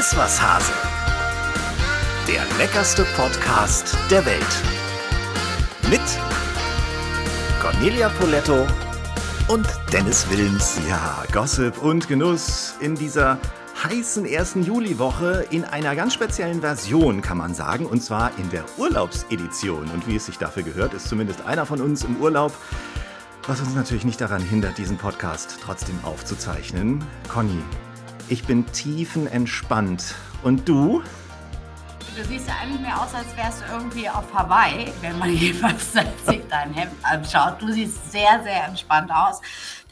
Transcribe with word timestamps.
Iss 0.00 0.16
was 0.16 0.40
Hase. 0.40 0.72
Der 2.26 2.40
leckerste 2.56 3.04
Podcast 3.16 3.94
der 4.10 4.24
Welt. 4.24 4.40
Mit 5.90 6.00
Cornelia 7.60 8.08
Poletto 8.08 8.66
und 9.48 9.66
Dennis 9.92 10.26
Wilms. 10.30 10.80
Ja, 10.88 11.22
Gossip 11.32 11.82
und 11.82 12.08
Genuss 12.08 12.76
in 12.80 12.94
dieser 12.94 13.36
heißen 13.84 14.24
ersten 14.24 14.62
Juliwoche 14.62 15.46
in 15.50 15.64
einer 15.64 15.94
ganz 15.94 16.14
speziellen 16.14 16.62
Version, 16.62 17.20
kann 17.20 17.36
man 17.36 17.52
sagen, 17.52 17.84
und 17.84 18.02
zwar 18.02 18.30
in 18.38 18.48
der 18.48 18.64
Urlaubsedition. 18.78 19.90
Und 19.90 20.08
wie 20.08 20.16
es 20.16 20.24
sich 20.24 20.38
dafür 20.38 20.62
gehört, 20.62 20.94
ist 20.94 21.10
zumindest 21.10 21.44
einer 21.44 21.66
von 21.66 21.82
uns 21.82 22.04
im 22.04 22.16
Urlaub, 22.16 22.54
was 23.46 23.60
uns 23.60 23.74
natürlich 23.74 24.06
nicht 24.06 24.22
daran 24.22 24.40
hindert, 24.40 24.78
diesen 24.78 24.96
Podcast 24.96 25.58
trotzdem 25.62 25.98
aufzuzeichnen. 26.04 27.04
Conny, 27.28 27.62
ich 28.30 28.44
bin 28.44 28.64
tiefenentspannt. 28.72 30.14
Und 30.42 30.68
du? 30.68 31.02
Du 32.16 32.24
siehst 32.24 32.48
ja 32.48 32.54
eigentlich 32.62 32.80
mehr 32.80 33.00
aus, 33.00 33.14
als 33.14 33.36
wärst 33.36 33.62
du 33.62 33.72
irgendwie 33.72 34.08
auf 34.08 34.32
Hawaii, 34.32 34.92
wenn 35.00 35.18
man 35.18 35.30
jedenfalls 35.34 35.92
sich 35.92 36.40
dein 36.48 36.72
Hemd 36.72 36.92
anschaut. 37.02 37.60
Du 37.60 37.72
siehst 37.72 38.10
sehr, 38.10 38.40
sehr 38.42 38.64
entspannt 38.66 39.10
aus. 39.12 39.40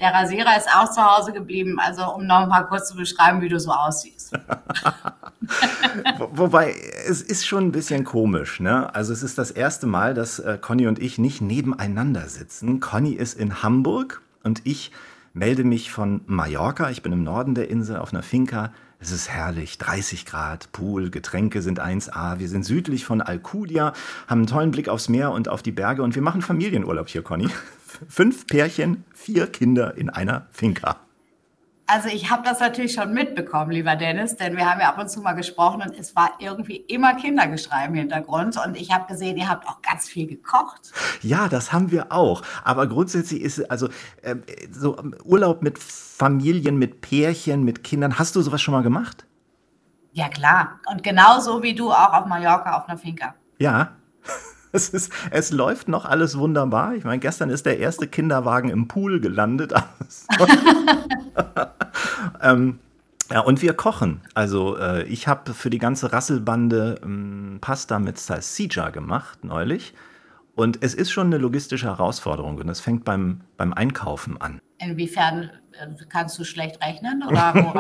Der 0.01 0.15
Rasierer 0.15 0.57
ist 0.57 0.69
auch 0.69 0.91
zu 0.91 1.03
Hause 1.03 1.33
geblieben, 1.33 1.79
also 1.81 2.15
um 2.15 2.27
noch 2.27 2.47
mal 2.47 2.63
kurz 2.63 2.89
zu 2.89 2.97
beschreiben, 2.97 3.41
wie 3.41 3.49
du 3.49 3.59
so 3.59 3.73
aussiehst. 3.73 4.33
Wobei, 6.33 6.75
es 7.09 7.23
ist 7.23 7.47
schon 7.47 7.67
ein 7.67 7.73
bisschen 7.73 8.05
komisch. 8.05 8.61
Ne? 8.61 8.95
Also 8.95 9.13
es 9.13 9.23
ist 9.23 9.39
das 9.39 9.51
erste 9.51 9.87
Mal, 9.87 10.15
dass 10.15 10.39
äh, 10.39 10.59
Conny 10.61 10.87
und 10.87 11.01
ich 11.01 11.19
nicht 11.19 11.41
nebeneinander 11.41 12.29
sitzen. 12.29 12.81
Conny 12.81 13.13
ist 13.13 13.39
in 13.39 13.63
Hamburg 13.63 14.23
und 14.43 14.61
ich 14.65 14.93
melde 15.33 15.65
mich 15.65 15.91
von 15.91 16.23
Mallorca. 16.27 16.91
Ich 16.91 17.03
bin 17.03 17.13
im 17.13 17.25
Norden 17.25 17.55
der 17.55 17.71
Insel 17.71 17.97
auf 17.97 18.13
einer 18.13 18.23
Finca 18.23 18.73
es 19.01 19.13
ist 19.13 19.29
herrlich, 19.29 19.79
30 19.79 20.27
Grad, 20.27 20.73
Pool, 20.73 21.11
Getränke 21.11 21.63
sind 21.63 21.81
1A. 21.81 22.41
Wir 22.41 22.49
sind 22.49 22.65
südlich 22.65 23.05
von 23.05 23.21
Alcudia, 23.21 23.93
haben 24.27 24.41
einen 24.41 24.47
tollen 24.49 24.73
Blick 24.73 24.89
aufs 24.89 25.09
Meer 25.09 25.31
und 25.31 25.49
auf 25.49 25.63
die 25.63 25.71
Berge 25.71 26.03
und 26.03 26.17
wir 26.17 26.23
machen 26.23 26.43
Familienurlaub 26.43 27.09
hier, 27.09 27.23
Conny. 27.23 27.49
Fünf 28.09 28.47
Pärchen, 28.49 29.05
vier 29.15 29.47
Kinder 29.47 29.97
in 29.97 30.11
einer 30.11 30.47
Finca. 30.51 31.08
Also 31.91 32.09
ich 32.11 32.31
habe 32.31 32.43
das 32.45 32.61
natürlich 32.61 32.93
schon 32.93 33.15
mitbekommen, 33.15 33.71
lieber 33.71 33.97
Dennis, 33.97 34.37
denn 34.37 34.59
wir 34.59 34.71
haben 34.71 34.79
ja 34.79 34.91
ab 34.91 34.99
und 34.99 35.09
zu 35.09 35.23
mal 35.23 35.33
gesprochen 35.33 35.81
und 35.81 35.99
es 35.99 36.15
war 36.15 36.33
irgendwie 36.39 36.77
immer 36.77 37.15
Kindergeschrei 37.15 37.87
im 37.87 37.95
Hintergrund 37.95 38.59
und 38.63 38.77
ich 38.77 38.93
habe 38.93 39.07
gesehen, 39.07 39.39
ihr 39.39 39.49
habt 39.49 39.67
auch 39.67 39.81
ganz 39.81 40.07
viel 40.07 40.27
gekocht. 40.27 40.93
Ja, 41.23 41.49
das 41.49 41.73
haben 41.73 41.91
wir 41.91 42.13
auch. 42.13 42.43
Aber 42.63 42.87
grundsätzlich 42.89 43.41
ist 43.41 43.71
also 43.71 43.89
äh, 44.21 44.37
so 44.71 44.99
Urlaub 45.25 45.63
mit 45.63 45.79
Familien, 45.79 46.77
mit 46.77 47.01
Pärchen, 47.01 47.65
mit 47.65 47.83
Kindern. 47.85 48.19
Hast 48.19 48.37
du 48.37 48.43
sowas 48.43 48.61
schon 48.61 48.75
mal 48.75 48.83
gemacht? 48.83 49.25
Ja 50.13 50.29
klar. 50.29 50.81
Und 50.93 51.03
genauso 51.03 51.63
wie 51.63 51.75
du 51.75 51.91
auch 51.91 52.13
auf 52.13 52.27
Mallorca 52.27 52.77
auf 52.77 52.87
einer 52.87 52.99
Finca. 52.99 53.35
Ja. 53.59 53.93
Es, 54.73 54.91
ist, 54.91 55.11
es 55.31 55.51
läuft 55.51 55.89
noch 55.89 56.05
alles 56.05 56.37
wunderbar. 56.37 56.95
Ich 56.95 57.05
meine, 57.05 57.21
gestern 57.21 57.49
ist 57.49 57.65
der 57.65 57.79
erste 57.79 58.07
Kinderwagen 58.07 58.69
im 58.69 58.87
Pool 58.87 59.19
gelandet. 59.19 59.73
ähm, 62.43 62.79
ja, 63.31 63.41
und 63.41 63.63
wir 63.63 63.73
kochen. 63.75 64.21
Also 64.35 64.77
äh, 64.77 65.05
ich 65.05 65.27
habe 65.27 65.55
für 65.55 65.71
die 65.71 65.79
ganze 65.79 66.13
Rasselbande 66.13 67.01
ähm, 67.03 67.59
Pasta 67.61 67.99
mit 67.99 68.19
Salsiccia 68.19 68.91
gemacht 68.91 69.45
neulich. 69.45 69.95
Und 70.55 70.83
es 70.83 70.95
ist 70.95 71.13
schon 71.13 71.29
eine 71.29 71.39
logistische 71.39 71.87
Herausforderung 71.87 72.59
und 72.59 72.69
es 72.69 72.81
fängt 72.81 73.05
beim, 73.05 73.43
beim 73.57 73.73
Einkaufen 73.73 74.41
an. 74.41 74.61
Inwiefern 74.79 75.51
kannst 76.09 76.39
du 76.39 76.45
schlecht 76.45 76.83
rechnen 76.83 77.23
oder 77.27 77.55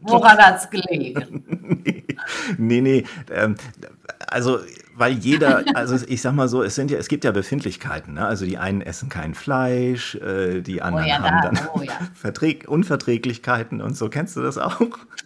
woran 0.00 0.38
hat 0.38 0.56
es 0.56 0.70
gelegen? 0.70 1.44
nee, 2.58 2.80
nee. 2.80 3.04
Ähm, 3.30 3.56
also 4.26 4.58
weil 4.98 5.12
jeder, 5.12 5.64
also 5.74 6.04
ich 6.08 6.20
sag 6.20 6.32
mal 6.32 6.48
so, 6.48 6.62
es 6.62 6.74
sind 6.74 6.90
ja, 6.90 6.98
es 6.98 7.08
gibt 7.08 7.24
ja 7.24 7.30
Befindlichkeiten. 7.30 8.14
Ne? 8.14 8.26
Also 8.26 8.44
die 8.44 8.58
einen 8.58 8.80
essen 8.80 9.08
kein 9.08 9.34
Fleisch, 9.34 10.16
äh, 10.16 10.60
die 10.60 10.82
anderen 10.82 11.06
oh 11.06 11.08
ja, 11.08 11.22
haben 11.22 11.42
da, 11.42 11.50
dann 11.50 11.68
oh 11.74 11.82
ja. 11.82 11.92
Verträg 12.14 12.68
Unverträglichkeiten 12.68 13.80
und 13.80 13.96
so. 13.96 14.08
Kennst 14.08 14.36
du 14.36 14.42
das 14.42 14.58
auch? 14.58 14.80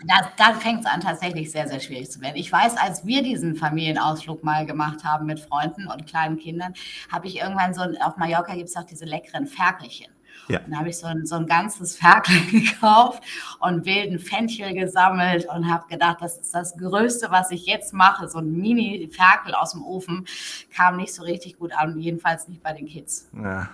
Da, 0.06 0.30
da 0.36 0.52
fängt 0.54 0.80
es 0.80 0.86
an, 0.86 1.00
tatsächlich 1.00 1.50
sehr, 1.50 1.66
sehr 1.68 1.80
schwierig 1.80 2.10
zu 2.10 2.20
werden. 2.20 2.36
Ich 2.36 2.52
weiß, 2.52 2.76
als 2.76 3.06
wir 3.06 3.22
diesen 3.22 3.56
Familienausflug 3.56 4.44
mal 4.44 4.66
gemacht 4.66 5.04
haben 5.04 5.26
mit 5.26 5.40
Freunden 5.40 5.86
und 5.86 6.06
kleinen 6.06 6.38
Kindern, 6.38 6.74
habe 7.10 7.26
ich 7.26 7.40
irgendwann 7.40 7.72
so, 7.72 7.82
auf 8.04 8.16
Mallorca 8.18 8.54
gibt 8.54 8.68
es 8.68 8.76
auch 8.76 8.84
diese 8.84 9.06
leckeren 9.06 9.46
Ferkelchen. 9.46 10.11
Ja. 10.48 10.58
Dann 10.60 10.78
habe 10.78 10.88
ich 10.88 10.98
so 10.98 11.06
ein, 11.06 11.24
so 11.26 11.36
ein 11.36 11.46
ganzes 11.46 11.96
Ferkel 11.96 12.34
gekauft 12.50 13.22
und 13.60 13.84
wilden 13.84 14.18
Fenchel 14.18 14.74
gesammelt 14.74 15.46
und 15.54 15.70
habe 15.70 15.86
gedacht, 15.88 16.18
das 16.20 16.38
ist 16.38 16.54
das 16.54 16.76
Größte, 16.76 17.30
was 17.30 17.50
ich 17.50 17.66
jetzt 17.66 17.92
mache. 17.92 18.28
So 18.28 18.38
ein 18.38 18.52
Mini-Ferkel 18.52 19.54
aus 19.54 19.72
dem 19.72 19.82
Ofen 19.82 20.26
kam 20.74 20.96
nicht 20.96 21.14
so 21.14 21.22
richtig 21.22 21.58
gut 21.58 21.72
an, 21.72 21.98
jedenfalls 21.98 22.48
nicht 22.48 22.62
bei 22.62 22.72
den 22.72 22.86
Kids. 22.86 23.28
Ja. 23.34 23.68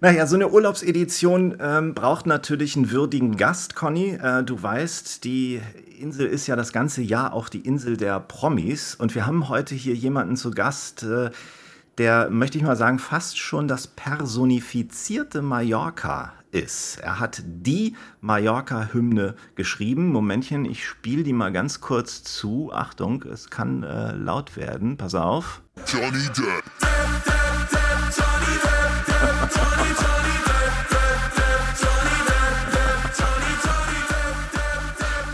Naja, 0.00 0.26
so 0.26 0.36
eine 0.36 0.50
Urlaubsedition 0.50 1.56
ähm, 1.58 1.94
braucht 1.94 2.26
natürlich 2.26 2.76
einen 2.76 2.90
würdigen 2.90 3.38
Gast, 3.38 3.74
Conny. 3.74 4.18
Äh, 4.22 4.44
du 4.44 4.62
weißt, 4.62 5.24
die 5.24 5.62
Insel 5.98 6.26
ist 6.26 6.46
ja 6.46 6.54
das 6.54 6.72
ganze 6.72 7.00
Jahr 7.00 7.32
auch 7.32 7.48
die 7.48 7.60
Insel 7.60 7.96
der 7.96 8.20
Promis. 8.20 8.94
Und 8.94 9.14
wir 9.14 9.26
haben 9.26 9.48
heute 9.48 9.74
hier 9.74 9.94
jemanden 9.94 10.36
zu 10.36 10.50
Gast, 10.50 11.02
äh, 11.02 11.30
der, 11.98 12.28
möchte 12.30 12.58
ich 12.58 12.64
mal 12.64 12.76
sagen, 12.76 12.98
fast 12.98 13.38
schon 13.38 13.68
das 13.68 13.86
personifizierte 13.86 15.42
Mallorca 15.42 16.32
ist. 16.50 16.98
Er 17.00 17.20
hat 17.20 17.42
die 17.44 17.96
Mallorca-Hymne 18.20 19.34
geschrieben. 19.54 20.12
Momentchen, 20.12 20.64
ich 20.64 20.86
spiele 20.86 21.22
die 21.22 21.32
mal 21.32 21.52
ganz 21.52 21.80
kurz 21.80 22.22
zu. 22.22 22.70
Achtung, 22.72 23.22
es 23.22 23.50
kann 23.50 23.82
äh, 23.82 24.12
laut 24.12 24.56
werden. 24.56 24.96
Pass 24.96 25.14
auf. 25.14 25.62
Johnny 25.86 26.26
Depp. 26.36 26.64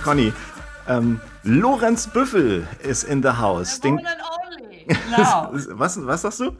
Conny, 0.04 0.32
ähm, 0.88 1.20
Lorenz 1.44 2.08
Büffel 2.08 2.66
ist 2.82 3.04
in 3.04 3.22
the 3.22 3.28
house. 3.28 3.78
Den, 3.80 4.00
Genau. 4.86 5.50
was, 5.78 6.04
was 6.06 6.22
sagst 6.22 6.40
du? 6.40 6.56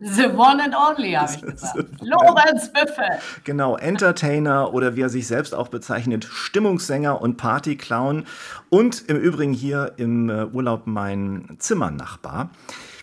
The 0.00 0.26
one 0.28 0.62
and 0.62 0.74
only, 0.76 1.12
habe 1.12 1.32
ich 1.34 1.40
gesagt. 1.54 1.88
Lorenz 2.00 2.72
Büffel. 2.72 3.18
Genau, 3.42 3.76
Entertainer 3.76 4.72
oder 4.72 4.94
wie 4.94 5.02
er 5.02 5.08
sich 5.08 5.26
selbst 5.26 5.54
auch 5.54 5.68
bezeichnet, 5.68 6.24
Stimmungssänger 6.24 7.20
und 7.20 7.36
Partyclown. 7.36 8.24
Und 8.68 9.08
im 9.08 9.16
Übrigen 9.16 9.52
hier 9.52 9.94
im 9.96 10.30
äh, 10.30 10.44
Urlaub 10.44 10.86
mein 10.86 11.56
Zimmernachbar. 11.58 12.50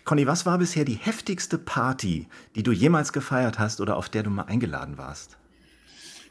Conny, 0.06 0.26
was 0.26 0.46
war 0.46 0.56
bisher 0.56 0.84
die 0.84 0.94
heftigste 0.94 1.58
Party, 1.58 2.28
die 2.54 2.62
du 2.62 2.72
jemals 2.72 3.12
gefeiert 3.12 3.58
hast 3.58 3.80
oder 3.80 3.96
auf 3.96 4.08
der 4.08 4.22
du 4.22 4.30
mal 4.30 4.44
eingeladen 4.44 4.96
warst? 4.96 5.36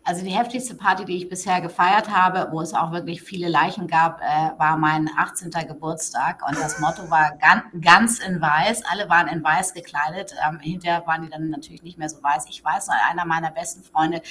Also 0.08 0.24
die 0.24 0.30
heftigste 0.30 0.76
Party, 0.76 1.04
die 1.04 1.18
ich 1.18 1.30
bisher 1.30 1.62
gefeiert 1.62 2.12
habe, 2.12 2.50
wo 2.52 2.62
es 2.62 2.76
auch 2.76 2.92
wirklich 2.92 3.24
viele 3.24 3.50
Leichen 3.50 3.88
gab, 3.88 4.22
äh, 4.22 4.52
war 4.60 4.78
mein 4.78 5.10
18. 5.18 5.50
Geburtstag. 5.68 6.48
Und 6.48 6.56
das 6.60 6.80
Motto 6.80 7.10
war 7.10 7.36
ganz, 7.42 7.64
ganz 7.82 8.20
in 8.20 8.40
weiß. 8.40 8.84
Alle 8.86 9.10
waren 9.10 9.28
in 9.28 9.44
weiß 9.44 9.74
gekleidet. 9.74 10.36
Ähm, 10.48 10.60
hinterher 10.60 11.08
waren 11.08 11.24
die 11.24 11.30
dann 11.30 11.50
natürlich 11.50 11.82
nicht 11.82 11.98
mehr 11.98 12.08
so 12.08 12.22
weiß. 12.22 12.46
Ich 12.50 12.64
weiß 12.64 12.86
noch, 12.86 12.96
einer 13.10 13.26
meiner 13.26 13.50
besten 13.50 13.82
Freunde, 13.82 14.22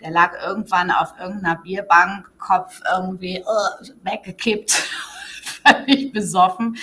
der 0.00 0.12
lag 0.12 0.40
irgendwann 0.40 0.92
auf 0.92 1.14
irgendeiner 1.18 1.56
Bierbank, 1.56 2.30
Kopf 2.38 2.80
irgendwie 2.94 3.42
uh, 3.42 3.86
weggekippt, 4.04 4.70
völlig 5.66 6.12
besoffen. 6.12 6.76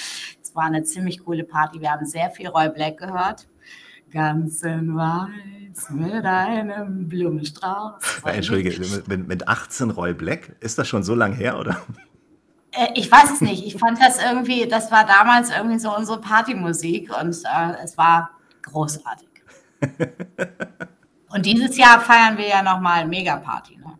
Es 0.43 0.53
war 0.53 0.65
eine 0.65 0.83
ziemlich 0.83 1.23
coole 1.23 1.45
Party. 1.45 1.79
Wir 1.79 1.91
haben 1.91 2.05
sehr 2.05 2.29
viel 2.29 2.49
Roy 2.49 2.67
Black 2.67 2.97
gehört. 2.97 3.47
Ganz 4.11 4.61
in 4.63 4.95
weiß 4.95 5.29
mit 5.89 6.25
einem 6.25 7.07
Blumenstrauß. 7.07 7.93
Entschuldige, 8.25 8.81
mit, 9.07 9.27
mit 9.27 9.47
18 9.47 9.91
Roy 9.91 10.13
Black, 10.13 10.55
ist 10.59 10.77
das 10.77 10.87
schon 10.87 11.03
so 11.03 11.15
lang 11.15 11.33
her, 11.33 11.57
oder? 11.57 11.81
Äh, 12.71 12.87
ich 12.95 13.11
weiß 13.11 13.31
es 13.31 13.41
nicht. 13.41 13.65
Ich 13.65 13.77
fand 13.77 13.99
das 14.01 14.21
irgendwie, 14.21 14.67
das 14.67 14.91
war 14.91 15.05
damals 15.05 15.49
irgendwie 15.49 15.79
so 15.79 15.95
unsere 15.95 16.19
Partymusik 16.19 17.09
und 17.19 17.35
äh, 17.45 17.83
es 17.83 17.97
war 17.97 18.31
großartig. 18.63 19.29
und 21.29 21.45
dieses 21.45 21.77
Jahr 21.77 22.01
feiern 22.01 22.37
wir 22.37 22.47
ja 22.47 22.61
nochmal 22.61 23.07
Mega-Party. 23.07 23.77
Ne? 23.77 23.97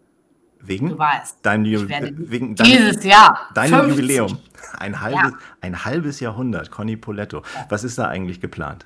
Wegen? 0.59 0.89
Du 0.89 0.99
weißt. 0.99 1.39
Dein, 1.41 1.65
Ju 1.65 1.87
wegen 1.87 2.55
dein, 2.55 2.67
dieses 2.67 3.03
Jahr. 3.03 3.47
Dein 3.53 3.71
Jubiläum. 3.71 4.37
Ein 4.77 5.01
halbes, 5.01 5.31
ja. 5.31 5.37
ein 5.61 5.85
halbes 5.85 6.19
Jahrhundert, 6.19 6.69
Conny 6.69 6.97
Poletto. 6.97 7.43
Was 7.69 7.83
ist 7.83 7.97
da 7.97 8.07
eigentlich 8.07 8.39
geplant? 8.41 8.85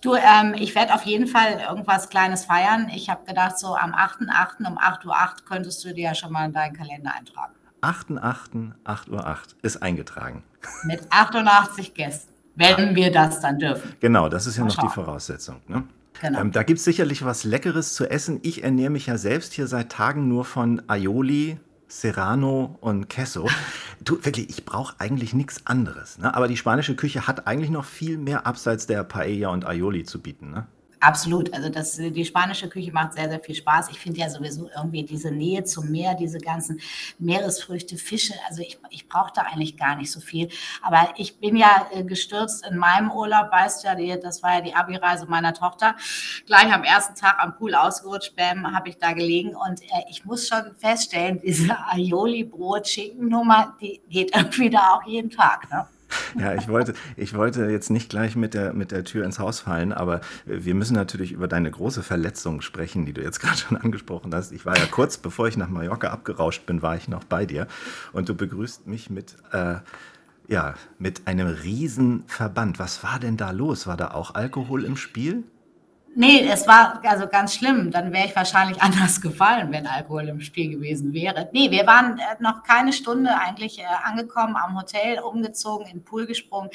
Du, 0.00 0.14
ähm, 0.14 0.54
ich 0.54 0.74
werde 0.74 0.94
auf 0.94 1.02
jeden 1.02 1.26
Fall 1.26 1.60
irgendwas 1.68 2.08
Kleines 2.08 2.44
feiern. 2.44 2.88
Ich 2.94 3.08
habe 3.08 3.24
gedacht, 3.24 3.58
so 3.58 3.74
am 3.74 3.92
8.8. 3.94 4.66
um 4.66 4.78
8.08 4.78 5.06
Uhr 5.06 5.16
könntest 5.48 5.84
du 5.84 5.92
dir 5.92 6.04
ja 6.04 6.14
schon 6.14 6.32
mal 6.32 6.46
in 6.46 6.52
deinen 6.52 6.74
Kalender 6.76 7.12
eintragen. 7.14 7.54
8.8. 7.82 8.72
8.08 8.84 9.10
Uhr 9.10 9.36
ist 9.62 9.82
eingetragen. 9.82 10.42
Mit 10.84 11.00
88 11.10 11.94
Gästen, 11.94 12.32
wenn 12.56 12.94
wir 12.94 13.12
das 13.12 13.40
dann 13.40 13.58
dürfen. 13.58 13.94
Genau, 14.00 14.28
das 14.28 14.46
ist 14.46 14.56
ja 14.56 14.62
mal 14.62 14.68
noch 14.68 14.74
schauen. 14.74 14.88
die 14.88 14.94
Voraussetzung. 14.94 15.60
Ne? 15.68 15.84
Genau. 16.20 16.40
Ähm, 16.40 16.52
da 16.52 16.62
gibt 16.62 16.78
es 16.78 16.84
sicherlich 16.84 17.24
was 17.24 17.44
Leckeres 17.44 17.94
zu 17.94 18.08
essen. 18.10 18.40
Ich 18.42 18.64
ernähre 18.64 18.90
mich 18.90 19.06
ja 19.06 19.18
selbst 19.18 19.52
hier 19.52 19.66
seit 19.66 19.92
Tagen 19.92 20.28
nur 20.28 20.44
von 20.44 20.82
Aioli, 20.88 21.58
Serrano 21.88 22.76
und 22.80 23.08
Queso. 23.08 23.48
Du, 24.00 24.24
wirklich, 24.24 24.50
ich 24.50 24.64
brauche 24.64 24.94
eigentlich 24.98 25.34
nichts 25.34 25.66
anderes. 25.66 26.18
Ne? 26.18 26.34
Aber 26.34 26.48
die 26.48 26.56
spanische 26.56 26.96
Küche 26.96 27.26
hat 27.26 27.46
eigentlich 27.46 27.70
noch 27.70 27.84
viel 27.84 28.18
mehr 28.18 28.46
abseits 28.46 28.86
der 28.86 29.04
Paella 29.04 29.48
und 29.48 29.66
Aioli 29.66 30.04
zu 30.04 30.20
bieten. 30.20 30.50
Ne? 30.50 30.66
Absolut. 31.00 31.52
Also 31.52 31.68
das, 31.68 31.96
die 31.96 32.24
spanische 32.24 32.68
Küche 32.68 32.90
macht 32.90 33.12
sehr, 33.12 33.28
sehr 33.28 33.40
viel 33.40 33.54
Spaß. 33.54 33.90
Ich 33.90 33.98
finde 33.98 34.20
ja 34.20 34.30
sowieso 34.30 34.70
irgendwie 34.74 35.02
diese 35.02 35.30
Nähe 35.30 35.62
zum 35.64 35.90
Meer, 35.90 36.14
diese 36.14 36.38
ganzen 36.38 36.80
Meeresfrüchte, 37.18 37.96
Fische. 37.98 38.32
Also 38.48 38.62
ich, 38.62 38.78
ich 38.90 39.06
brauche 39.06 39.30
da 39.34 39.42
eigentlich 39.42 39.76
gar 39.76 39.96
nicht 39.96 40.10
so 40.10 40.20
viel. 40.20 40.48
Aber 40.80 41.10
ich 41.16 41.38
bin 41.38 41.56
ja 41.56 41.86
äh, 41.92 42.02
gestürzt 42.02 42.66
in 42.66 42.78
meinem 42.78 43.10
Urlaub, 43.10 43.52
weißt 43.52 43.84
du 43.84 43.88
ja, 43.88 43.94
die, 43.94 44.20
das 44.20 44.42
war 44.42 44.54
ja 44.54 44.60
die 44.62 44.74
Abi-Reise 44.74 45.26
meiner 45.26 45.52
Tochter. 45.52 45.96
Gleich 46.46 46.72
am 46.72 46.82
ersten 46.82 47.14
Tag 47.14 47.36
am 47.40 47.56
Pool 47.56 47.74
ausgerutscht, 47.74 48.34
bam, 48.34 48.74
habe 48.74 48.88
ich 48.88 48.96
da 48.96 49.12
gelegen. 49.12 49.54
Und 49.54 49.82
äh, 49.82 50.04
ich 50.10 50.24
muss 50.24 50.48
schon 50.48 50.74
feststellen, 50.78 51.40
diese 51.44 51.76
Aioli-Brot-Schinken-Nummer, 51.90 53.76
die 53.80 54.00
geht 54.08 54.34
irgendwie 54.36 54.70
da 54.70 54.94
auch 54.94 55.06
jeden 55.06 55.30
Tag. 55.30 55.70
Ne? 55.70 55.86
Ja, 56.38 56.54
ich 56.54 56.68
wollte, 56.68 56.94
ich 57.16 57.34
wollte 57.34 57.66
jetzt 57.66 57.90
nicht 57.90 58.10
gleich 58.10 58.36
mit 58.36 58.54
der, 58.54 58.72
mit 58.72 58.92
der 58.92 59.04
Tür 59.04 59.24
ins 59.24 59.38
Haus 59.38 59.60
fallen, 59.60 59.92
aber 59.92 60.20
wir 60.44 60.74
müssen 60.74 60.94
natürlich 60.94 61.32
über 61.32 61.48
deine 61.48 61.70
große 61.70 62.02
Verletzung 62.02 62.60
sprechen, 62.60 63.06
die 63.06 63.12
du 63.12 63.22
jetzt 63.22 63.40
gerade 63.40 63.56
schon 63.56 63.76
angesprochen 63.76 64.34
hast. 64.34 64.52
Ich 64.52 64.66
war 64.66 64.76
ja 64.76 64.86
kurz, 64.86 65.16
bevor 65.16 65.48
ich 65.48 65.56
nach 65.56 65.68
Mallorca 65.68 66.08
abgerauscht 66.08 66.66
bin, 66.66 66.82
war 66.82 66.96
ich 66.96 67.08
noch 67.08 67.24
bei 67.24 67.46
dir 67.46 67.66
und 68.12 68.28
du 68.28 68.34
begrüßt 68.34 68.86
mich 68.86 69.10
mit, 69.10 69.36
äh, 69.52 69.76
ja, 70.48 70.74
mit 70.98 71.26
einem 71.26 71.48
Riesenverband. 71.48 72.78
Was 72.78 73.02
war 73.02 73.18
denn 73.18 73.36
da 73.36 73.50
los? 73.50 73.86
War 73.86 73.96
da 73.96 74.12
auch 74.12 74.34
Alkohol 74.34 74.84
im 74.84 74.96
Spiel? 74.96 75.44
Nee, 76.18 76.48
es 76.50 76.66
war 76.66 76.98
also 77.04 77.26
ganz 77.26 77.54
schlimm. 77.54 77.90
Dann 77.90 78.10
wäre 78.10 78.26
ich 78.26 78.34
wahrscheinlich 78.34 78.80
anders 78.82 79.20
gefallen, 79.20 79.70
wenn 79.70 79.86
Alkohol 79.86 80.28
im 80.28 80.40
Spiel 80.40 80.70
gewesen 80.70 81.12
wäre. 81.12 81.50
Nee, 81.52 81.70
wir 81.70 81.86
waren 81.86 82.18
äh, 82.18 82.22
noch 82.40 82.62
keine 82.62 82.94
Stunde 82.94 83.38
eigentlich 83.38 83.80
äh, 83.80 83.84
angekommen 84.02 84.56
am 84.56 84.78
Hotel, 84.78 85.18
umgezogen, 85.20 85.86
in 85.86 85.98
den 85.98 86.04
Pool 86.04 86.26
gesprungen, 86.26 86.70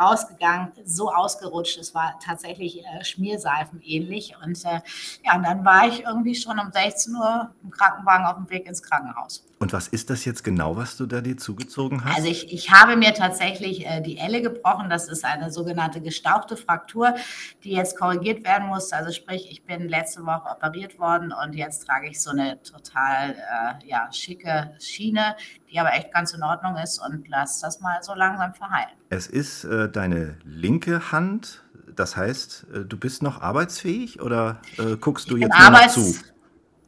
rausgegangen, 0.00 0.72
so 0.86 1.12
ausgerutscht. 1.12 1.76
Es 1.76 1.94
war 1.94 2.18
tatsächlich 2.24 2.82
äh, 2.82 3.04
Schmierseifen 3.04 3.82
ähnlich. 3.84 4.34
Und 4.42 4.64
äh, 4.64 4.80
ja, 5.22 5.36
und 5.36 5.42
dann 5.42 5.66
war 5.66 5.86
ich 5.86 6.04
irgendwie 6.04 6.34
schon 6.34 6.58
um 6.58 6.72
16 6.72 7.14
Uhr 7.14 7.50
im 7.62 7.70
Krankenwagen 7.70 8.24
auf 8.24 8.36
dem 8.36 8.48
Weg 8.48 8.66
ins 8.66 8.82
Krankenhaus. 8.82 9.44
Und 9.60 9.72
was 9.72 9.88
ist 9.88 10.08
das 10.08 10.24
jetzt 10.24 10.44
genau, 10.44 10.76
was 10.76 10.96
du 10.96 11.06
da 11.06 11.20
dir 11.20 11.36
zugezogen 11.36 12.04
hast? 12.04 12.16
Also 12.16 12.28
ich, 12.28 12.52
ich 12.52 12.70
habe 12.70 12.96
mir 12.96 13.12
tatsächlich 13.12 13.84
äh, 13.86 14.00
die 14.00 14.16
Elle 14.16 14.40
gebrochen. 14.40 14.88
Das 14.88 15.08
ist 15.08 15.24
eine 15.24 15.50
sogenannte 15.50 16.00
gestauchte 16.00 16.56
Fraktur, 16.56 17.16
die 17.64 17.72
jetzt 17.72 17.98
korrigiert 17.98 18.44
werden 18.44 18.68
muss. 18.68 18.77
Also 18.92 19.12
sprich, 19.12 19.50
ich 19.50 19.64
bin 19.64 19.88
letzte 19.88 20.24
Woche 20.24 20.48
operiert 20.50 20.98
worden 20.98 21.32
und 21.32 21.54
jetzt 21.54 21.86
trage 21.86 22.08
ich 22.08 22.20
so 22.20 22.30
eine 22.30 22.62
total 22.62 23.32
äh, 23.32 23.86
ja, 23.86 24.10
schicke 24.12 24.74
Schiene, 24.78 25.36
die 25.70 25.78
aber 25.78 25.92
echt 25.92 26.12
ganz 26.12 26.32
in 26.32 26.42
Ordnung 26.42 26.76
ist 26.76 26.98
und 26.98 27.28
lass 27.28 27.60
das 27.60 27.80
mal 27.80 28.02
so 28.02 28.14
langsam 28.14 28.54
verheilen. 28.54 28.96
Es 29.10 29.26
ist 29.26 29.64
äh, 29.64 29.90
deine 29.90 30.36
linke 30.44 31.12
Hand. 31.12 31.64
Das 31.94 32.16
heißt, 32.16 32.66
äh, 32.72 32.84
du 32.84 32.96
bist 32.96 33.22
noch 33.22 33.42
arbeitsfähig 33.42 34.20
oder 34.20 34.60
äh, 34.78 34.96
guckst 34.96 35.30
du 35.30 35.36
jetzt 35.36 35.58
nur 35.58 35.70
noch 35.70 35.86
zu? 35.88 36.14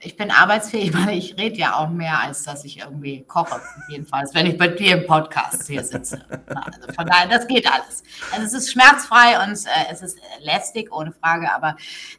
Ich 0.03 0.17
bin 0.17 0.31
arbeitsfähig, 0.31 0.95
weil 1.07 1.17
ich 1.17 1.37
rede 1.39 1.57
ja 1.57 1.77
auch 1.77 1.91
mehr, 1.91 2.21
als 2.21 2.43
dass 2.45 2.65
ich 2.65 2.79
irgendwie 2.79 3.23
koche. 3.27 3.61
Jedenfalls, 3.89 4.35
wenn 4.35 4.47
ich 4.47 4.57
bei 4.57 4.69
dir 4.69 4.99
im 4.99 5.07
Podcast 5.07 5.67
hier 5.67 5.85
sitze. 5.85 6.25
also 6.47 6.93
von 6.95 7.07
daher, 7.07 7.29
das 7.29 7.47
geht 7.47 7.71
alles. 7.71 8.03
Also 8.33 8.47
es 8.47 8.53
ist 8.55 8.73
schmerzfrei 8.73 9.45
und 9.45 9.53
äh, 9.53 9.93
es 9.93 10.03
ist 10.03 10.19
lästig, 10.41 10.93
ohne 10.93 11.13
Frage, 11.13 11.53
aber 11.53 11.77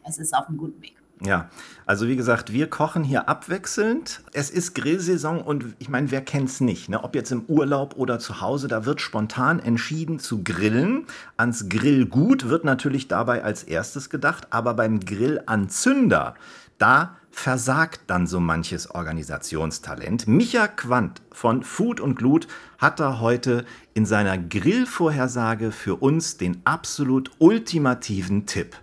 es 0.08 0.18
ist 0.18 0.34
auf 0.34 0.48
einem 0.48 0.58
guten 0.58 0.82
Weg. 0.82 0.96
Ja, 1.24 1.50
also 1.86 2.08
wie 2.08 2.16
gesagt, 2.16 2.52
wir 2.52 2.68
kochen 2.68 3.04
hier 3.04 3.30
abwechselnd. 3.30 4.22
Es 4.34 4.50
ist 4.50 4.74
Grillsaison 4.74 5.40
und 5.42 5.76
ich 5.78 5.88
meine, 5.88 6.10
wer 6.10 6.22
kennt 6.22 6.50
es 6.50 6.62
nicht? 6.62 6.90
Ne? 6.90 7.04
Ob 7.04 7.14
jetzt 7.14 7.32
im 7.32 7.46
Urlaub 7.46 7.96
oder 7.96 8.18
zu 8.18 8.42
Hause, 8.42 8.68
da 8.68 8.86
wird 8.86 9.02
spontan 9.02 9.60
entschieden 9.60 10.18
zu 10.18 10.44
grillen. 10.44 11.06
Ans 11.38 11.70
Grillgut 11.70 12.50
wird 12.50 12.64
natürlich 12.64 13.08
dabei 13.08 13.44
als 13.44 13.62
erstes 13.62 14.10
gedacht, 14.10 14.48
aber 14.50 14.74
beim 14.74 15.00
Grillanzünder, 15.00 16.34
da 16.80 17.18
versagt 17.32 18.02
dann 18.08 18.28
so 18.28 18.40
manches 18.40 18.90
Organisationstalent. 18.92 20.28
Micha 20.28 20.68
Quandt 20.68 21.22
von 21.32 21.64
Food 21.64 22.00
und 22.00 22.16
Glut 22.16 22.48
hat 22.78 23.00
da 23.00 23.20
heute 23.20 23.66
in 23.94 24.06
seiner 24.06 24.38
Grillvorhersage 24.38 25.72
für 25.72 25.96
uns 25.96 26.38
den 26.38 26.62
absolut 26.66 27.32
ultimativen 27.40 28.46
Tipp. 28.46 28.76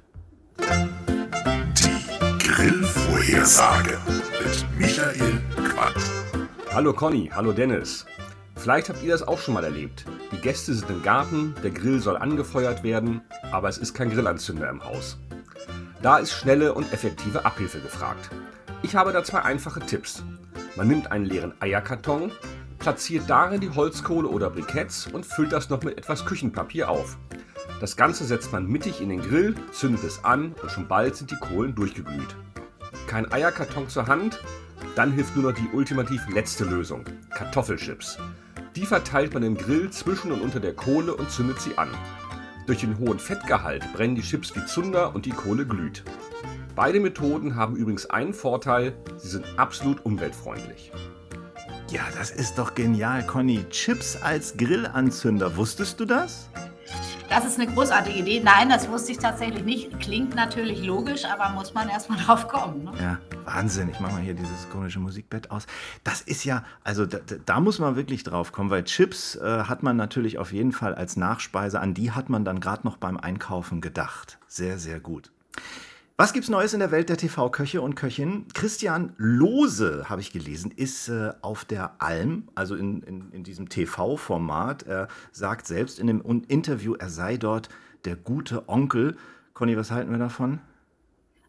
Die 0.59 2.47
Grillvorhersage 2.47 3.99
mit 4.45 4.67
Michael 4.79 5.41
Quandt. 5.65 6.11
Hallo 6.73 6.93
Conny, 6.93 7.31
hallo 7.33 7.53
Dennis. 7.53 8.07
Vielleicht 8.57 8.89
habt 8.89 9.03
ihr 9.05 9.13
das 9.13 9.23
auch 9.23 9.39
schon 9.39 9.55
mal 9.55 9.65
erlebt. 9.65 10.05
Die 10.33 10.39
Gäste 10.39 10.75
sind 10.75 10.91
im 10.91 11.03
Garten, 11.03 11.55
der 11.63 11.71
Grill 11.71 12.01
soll 12.01 12.17
angefeuert 12.17 12.83
werden, 12.83 13.21
aber 13.53 13.69
es 13.69 13.79
ist 13.79 13.95
kein 13.95 14.11
Grillanzünder 14.11 14.69
im 14.69 14.85
Haus. 14.85 15.17
Da 16.01 16.19
ist 16.19 16.33
schnelle 16.33 16.75
und 16.75 16.93
effektive 16.93 17.45
Abhilfe 17.45 17.81
gefragt. 17.81 18.31
Ich 18.83 18.95
habe 18.95 19.13
da 19.13 19.25
zwei 19.25 19.43
einfache 19.43 19.81
Tipps. 19.81 20.23
Man 20.77 20.87
nimmt 20.87 21.11
einen 21.11 21.25
leeren 21.25 21.55
Eierkarton, 21.61 22.31
platziert 22.79 23.29
darin 23.29 23.61
die 23.61 23.71
Holzkohle 23.71 24.29
oder 24.29 24.51
Briketts 24.51 25.09
und 25.09 25.27
füllt 25.27 25.53
das 25.53 25.71
noch 25.71 25.83
mit 25.83 25.99
etwas 25.99 26.25
Küchenpapier 26.25 26.89
auf. 26.89 27.19
Das 27.81 27.97
Ganze 27.97 28.25
setzt 28.25 28.53
man 28.53 28.67
mittig 28.67 29.01
in 29.01 29.09
den 29.09 29.23
Grill, 29.23 29.57
zündet 29.73 30.05
es 30.05 30.25
an 30.25 30.55
und 30.63 30.71
schon 30.71 30.87
bald 30.87 31.17
sind 31.17 31.33
die 31.33 31.37
Kohlen 31.37 31.75
durchgeglüht. 31.75 32.37
Kein 33.09 33.31
Eierkarton 33.33 33.89
zur 33.89 34.07
Hand, 34.07 34.39
dann 34.95 35.13
hilft 35.13 35.35
nur 35.35 35.51
noch 35.51 35.59
die 35.59 35.69
ultimativ 35.73 36.23
letzte 36.29 36.65
Lösung, 36.65 37.05
Kartoffelchips. 37.31 38.19
Die 38.77 38.87
verteilt 38.87 39.35
man 39.35 39.43
im 39.43 39.57
Grill 39.57 39.91
zwischen 39.91 40.31
und 40.31 40.43
unter 40.43 40.61
der 40.61 40.75
Kohle 40.75 41.15
und 41.15 41.31
zündet 41.31 41.61
sie 41.61 41.77
an. 41.77 41.89
Durch 42.69 42.81
den 42.81 42.99
hohen 42.99 43.19
Fettgehalt 43.19 43.91
brennen 43.95 44.15
die 44.15 44.21
Chips 44.21 44.55
wie 44.55 44.63
Zunder 44.67 45.15
und 45.15 45.25
die 45.25 45.31
Kohle 45.31 45.65
glüht. 45.65 46.05
Beide 46.77 47.01
Methoden 47.01 47.57
haben 47.57 47.77
übrigens 47.77 48.05
einen 48.11 48.35
Vorteil, 48.35 48.95
sie 49.17 49.29
sind 49.29 49.47
absolut 49.57 50.05
umweltfreundlich. 50.05 50.93
Ja, 51.91 52.03
das 52.19 52.31
ist 52.31 52.59
doch 52.59 52.75
genial, 52.75 53.25
Conny. 53.25 53.65
Chips 53.71 54.21
als 54.21 54.59
Grillanzünder, 54.59 55.57
wusstest 55.57 55.99
du 55.99 56.05
das? 56.05 56.51
Das 57.29 57.45
ist 57.45 57.61
eine 57.61 57.71
großartige 57.71 58.19
Idee. 58.19 58.41
Nein, 58.43 58.71
das 58.71 58.89
wusste 58.89 59.13
ich 59.13 59.19
tatsächlich 59.19 59.63
nicht. 59.63 60.01
Klingt 60.01 60.35
natürlich 60.35 60.83
logisch, 60.83 61.27
aber 61.27 61.51
muss 61.51 61.75
man 61.75 61.89
erstmal 61.91 62.19
drauf 62.25 62.49
kommen. 62.49 62.85
Ne? 62.85 62.93
Ja, 63.01 63.19
Wahnsinn. 63.45 63.91
Ich 63.91 64.01
mache 64.01 64.13
mal 64.13 64.23
hier 64.23 64.33
dieses 64.33 64.71
komische 64.71 64.99
Musikbett 64.99 65.51
aus. 65.51 65.67
Das 66.05 66.23
ist 66.23 66.45
ja, 66.45 66.65
also 66.85 67.05
da, 67.05 67.19
da 67.45 67.61
muss 67.61 67.79
man 67.81 67.97
wirklich 67.97 68.23
drauf 68.23 68.53
kommen, 68.53 68.71
weil 68.71 68.85
Chips 68.85 69.37
äh, 69.37 69.65
hat 69.65 69.83
man 69.83 69.97
natürlich 69.97 70.39
auf 70.39 70.55
jeden 70.55 70.73
Fall 70.73 70.95
als 70.95 71.17
Nachspeise. 71.17 71.81
An 71.81 71.93
die 71.93 72.13
hat 72.13 72.31
man 72.31 72.47
dann 72.47 72.61
gerade 72.61 72.87
noch 72.87 72.97
beim 72.97 73.19
Einkaufen 73.19 73.83
gedacht. 73.83 74.39
Sehr, 74.47 74.79
sehr 74.79 74.99
gut. 74.99 75.31
Was 76.21 76.33
gibt's 76.33 76.49
Neues 76.49 76.73
in 76.73 76.81
der 76.81 76.91
Welt 76.91 77.11
der 77.11 77.17
TV-Köche 77.17 77.81
und 77.81 77.95
Köchinnen? 77.95 78.49
Christian 78.53 79.13
Lose, 79.19 80.07
habe 80.09 80.21
ich 80.21 80.33
gelesen, 80.33 80.73
ist 80.73 81.09
äh, 81.09 81.33
auf 81.43 81.65
der 81.65 82.03
Alm, 82.03 82.49
also 82.57 82.75
in, 82.75 83.05
in, 83.05 83.31
in 83.31 83.45
diesem 83.45 83.69
TV-Format. 83.69 84.83
Er 84.83 85.07
sagt 85.31 85.69
selbst 85.69 86.01
in 86.01 86.09
dem 86.09 86.21
Interview, 86.49 86.95
er 86.95 87.09
sei 87.09 87.37
dort 87.37 87.69
der 88.05 88.17
gute 88.17 88.69
Onkel. 88.69 89.17
Conny, 89.55 89.77
was 89.77 89.93
halten 89.93 90.11
wir 90.11 90.19
davon? 90.19 90.59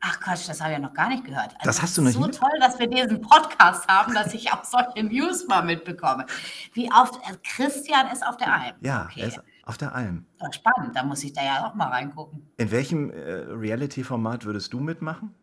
Ach 0.02 0.20
Quatsch, 0.20 0.48
das 0.48 0.62
habe 0.62 0.74
ich 0.74 0.78
ja 0.78 0.84
noch 0.84 0.94
gar 0.94 1.10
nicht 1.10 1.26
gehört. 1.26 1.56
Also 1.56 1.66
das 1.66 1.82
hast 1.82 1.98
du 1.98 2.04
noch 2.04 2.10
nicht. 2.10 2.36
So 2.36 2.40
toll, 2.40 2.60
dass 2.60 2.78
wir 2.78 2.86
diesen 2.86 3.22
Podcast 3.22 3.88
haben, 3.88 4.14
dass 4.14 4.36
ich 4.36 4.54
auch 4.54 4.64
solche 4.64 5.04
News 5.04 5.48
mal 5.48 5.64
mitbekomme. 5.64 6.28
Wie 6.74 6.92
oft 6.92 7.16
äh, 7.16 7.36
Christian 7.44 8.12
ist 8.14 8.24
auf 8.24 8.38
der 8.38 8.54
Alm. 8.54 8.76
Ja, 8.82 9.08
okay. 9.10 9.22
er 9.22 9.28
ist 9.30 9.42
auf 9.70 9.78
der 9.78 9.94
Alm. 9.94 10.26
Ja, 10.42 10.52
spannend, 10.52 10.96
da 10.96 11.04
muss 11.04 11.24
ich 11.24 11.32
da 11.32 11.44
ja 11.44 11.68
auch 11.68 11.76
mal 11.76 11.90
reingucken. 11.90 12.42
In 12.58 12.72
welchem 12.72 13.12
äh, 13.12 13.16
Reality-Format 13.16 14.44
würdest 14.46 14.74
du 14.74 14.80
mitmachen? 14.80 15.36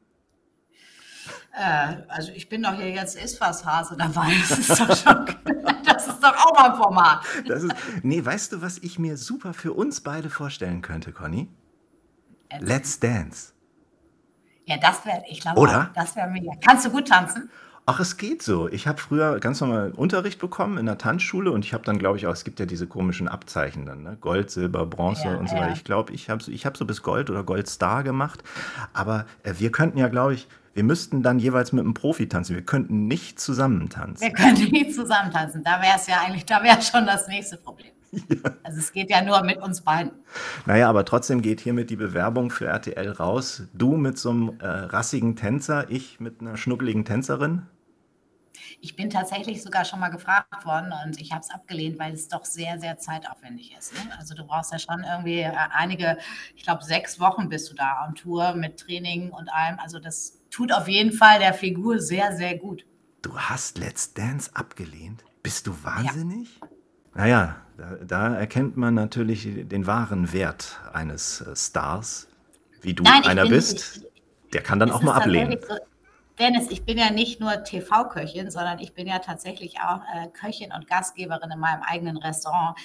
Äh, 1.52 2.02
also 2.08 2.32
ich 2.32 2.48
bin 2.48 2.64
doch 2.64 2.74
hier 2.74 2.90
jetzt 2.90 3.16
Isfas-Hase 3.16 3.96
dabei. 3.96 4.32
Das 4.48 4.58
ist 4.58 4.80
doch 4.80 4.96
schon, 4.96 5.26
das 5.84 6.08
ist 6.08 6.20
doch 6.20 6.34
auch 6.44 6.58
mal 6.58 6.72
ein 6.72 6.76
Format. 6.76 7.24
Das 7.46 7.62
ist, 7.62 7.72
nee, 8.02 8.22
weißt 8.22 8.52
du, 8.52 8.62
was 8.62 8.78
ich 8.78 8.98
mir 8.98 9.16
super 9.16 9.54
für 9.54 9.72
uns 9.72 10.00
beide 10.00 10.28
vorstellen 10.28 10.82
könnte, 10.82 11.12
Conny? 11.12 11.48
Let's 12.58 12.98
Dance. 12.98 13.52
Ja, 14.64 14.76
das 14.78 15.06
wäre, 15.06 15.22
ich 15.28 15.38
glaube, 15.38 15.90
das 15.94 16.16
wäre 16.16 16.28
mega. 16.28 16.50
Kannst 16.66 16.84
du 16.84 16.90
gut 16.90 17.06
tanzen? 17.06 17.48
Ach, 17.88 18.00
es 18.00 18.16
geht 18.16 18.42
so. 18.42 18.68
Ich 18.68 18.88
habe 18.88 19.00
früher 19.00 19.38
ganz 19.38 19.60
normal 19.60 19.92
Unterricht 19.92 20.40
bekommen 20.40 20.76
in 20.76 20.86
der 20.86 20.98
Tanzschule 20.98 21.52
und 21.52 21.64
ich 21.64 21.72
habe 21.72 21.84
dann, 21.84 22.00
glaube 22.00 22.18
ich, 22.18 22.26
auch, 22.26 22.32
es 22.32 22.42
gibt 22.42 22.58
ja 22.58 22.66
diese 22.66 22.88
komischen 22.88 23.28
Abzeichen 23.28 23.86
dann, 23.86 24.02
ne? 24.02 24.18
Gold, 24.20 24.50
Silber, 24.50 24.86
Bronze 24.86 25.28
ja, 25.28 25.36
und 25.36 25.48
so 25.48 25.54
weiter. 25.54 25.68
Ja. 25.68 25.72
Ich 25.72 25.84
glaube, 25.84 26.12
ich 26.12 26.28
habe 26.28 26.42
ich 26.50 26.66
hab 26.66 26.76
so 26.76 26.84
bis 26.84 27.04
Gold 27.04 27.30
oder 27.30 27.44
Goldstar 27.44 28.02
gemacht. 28.02 28.42
Aber 28.92 29.24
äh, 29.44 29.54
wir 29.58 29.70
könnten 29.70 29.98
ja, 29.98 30.08
glaube 30.08 30.34
ich, 30.34 30.48
wir 30.74 30.82
müssten 30.82 31.22
dann 31.22 31.38
jeweils 31.38 31.72
mit 31.72 31.84
einem 31.84 31.94
Profi 31.94 32.28
tanzen. 32.28 32.56
Wir 32.56 32.62
könnten 32.64 33.06
nicht 33.06 33.38
zusammen 33.38 33.88
tanzen. 33.88 34.20
Wir 34.20 34.32
könnten 34.32 34.72
nicht 34.72 34.92
zusammen 34.92 35.30
tanzen. 35.30 35.62
Da 35.62 35.80
wäre 35.80 35.94
es 35.94 36.08
ja 36.08 36.16
eigentlich, 36.26 36.44
da 36.44 36.64
wäre 36.64 36.82
schon 36.82 37.06
das 37.06 37.28
nächste 37.28 37.56
Problem. 37.56 37.92
Ja. 38.12 38.50
Also 38.62 38.78
es 38.78 38.92
geht 38.92 39.10
ja 39.10 39.22
nur 39.22 39.42
mit 39.42 39.58
uns 39.58 39.82
beiden. 39.82 40.10
Naja, 40.64 40.88
aber 40.88 41.04
trotzdem 41.04 41.42
geht 41.42 41.60
hiermit 41.60 41.90
die 41.90 41.96
Bewerbung 41.96 42.50
für 42.50 42.66
RTL 42.66 43.10
raus. 43.10 43.62
Du 43.74 43.96
mit 43.96 44.18
so 44.18 44.30
einem 44.30 44.58
äh, 44.60 44.66
rassigen 44.66 45.36
Tänzer, 45.36 45.90
ich 45.90 46.18
mit 46.18 46.40
einer 46.40 46.56
schnuckeligen 46.56 47.04
Tänzerin. 47.04 47.62
Ich 48.80 48.96
bin 48.96 49.10
tatsächlich 49.10 49.62
sogar 49.62 49.84
schon 49.84 50.00
mal 50.00 50.10
gefragt 50.10 50.64
worden 50.64 50.92
und 51.04 51.20
ich 51.20 51.32
habe 51.32 51.40
es 51.40 51.50
abgelehnt, 51.50 51.98
weil 51.98 52.12
es 52.12 52.28
doch 52.28 52.44
sehr, 52.44 52.78
sehr 52.78 52.98
zeitaufwendig 52.98 53.74
ist. 53.76 53.94
Ne? 53.94 54.00
Also 54.18 54.34
du 54.34 54.44
brauchst 54.44 54.72
ja 54.72 54.78
schon 54.78 55.04
irgendwie 55.04 55.40
äh, 55.40 55.52
einige, 55.72 56.18
ich 56.54 56.62
glaube 56.62 56.84
sechs 56.84 57.18
Wochen 57.18 57.48
bist 57.48 57.70
du 57.70 57.74
da 57.74 58.06
on 58.06 58.14
Tour 58.14 58.54
mit 58.54 58.78
Training 58.78 59.30
und 59.30 59.48
allem. 59.48 59.78
Also 59.78 59.98
das 59.98 60.40
tut 60.50 60.72
auf 60.72 60.88
jeden 60.88 61.12
Fall 61.12 61.38
der 61.38 61.54
Figur 61.54 61.98
sehr, 61.98 62.36
sehr 62.36 62.56
gut. 62.58 62.84
Du 63.22 63.36
hast 63.36 63.78
Let's 63.78 64.14
Dance 64.14 64.50
abgelehnt? 64.54 65.24
Bist 65.42 65.66
du 65.66 65.84
wahnsinnig? 65.84 66.60
Ja. 66.60 66.68
Naja, 67.14 67.56
da, 67.76 67.96
da, 68.04 68.34
erkennt 68.34 68.76
man 68.76 68.94
natürlich 68.94 69.48
den 69.68 69.86
wahren 69.86 70.32
Wert 70.32 70.80
eines 70.92 71.40
äh, 71.40 71.56
Stars, 71.56 72.28
wie 72.82 72.94
du 72.94 73.02
Nein, 73.04 73.24
einer 73.24 73.42
bin, 73.42 73.52
bist. 73.52 73.96
Ich, 73.96 74.50
der 74.52 74.62
kann 74.62 74.78
dann 74.78 74.90
auch 74.90 75.02
mal 75.02 75.14
ablehnen. 75.14 75.58
So, 75.66 75.76
Dennis, 76.38 76.70
ich 76.70 76.84
bin 76.84 76.98
ja 76.98 77.10
nicht 77.10 77.40
nur 77.40 77.64
TV-Köchin, 77.64 78.50
sondern 78.50 78.78
ich 78.78 78.92
bin 78.92 79.06
ja 79.06 79.18
tatsächlich 79.20 79.80
auch 79.80 80.00
äh, 80.14 80.28
Köchin 80.28 80.72
und 80.72 80.86
Gastgeberin 80.86 81.50
in 81.50 81.58
meinem 81.58 81.82
eigenen 81.82 82.18
Restaurant. 82.18 82.78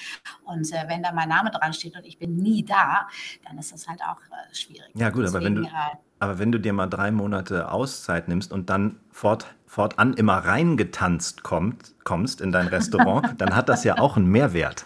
Und 0.46 0.72
äh, 0.72 0.88
wenn 0.88 1.04
da 1.04 1.12
mein 1.12 1.30
Name 1.30 1.52
dran 1.52 1.74
steht 1.74 1.96
und 1.96 2.06
ich 2.06 2.18
bin 2.18 2.38
nie 2.38 2.64
da, 2.64 3.08
dann 3.46 3.58
ist 3.58 3.74
das 3.74 3.88
halt 3.88 4.02
auch 4.02 4.20
äh, 4.32 4.56
schwierig. 4.56 4.90
Ja 4.94 5.10
gut, 5.10 5.24
Deswegen, 5.24 5.36
aber 5.36 5.46
wenn 5.46 5.56
du, 5.56 5.64
äh, 5.64 5.98
aber 6.20 6.40
wenn 6.40 6.52
du 6.52 6.60
dir 6.60 6.72
mal 6.72 6.88
drei 6.88 7.12
Monate 7.12 7.72
Auszeit 7.72 8.30
nimmst 8.30 8.54
und 8.54 8.70
dann 8.70 9.00
fort, 9.12 9.48
fortan 9.66 10.14
immer 10.14 10.38
reingetanzt 10.38 11.44
kommt, 11.44 11.94
kommst 12.06 12.40
in 12.40 12.54
dein 12.54 12.68
Restaurant, 12.68 13.36
dann 13.42 13.56
hat 13.56 13.68
das 13.68 13.84
ja 13.84 13.98
auch 13.98 14.16
einen 14.16 14.28
Mehrwert. 14.28 14.86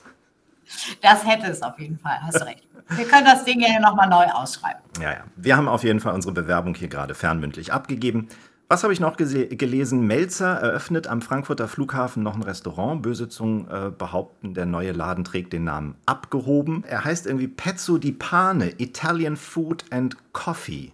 Das 1.02 1.24
hätte 1.26 1.52
es 1.52 1.62
auf 1.62 1.78
jeden 1.80 2.00
Fall, 2.00 2.18
hast 2.22 2.42
du 2.42 2.46
recht. 2.46 2.68
Wir 2.90 3.06
können 3.06 3.26
das 3.26 3.44
Ding 3.46 3.60
ja 3.62 3.80
nochmal 3.80 4.08
neu 4.10 4.26
ausschreiben. 4.26 4.82
Ja, 5.00 5.12
ja. 5.12 5.24
Wir 5.36 5.58
haben 5.58 5.68
auf 5.68 5.84
jeden 5.84 6.00
Fall 6.00 6.14
unsere 6.14 6.34
Bewerbung 6.34 6.76
hier 6.76 6.88
gerade 6.88 7.16
fernmündlich 7.16 7.74
abgegeben. 7.74 8.30
Was 8.68 8.84
habe 8.84 8.94
ich 8.94 9.00
noch 9.00 9.16
gelesen? 9.16 10.08
Melzer 10.08 10.60
eröffnet 10.60 11.06
am 11.06 11.22
Frankfurter 11.22 11.68
Flughafen 11.68 12.24
noch 12.24 12.34
ein 12.34 12.42
Restaurant. 12.42 13.04
Böse 13.04 13.30
Zungen 13.30 13.70
äh, 13.70 13.92
behaupten, 13.92 14.56
der 14.56 14.66
neue 14.66 14.92
Laden 14.92 15.24
trägt 15.24 15.54
den 15.54 15.66
Namen 15.66 15.96
abgehoben. 16.08 16.84
Er 16.88 17.06
heißt 17.06 17.28
irgendwie 17.28 17.48
Pezzo 17.48 18.00
di 18.00 18.12
Pane, 18.12 18.72
Italian 18.80 19.38
Food 19.38 19.86
and 19.92 20.18
Coffee. 20.34 20.92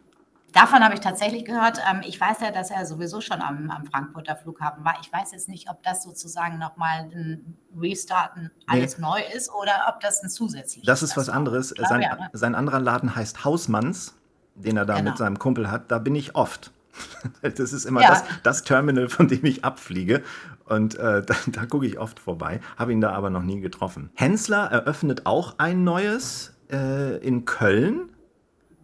Davon 0.52 0.84
habe 0.84 0.96
ich 0.96 1.00
tatsächlich 1.00 1.46
gehört. 1.46 1.80
Ähm, 1.90 2.02
ich 2.06 2.20
weiß 2.20 2.42
ja, 2.42 2.52
dass 2.52 2.72
er 2.72 2.86
sowieso 2.86 3.22
schon 3.22 3.42
am, 3.42 3.72
am 3.72 3.86
Frankfurter 3.86 4.36
Flughafen 4.36 4.84
war. 4.84 4.96
Ich 5.02 5.12
weiß 5.12 5.32
jetzt 5.32 5.48
nicht, 5.48 5.70
ob 5.70 5.82
das 5.82 6.04
sozusagen 6.04 6.58
nochmal 6.60 7.10
ein 7.14 7.56
Restarten 7.80 8.52
alles 8.68 8.98
nee. 8.98 9.06
neu 9.06 9.22
ist 9.34 9.50
oder 9.50 9.86
ob 9.88 10.02
das 10.02 10.22
ein 10.22 10.30
zusätzliches 10.30 10.86
Das 10.86 11.04
ist 11.04 11.16
was 11.16 11.30
anderes. 11.30 11.70
Sein, 11.70 12.02
ja, 12.02 12.16
ne? 12.16 12.30
sein, 12.34 12.54
anderer 12.56 12.82
Laden 12.82 13.16
heißt 13.16 13.46
Hausmanns, 13.46 14.14
den 14.56 14.76
er 14.76 14.86
da 14.86 14.98
genau. 14.98 15.12
mit 15.12 15.18
seinem 15.18 15.40
Kumpel 15.40 15.72
hat. 15.72 15.90
Da 15.90 16.00
bin 16.00 16.16
ich 16.16 16.36
oft. 16.36 16.72
Das 17.42 17.74
ist 17.74 17.86
immer 17.86 18.02
ja. 18.02 18.10
das, 18.10 18.24
das, 18.44 18.64
Terminal, 18.64 19.10
von 19.10 19.28
dem 19.28 19.46
ich 19.46 19.64
abfliege. 19.64 20.24
Und 20.66 20.96
äh, 20.96 21.22
da, 21.26 21.36
da 21.48 21.66
gucke 21.66 21.86
ich 21.86 22.00
oft 22.00 22.20
vorbei, 22.20 22.60
habe 22.78 22.92
ihn 22.92 23.02
da 23.02 23.12
aber 23.12 23.30
noch 23.30 23.44
nie 23.44 23.60
getroffen. 23.60 24.12
Hensler 24.16 24.72
eröffnet 24.72 25.26
auch 25.26 25.56
ein 25.58 25.84
neues 25.84 26.54
äh, 26.72 27.18
in 27.18 27.46
Köln, 27.46 28.10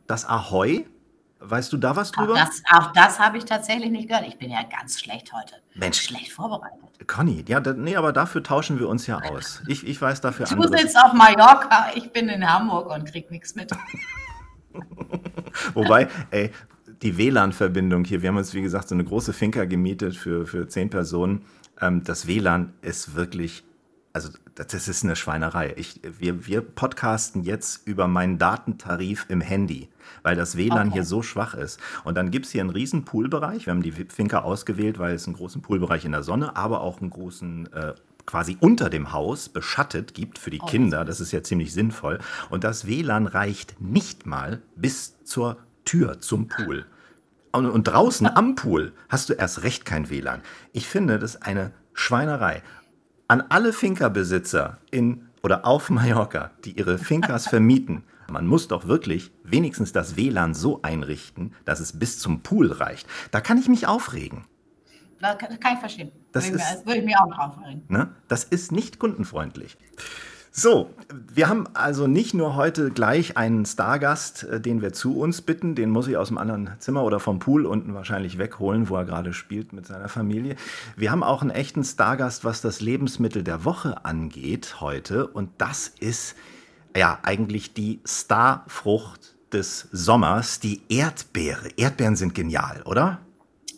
das 0.07 0.25
Ahoy. 0.25 0.87
Weißt 1.39 1.71
du 1.71 1.77
da 1.77 1.95
was 1.95 2.11
drüber? 2.11 2.33
Auch 2.33 2.37
das, 2.37 2.63
auch 2.71 2.91
das 2.93 3.19
habe 3.19 3.37
ich 3.37 3.45
tatsächlich 3.45 3.91
nicht 3.91 4.07
gehört. 4.07 4.27
Ich 4.27 4.39
bin 4.39 4.49
ja 4.49 4.63
ganz 4.63 4.99
schlecht 4.99 5.31
heute. 5.33 5.55
Mensch. 5.75 6.01
Schlecht 6.01 6.31
vorbereitet. 6.31 6.79
Conny, 7.05 7.45
ja, 7.47 7.59
da, 7.59 7.73
nee, 7.73 7.95
aber 7.95 8.11
dafür 8.11 8.41
tauschen 8.41 8.79
wir 8.79 8.89
uns 8.89 9.05
ja 9.05 9.19
aus. 9.19 9.61
Ich, 9.67 9.85
ich 9.85 10.01
weiß 10.01 10.19
dafür 10.21 10.47
Du 10.47 10.55
anderes. 10.55 10.81
sitzt 10.81 10.97
auf 10.97 11.13
Mallorca, 11.13 11.91
ich 11.93 12.11
bin 12.11 12.27
in 12.27 12.47
Hamburg 12.49 12.89
und 12.89 13.05
krieg 13.05 13.29
nichts 13.29 13.53
mit. 13.53 13.71
Wobei, 15.75 16.07
ey, 16.31 16.51
die 17.01 17.17
WLAN-Verbindung 17.17 18.05
hier, 18.05 18.21
wir 18.21 18.29
haben 18.29 18.37
uns, 18.37 18.53
wie 18.53 18.61
gesagt, 18.61 18.89
so 18.89 18.95
eine 18.95 19.03
große 19.03 19.33
Finca 19.33 19.65
gemietet 19.65 20.15
für, 20.15 20.45
für 20.45 20.67
zehn 20.67 20.89
Personen. 20.89 21.43
Ähm, 21.79 22.03
das 22.03 22.27
WLAN 22.27 22.73
ist 22.81 23.15
wirklich, 23.15 23.63
also 24.13 24.29
das 24.55 24.87
ist 24.87 25.03
eine 25.03 25.15
Schweinerei. 25.15 25.73
Ich, 25.77 26.01
wir, 26.17 26.47
wir 26.47 26.61
podcasten 26.61 27.43
jetzt 27.43 27.87
über 27.87 28.07
meinen 28.07 28.39
Datentarif 28.39 29.25
im 29.29 29.41
Handy, 29.41 29.89
weil 30.23 30.35
das 30.35 30.57
WLAN 30.57 30.87
okay. 30.87 30.93
hier 30.93 31.03
so 31.03 31.21
schwach 31.21 31.53
ist. 31.53 31.79
Und 32.03 32.15
dann 32.15 32.31
gibt 32.31 32.47
es 32.47 32.51
hier 32.51 32.61
einen 32.61 32.71
riesen 32.71 33.05
Poolbereich. 33.05 33.67
Wir 33.67 33.71
haben 33.73 33.83
die 33.83 33.91
Finca 33.91 34.39
ausgewählt, 34.39 34.97
weil 34.97 35.13
es 35.13 35.27
einen 35.27 35.35
großen 35.35 35.61
Poolbereich 35.61 36.05
in 36.05 36.13
der 36.13 36.23
Sonne, 36.23 36.55
aber 36.55 36.81
auch 36.81 36.99
einen 36.99 37.11
großen 37.11 37.71
äh, 37.71 37.93
quasi 38.25 38.57
unter 38.59 38.89
dem 38.89 39.13
Haus 39.13 39.49
beschattet 39.49 40.13
gibt 40.13 40.39
für 40.39 40.49
die 40.49 40.59
oh, 40.59 40.65
Kinder. 40.65 41.05
Das 41.05 41.19
ist 41.19 41.31
ja 41.31 41.43
ziemlich 41.43 41.71
sinnvoll. 41.71 42.19
Und 42.49 42.63
das 42.63 42.87
WLAN 42.87 43.27
reicht 43.27 43.79
nicht 43.79 44.25
mal 44.25 44.61
bis 44.75 45.23
zur 45.23 45.57
Tür 45.87 46.19
zum 46.19 46.47
Pool. 46.47 46.85
Und, 47.51 47.65
und 47.65 47.85
draußen 47.85 48.27
am 48.27 48.55
Pool 48.55 48.93
hast 49.09 49.29
du 49.29 49.33
erst 49.33 49.63
recht 49.63 49.85
kein 49.85 50.09
WLAN. 50.09 50.41
Ich 50.73 50.87
finde 50.87 51.17
das 51.17 51.41
eine 51.41 51.71
Schweinerei. 51.93 52.61
An 53.27 53.41
alle 53.49 53.73
Finca-Besitzer 53.73 54.77
in 54.91 55.29
oder 55.41 55.65
auf 55.65 55.89
Mallorca, 55.89 56.51
die 56.65 56.77
ihre 56.77 56.97
Fincas 56.97 57.47
vermieten, 57.49 58.03
man 58.29 58.45
muss 58.45 58.67
doch 58.67 58.87
wirklich 58.87 59.31
wenigstens 59.43 59.93
das 59.93 60.17
WLAN 60.17 60.53
so 60.53 60.81
einrichten, 60.81 61.55
dass 61.63 61.79
es 61.79 61.97
bis 61.97 62.19
zum 62.19 62.41
Pool 62.41 62.71
reicht. 62.73 63.07
Da 63.31 63.39
kann 63.39 63.57
ich 63.57 63.69
mich 63.69 63.87
aufregen. 63.87 64.45
Das 65.21 65.37
kann 65.37 65.73
ich 65.73 65.79
verstehen. 65.79 66.11
Das, 66.33 66.51
würde, 66.51 66.57
ist, 66.57 66.85
würde 66.85 66.99
ich 66.99 67.05
mir 67.05 67.17
auch 67.19 67.37
aufregen. 67.39 67.83
Ne? 67.87 68.13
Das 68.27 68.43
ist 68.43 68.73
nicht 68.73 68.99
kundenfreundlich. 68.99 69.77
So, 70.59 70.89
wir 71.31 71.49
haben 71.49 71.67
also 71.75 72.07
nicht 72.07 72.33
nur 72.33 72.55
heute 72.55 72.89
gleich 72.89 73.37
einen 73.37 73.63
Stargast, 73.67 74.41
äh, 74.41 74.59
den 74.59 74.81
wir 74.81 74.91
zu 74.91 75.19
uns 75.19 75.43
bitten, 75.43 75.75
den 75.75 75.91
muss 75.91 76.07
ich 76.07 76.17
aus 76.17 76.29
dem 76.29 76.39
anderen 76.39 76.71
Zimmer 76.79 77.03
oder 77.03 77.19
vom 77.19 77.37
Pool 77.37 77.67
unten 77.67 77.93
wahrscheinlich 77.93 78.39
wegholen, 78.39 78.89
wo 78.89 78.95
er 78.95 79.05
gerade 79.05 79.33
spielt 79.33 79.71
mit 79.71 79.85
seiner 79.85 80.09
Familie. 80.09 80.55
Wir 80.95 81.11
haben 81.11 81.21
auch 81.21 81.43
einen 81.43 81.51
echten 81.51 81.83
Stargast, 81.83 82.43
was 82.43 82.61
das 82.61 82.81
Lebensmittel 82.81 83.43
der 83.43 83.65
Woche 83.65 84.03
angeht 84.03 84.81
heute 84.81 85.27
und 85.27 85.51
das 85.59 85.89
ist 85.99 86.35
ja 86.95 87.19
eigentlich 87.21 87.75
die 87.75 87.99
Starfrucht 88.03 89.35
des 89.53 89.87
Sommers, 89.91 90.59
die 90.59 90.81
Erdbeere. 90.89 91.69
Erdbeeren 91.77 92.15
sind 92.15 92.33
genial, 92.33 92.81
oder? 92.85 93.19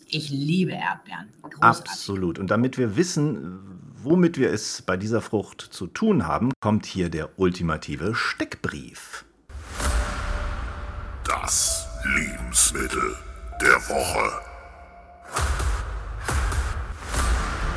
Ich 0.08 0.30
liebe 0.30 0.72
Erdbeeren. 0.72 1.28
Großartig. 1.42 1.90
Absolut. 1.90 2.38
Und 2.38 2.50
damit 2.50 2.78
wir 2.78 2.96
wissen, 2.96 3.80
womit 4.02 4.38
wir 4.38 4.52
es 4.52 4.82
bei 4.82 4.96
dieser 4.96 5.20
Frucht 5.20 5.60
zu 5.60 5.86
tun 5.86 6.26
haben, 6.26 6.52
kommt 6.60 6.86
hier 6.86 7.10
der 7.10 7.38
ultimative 7.38 8.14
Steckbrief. 8.14 9.24
Das 11.24 11.86
Lebensmittel 12.04 13.16
der 13.60 13.76
Woche. 13.88 14.40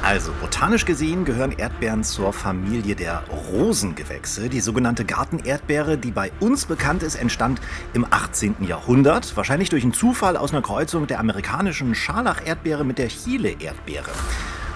Also, 0.02 0.34
botanisch 0.42 0.84
gesehen 0.84 1.24
gehören 1.24 1.54
Erdbeeren 1.54 2.04
zur 2.04 2.34
Familie 2.34 2.94
der 2.94 3.24
Rosengewächse. 3.30 4.50
Die 4.50 4.60
sogenannte 4.60 5.06
Gartenerdbeere, 5.06 5.98
die 5.98 6.12
bei 6.12 6.32
uns 6.42 6.66
bekannt 6.66 7.04
ist, 7.04 7.16
entstand 7.16 7.62
im 7.94 8.06
18. 8.10 8.66
Jahrhundert. 8.68 9.36
Wahrscheinlich 9.38 9.70
durch 9.70 9.84
einen 9.84 9.94
Zufall 9.94 10.36
aus 10.36 10.52
einer 10.52 10.62
Kreuzung 10.62 11.08
der 11.08 11.20
amerikanischen 11.20 11.96
Scharlach-Erdbeere 11.96 12.84
mit 12.84 12.98
der 12.98 13.08
Chile-Erdbeere. 13.08 14.12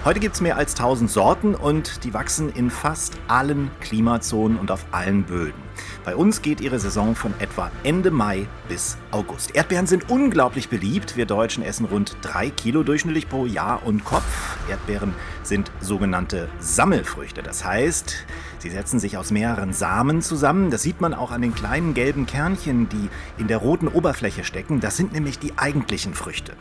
Heute 0.04 0.20
gibt 0.20 0.36
es 0.36 0.40
mehr 0.40 0.56
als 0.56 0.76
1000 0.76 1.10
Sorten 1.10 1.54
und 1.56 2.04
die 2.04 2.14
wachsen 2.14 2.50
in 2.50 2.70
fast 2.70 3.18
allen 3.26 3.68
Klimazonen 3.80 4.56
und 4.56 4.70
auf 4.70 4.86
allen 4.92 5.24
Böden. 5.24 5.60
Bei 6.04 6.14
uns 6.14 6.40
geht 6.40 6.60
ihre 6.60 6.78
Saison 6.78 7.16
von 7.16 7.34
etwa 7.40 7.72
Ende 7.82 8.12
Mai 8.12 8.46
bis 8.68 8.96
August. 9.10 9.56
Erdbeeren 9.56 9.88
sind 9.88 10.08
unglaublich 10.08 10.68
beliebt. 10.68 11.16
Wir 11.16 11.26
Deutschen 11.26 11.64
essen 11.64 11.84
rund 11.84 12.16
3 12.22 12.50
Kilo 12.50 12.84
durchschnittlich 12.84 13.28
pro 13.28 13.44
Jahr 13.44 13.84
und 13.84 14.04
Kopf. 14.04 14.56
Erdbeeren 14.70 15.14
sind 15.42 15.72
sogenannte 15.80 16.48
Sammelfrüchte. 16.60 17.42
Das 17.42 17.64
heißt, 17.64 18.24
sie 18.60 18.70
setzen 18.70 19.00
sich 19.00 19.18
aus 19.18 19.32
mehreren 19.32 19.72
Samen 19.72 20.22
zusammen. 20.22 20.70
Das 20.70 20.82
sieht 20.82 21.00
man 21.00 21.12
auch 21.12 21.32
an 21.32 21.42
den 21.42 21.56
kleinen 21.56 21.92
gelben 21.92 22.24
Kernchen, 22.24 22.88
die 22.88 23.10
in 23.36 23.48
der 23.48 23.58
roten 23.58 23.88
Oberfläche 23.88 24.44
stecken. 24.44 24.78
Das 24.78 24.96
sind 24.96 25.12
nämlich 25.12 25.40
die 25.40 25.58
eigentlichen 25.58 26.14
Früchte. 26.14 26.52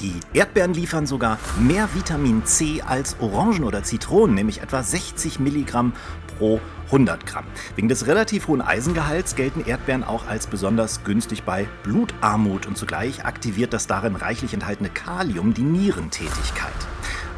Die 0.00 0.20
Erdbeeren 0.32 0.74
liefern 0.74 1.06
sogar 1.06 1.38
mehr 1.58 1.88
Vitamin 1.94 2.44
C 2.44 2.82
als 2.82 3.16
Orangen 3.20 3.64
oder 3.64 3.82
Zitronen, 3.84 4.34
nämlich 4.34 4.60
etwa 4.60 4.82
60 4.82 5.38
Milligramm 5.38 5.92
pro 6.36 6.60
100 6.86 7.24
Gramm. 7.26 7.44
Wegen 7.76 7.88
des 7.88 8.06
relativ 8.06 8.48
hohen 8.48 8.60
Eisengehalts 8.60 9.36
gelten 9.36 9.64
Erdbeeren 9.64 10.04
auch 10.04 10.26
als 10.26 10.46
besonders 10.46 11.04
günstig 11.04 11.44
bei 11.44 11.68
Blutarmut 11.82 12.66
und 12.66 12.76
zugleich 12.76 13.24
aktiviert 13.24 13.72
das 13.72 13.86
darin 13.86 14.16
reichlich 14.16 14.52
enthaltene 14.52 14.90
Kalium 14.90 15.54
die 15.54 15.62
Nierentätigkeit. 15.62 16.72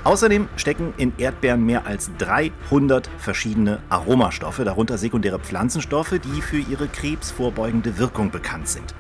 Außerdem 0.05 0.49
stecken 0.57 0.95
in 0.99 1.13
Erdbeeren 1.19 1.67
mehr 1.67 1.85
als 1.87 2.11
300 2.19 3.11
verschiedene 3.19 3.81
Aromastoffe, 3.89 4.65
darunter 4.65 4.99
sekundäre 4.99 5.41
Pflanzenstoffe, 5.41 6.15
die 6.23 6.43
für 6.43 6.59
ihre 6.59 6.87
krebsvorbeugende 6.87 7.99
Wirkung 7.99 8.31
bekannt 8.31 8.69
sind. 8.69 8.95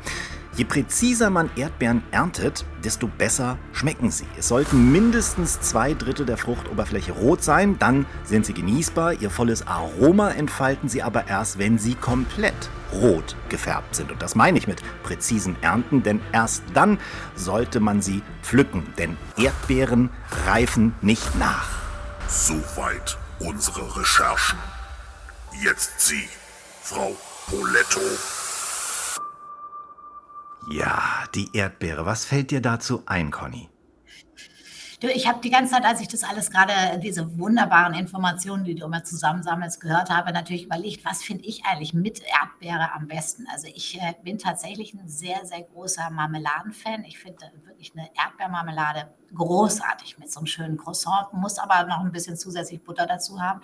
Je 0.57 0.65
präziser 0.65 1.29
man 1.29 1.51
Erdbeeren 1.55 2.03
erntet, 2.13 2.65
desto 2.83 3.09
besser 3.09 3.59
schmecken 3.75 4.11
sie. 4.11 4.25
Es 4.39 4.49
sollten 4.49 4.91
mindestens 4.91 5.61
zwei 5.61 5.93
Drittel 5.93 6.25
der 6.25 6.39
Fruchtoberfläche 6.39 7.13
rot 7.13 7.45
sein, 7.45 7.79
dann 7.79 8.07
sind 8.25 8.47
sie 8.47 8.55
genießbar. 8.55 9.13
Ihr 9.21 9.29
volles 9.29 9.67
Aroma 9.67 10.31
entfalten 10.31 10.89
sie 10.89 11.03
aber 11.03 11.29
erst, 11.29 11.59
wenn 11.59 11.79
sie 11.79 11.95
komplett 11.95 12.71
rot 12.91 13.37
gefärbt 13.51 13.95
sind. 13.95 14.11
Und 14.11 14.23
das 14.23 14.35
meine 14.35 14.57
ich 14.57 14.67
mit 14.67 14.81
präzisen 15.03 15.57
Ernten, 15.61 16.03
denn 16.03 16.23
erst 16.33 16.63
dann 16.73 16.99
sollte 17.35 17.79
man 17.79 18.01
sie 18.01 18.23
pflücken, 18.43 18.83
denn 18.97 19.19
Erdbeeren 19.37 20.09
reifen 20.47 20.95
nicht 21.03 21.39
nach. 21.39 21.69
Soweit 22.29 23.19
unsere 23.41 23.95
Recherchen. 23.95 24.59
Jetzt 25.63 26.01
Sie, 26.01 26.29
Frau 26.83 27.15
Poletto. 27.47 28.01
Ja, 30.71 31.25
die 31.35 31.49
Erdbeere. 31.53 32.07
Was 32.07 32.25
fällt 32.25 32.51
dir 32.51 32.61
dazu 32.61 33.03
ein, 33.07 33.31
Conny? 33.31 33.69
Du, 35.01 35.09
ich 35.09 35.29
habe 35.29 35.41
die 35.43 35.51
ganze 35.51 35.75
Zeit, 35.75 35.85
als 35.85 36.01
ich 36.01 36.09
das 36.09 36.25
alles 36.25 36.51
gerade, 36.51 36.73
diese 37.01 37.39
wunderbaren 37.39 37.93
Informationen, 37.93 38.65
die 38.65 38.75
du 38.75 38.87
immer 38.87 39.05
zusammensammelst, 39.05 39.81
gehört 39.81 40.09
habe, 40.09 40.33
natürlich 40.33 40.65
überlegt, 40.65 41.05
was 41.05 41.23
finde 41.23 41.45
ich 41.45 41.67
eigentlich 41.67 41.93
mit 41.93 42.23
Erdbeere 42.23 42.93
am 42.95 43.07
besten? 43.07 43.47
Also 43.53 43.69
ich 43.69 44.01
äh, 44.01 44.15
bin 44.25 44.39
tatsächlich 44.39 44.95
ein 44.95 45.07
sehr, 45.07 45.45
sehr 45.45 45.63
großer 45.63 46.09
Marmeladenfan. 46.11 47.05
Ich 47.05 47.19
finde 47.19 47.53
wirklich 47.77 47.93
eine 47.95 48.09
Erdbeermarmelade 48.17 49.09
großartig 49.35 50.19
mit 50.19 50.31
so 50.31 50.41
einem 50.41 50.47
schönen 50.47 50.77
Croissant, 50.77 51.33
muss 51.33 51.59
aber 51.59 51.85
noch 51.85 52.01
ein 52.01 52.13
bisschen 52.13 52.37
zusätzlich 52.37 52.83
Butter 52.83 53.07
dazu 53.07 53.41
haben. 53.41 53.61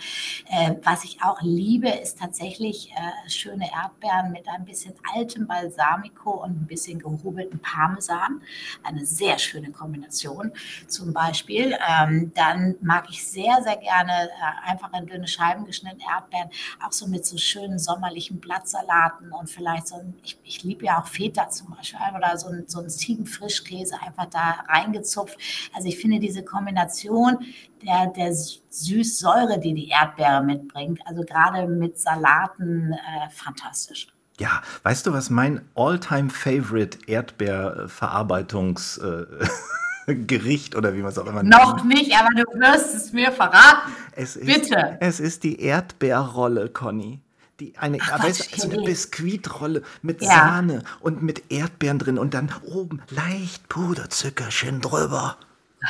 Äh, 0.46 0.74
was 0.82 1.04
ich 1.04 1.22
auch 1.22 1.40
liebe, 1.40 1.88
ist 1.88 2.18
tatsächlich 2.18 2.92
äh, 2.92 3.30
schöne 3.30 3.70
Erdbeeren 3.72 4.32
mit 4.32 4.48
ein 4.48 4.64
bisschen 4.64 4.94
altem 5.14 5.46
Balsamico 5.46 6.42
und 6.42 6.62
ein 6.62 6.66
bisschen 6.66 6.98
gehobelten 6.98 7.60
Parmesan. 7.60 8.42
Eine 8.82 9.06
sehr 9.06 9.38
schöne 9.38 9.70
Kombination 9.70 10.52
zum 10.88 11.12
Beispiel. 11.12 11.76
Ähm, 11.88 12.32
dann 12.34 12.74
mag 12.80 13.06
ich 13.08 13.26
sehr, 13.26 13.62
sehr 13.62 13.76
gerne 13.76 14.12
äh, 14.12 14.70
einfach 14.70 14.92
in 14.92 15.06
dünne 15.06 15.28
Scheiben 15.28 15.64
geschnittene 15.64 16.02
Erdbeeren, 16.10 16.50
auch 16.84 16.92
so 16.92 17.06
mit 17.06 17.24
so 17.24 17.36
schönen 17.36 17.78
sommerlichen 17.78 18.40
Blattsalaten 18.40 19.32
und 19.32 19.48
vielleicht 19.48 19.88
so 19.88 19.96
ein, 19.96 20.14
ich, 20.22 20.38
ich 20.44 20.62
liebe 20.64 20.86
ja 20.86 21.00
auch 21.00 21.06
Feta 21.06 21.48
zum 21.48 21.74
Beispiel, 21.74 22.00
oder 22.16 22.36
so 22.36 22.48
ein, 22.48 22.64
so 22.66 22.80
ein 22.80 22.90
Ziegenfrischkäse 22.90 24.01
einfach 24.02 24.26
da 24.26 24.64
reingezupft 24.68 25.38
also 25.74 25.88
ich 25.88 25.98
finde 25.98 26.18
diese 26.18 26.44
Kombination 26.44 27.38
der, 27.82 28.08
der 28.08 28.32
Süß-Säure, 28.34 29.58
die 29.58 29.74
die 29.74 29.88
Erdbeere 29.88 30.42
mitbringt, 30.42 31.00
also 31.04 31.22
gerade 31.22 31.66
mit 31.66 31.98
Salaten, 31.98 32.92
äh, 32.92 33.28
fantastisch. 33.30 34.08
Ja, 34.38 34.62
weißt 34.82 35.06
du, 35.06 35.12
was 35.12 35.30
mein 35.30 35.68
all-time 35.74 36.30
favorite 36.30 36.98
Erdbeerverarbeitungs- 37.06 39.00
oder 40.76 40.94
wie 40.94 41.02
man 41.02 41.10
es 41.10 41.18
auch 41.18 41.26
immer 41.26 41.42
nennt. 41.42 41.54
Noch 41.54 41.84
nicht, 41.84 42.14
aber 42.14 42.30
du 42.34 42.44
wirst 42.58 42.94
es 42.94 43.12
mir 43.12 43.32
verraten. 43.32 43.92
Es 44.12 44.36
ist, 44.36 44.46
Bitte. 44.46 44.98
Es 45.00 45.20
ist 45.20 45.42
die 45.42 45.60
Erdbeerrolle, 45.60 46.68
Conny 46.70 47.21
die 47.62 47.78
eine, 47.78 47.98
Ach, 48.00 48.22
weißt, 48.22 48.52
also 48.54 48.70
eine 48.70 48.82
Biskuitrolle 48.82 49.82
mit 50.02 50.20
ja. 50.20 50.28
Sahne 50.28 50.82
und 51.00 51.22
mit 51.22 51.50
Erdbeeren 51.50 51.98
drin 51.98 52.18
und 52.18 52.34
dann 52.34 52.52
oben 52.66 53.02
leicht 53.10 53.68
Puderzuckerchen 53.68 54.80
drüber. 54.80 55.36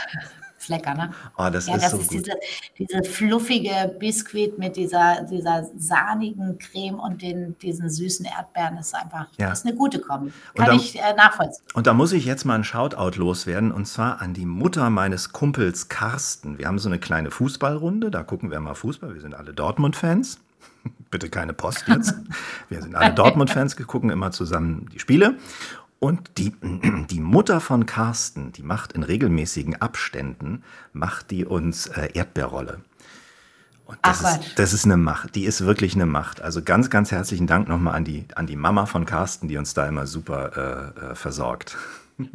Ist 0.59 0.69
lecker, 0.69 0.95
ne? 0.95 1.11
Oh, 1.37 1.49
das 1.51 1.67
ja, 1.67 1.75
ist 1.75 1.83
das 1.83 1.91
so 1.91 1.99
ist 1.99 2.11
gut. 2.11 2.19
Diese, 2.19 2.39
diese 2.79 3.03
fluffige 3.03 3.97
Biskuit 3.99 4.61
mit 4.61 4.77
dieser, 4.77 5.23
dieser 5.23 5.69
sahnigen 5.77 6.57
Creme 6.57 7.01
und 7.01 7.21
den, 7.21 7.59
diesen 7.59 7.91
süßen 7.91 8.27
Erdbeeren 8.27 8.77
ist 8.77 8.95
einfach 8.95 9.27
ja. 9.39 9.51
ist 9.51 9.67
eine 9.67 9.75
gute 9.75 9.99
Kombi. 9.99 10.33
Kann 10.55 10.67
da, 10.67 10.73
ich 10.75 10.97
äh, 11.01 11.15
nachvollziehen. 11.15 11.65
Und 11.75 11.89
da 11.89 11.95
muss 11.95 12.13
ich 12.13 12.27
jetzt 12.27 12.45
mal 12.45 12.55
ein 12.55 12.63
Shoutout 12.63 13.19
loswerden 13.19 13.73
und 13.73 13.87
zwar 13.87 14.23
an 14.23 14.35
die 14.35 14.47
Mutter 14.47 14.89
meines 14.89 15.33
Kumpels 15.33 15.89
Carsten. 15.89 16.59
Wir 16.59 16.69
haben 16.69 16.79
so 16.79 16.89
eine 16.89 17.01
kleine 17.01 17.33
Fußballrunde, 17.33 18.13
da 18.13 18.23
gucken 18.23 18.53
wir 18.53 18.61
mal 18.61 18.75
Fußball. 18.75 19.15
Wir 19.15 19.21
sind 19.21 19.35
alle 19.35 19.55
Dortmund-Fans. 19.55 20.39
Bitte 21.11 21.29
keine 21.29 21.53
Post 21.53 21.85
jetzt. 21.89 22.15
Wir 22.69 22.83
sind 22.83 22.95
alle 22.95 23.15
Dortmund-Fans, 23.15 23.79
wir 23.79 23.87
gucken 23.87 24.11
immer 24.11 24.31
zusammen 24.31 24.89
die 24.93 24.99
Spiele. 24.99 25.37
Und 25.99 26.39
die, 26.39 26.55
die 27.11 27.21
Mutter 27.21 27.61
von 27.61 27.87
Carsten, 27.87 28.53
die 28.53 28.63
macht 28.63 28.93
in 28.93 29.03
regelmäßigen 29.03 29.81
Abständen, 29.81 30.65
macht 30.93 31.31
die 31.31 31.45
uns 31.45 31.87
äh, 31.87 32.09
Erdbeerrolle. 32.15 32.81
Und 33.85 33.99
das, 34.03 34.25
Ach, 34.25 34.41
ist, 34.41 34.59
das 34.59 34.73
ist 34.73 34.85
eine 34.85 34.97
Macht, 34.97 35.35
die 35.35 35.45
ist 35.45 35.65
wirklich 35.67 35.95
eine 35.95 36.07
Macht. 36.07 36.41
Also 36.41 36.63
ganz, 36.63 36.89
ganz 36.89 37.11
herzlichen 37.11 37.47
Dank 37.47 37.69
nochmal 37.69 37.95
an 37.95 38.05
die, 38.05 38.27
an 38.35 38.47
die 38.47 38.57
Mama 38.57 38.87
von 38.87 39.05
Carsten, 39.05 39.49
die 39.49 39.59
uns 39.59 39.75
da 39.75 39.87
immer 39.87 40.07
super 40.07 40.95
äh, 40.97 41.11
äh, 41.11 41.15
versorgt. 41.15 41.77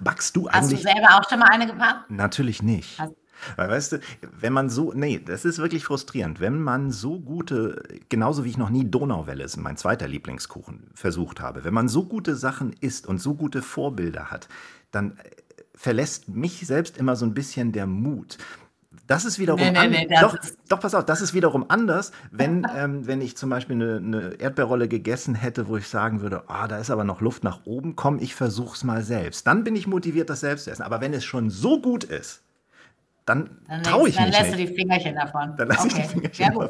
Backst 0.00 0.34
du 0.36 0.48
eigentlich? 0.48 0.84
Hast 0.84 0.84
du 0.84 0.92
selber 0.92 1.18
auch 1.18 1.28
schon 1.28 1.38
mal 1.38 1.48
eine 1.50 1.66
gebackt? 1.66 2.10
Natürlich 2.10 2.62
nicht. 2.62 2.98
Hast, 2.98 3.12
weil 3.56 3.70
weißt 3.70 3.92
du, 3.92 4.00
wenn 4.38 4.52
man 4.52 4.70
so, 4.70 4.92
nee, 4.94 5.20
das 5.24 5.44
ist 5.44 5.58
wirklich 5.58 5.84
frustrierend, 5.84 6.40
wenn 6.40 6.60
man 6.60 6.90
so 6.90 7.20
gute, 7.20 7.82
genauso 8.08 8.44
wie 8.44 8.50
ich 8.50 8.58
noch 8.58 8.70
nie 8.70 8.88
Donauwelle 8.88 9.44
ist 9.44 9.56
mein 9.56 9.76
zweiter 9.76 10.08
Lieblingskuchen 10.08 10.90
versucht 10.94 11.40
habe, 11.40 11.64
wenn 11.64 11.74
man 11.74 11.88
so 11.88 12.04
gute 12.04 12.36
Sachen 12.36 12.72
isst 12.80 13.06
und 13.06 13.18
so 13.18 13.34
gute 13.34 13.62
Vorbilder 13.62 14.30
hat, 14.30 14.48
dann 14.90 15.12
äh, 15.12 15.30
verlässt 15.74 16.28
mich 16.28 16.66
selbst 16.66 16.98
immer 16.98 17.16
so 17.16 17.26
ein 17.26 17.34
bisschen 17.34 17.72
der 17.72 17.86
Mut. 17.86 18.38
Das 19.06 19.24
ist 19.24 19.38
wiederum 19.38 19.60
nee, 19.60 19.70
nee, 19.70 20.06
nee, 20.08 20.16
doch, 20.20 20.36
doch, 20.68 20.80
pass 20.80 20.94
auf, 20.94 21.04
das 21.04 21.20
ist 21.20 21.34
wiederum 21.34 21.64
anders, 21.68 22.12
wenn, 22.30 22.66
ähm, 22.76 23.06
wenn 23.06 23.20
ich 23.20 23.36
zum 23.36 23.50
Beispiel 23.50 23.76
eine, 23.76 23.96
eine, 23.96 24.34
Erdbeerrolle 24.40 24.88
gegessen 24.88 25.34
hätte, 25.34 25.68
wo 25.68 25.76
ich 25.76 25.88
sagen 25.88 26.20
würde, 26.20 26.44
ah, 26.48 26.64
oh, 26.64 26.68
da 26.68 26.78
ist 26.78 26.90
aber 26.90 27.04
noch 27.04 27.20
Luft 27.20 27.42
nach 27.42 27.66
oben, 27.66 27.96
komm, 27.96 28.18
ich 28.20 28.34
versuch's 28.34 28.84
mal 28.84 29.02
selbst. 29.02 29.46
Dann 29.46 29.64
bin 29.64 29.76
ich 29.76 29.86
motiviert, 29.86 30.30
das 30.30 30.40
selbst 30.40 30.64
zu 30.64 30.70
essen. 30.70 30.82
Aber 30.82 31.00
wenn 31.00 31.12
es 31.14 31.24
schon 31.24 31.50
so 31.50 31.80
gut 31.80 32.04
ist, 32.04 32.42
dann, 33.24 33.50
dann 33.68 33.82
traue 33.82 34.08
ich 34.08 34.16
dann 34.16 34.26
mich 34.26 34.38
nicht. 34.38 34.40
Dann 34.40 34.50
lässt 34.50 34.60
du 34.60 34.66
die 34.66 34.74
Fingerchen 34.74 35.14
davon. 35.14 35.54
Dann 35.56 35.68
lasse 35.68 35.86
okay. 35.86 35.96
ich 35.96 36.02
die 36.02 36.08
Fingerchen 36.08 36.46
davon. 36.46 36.68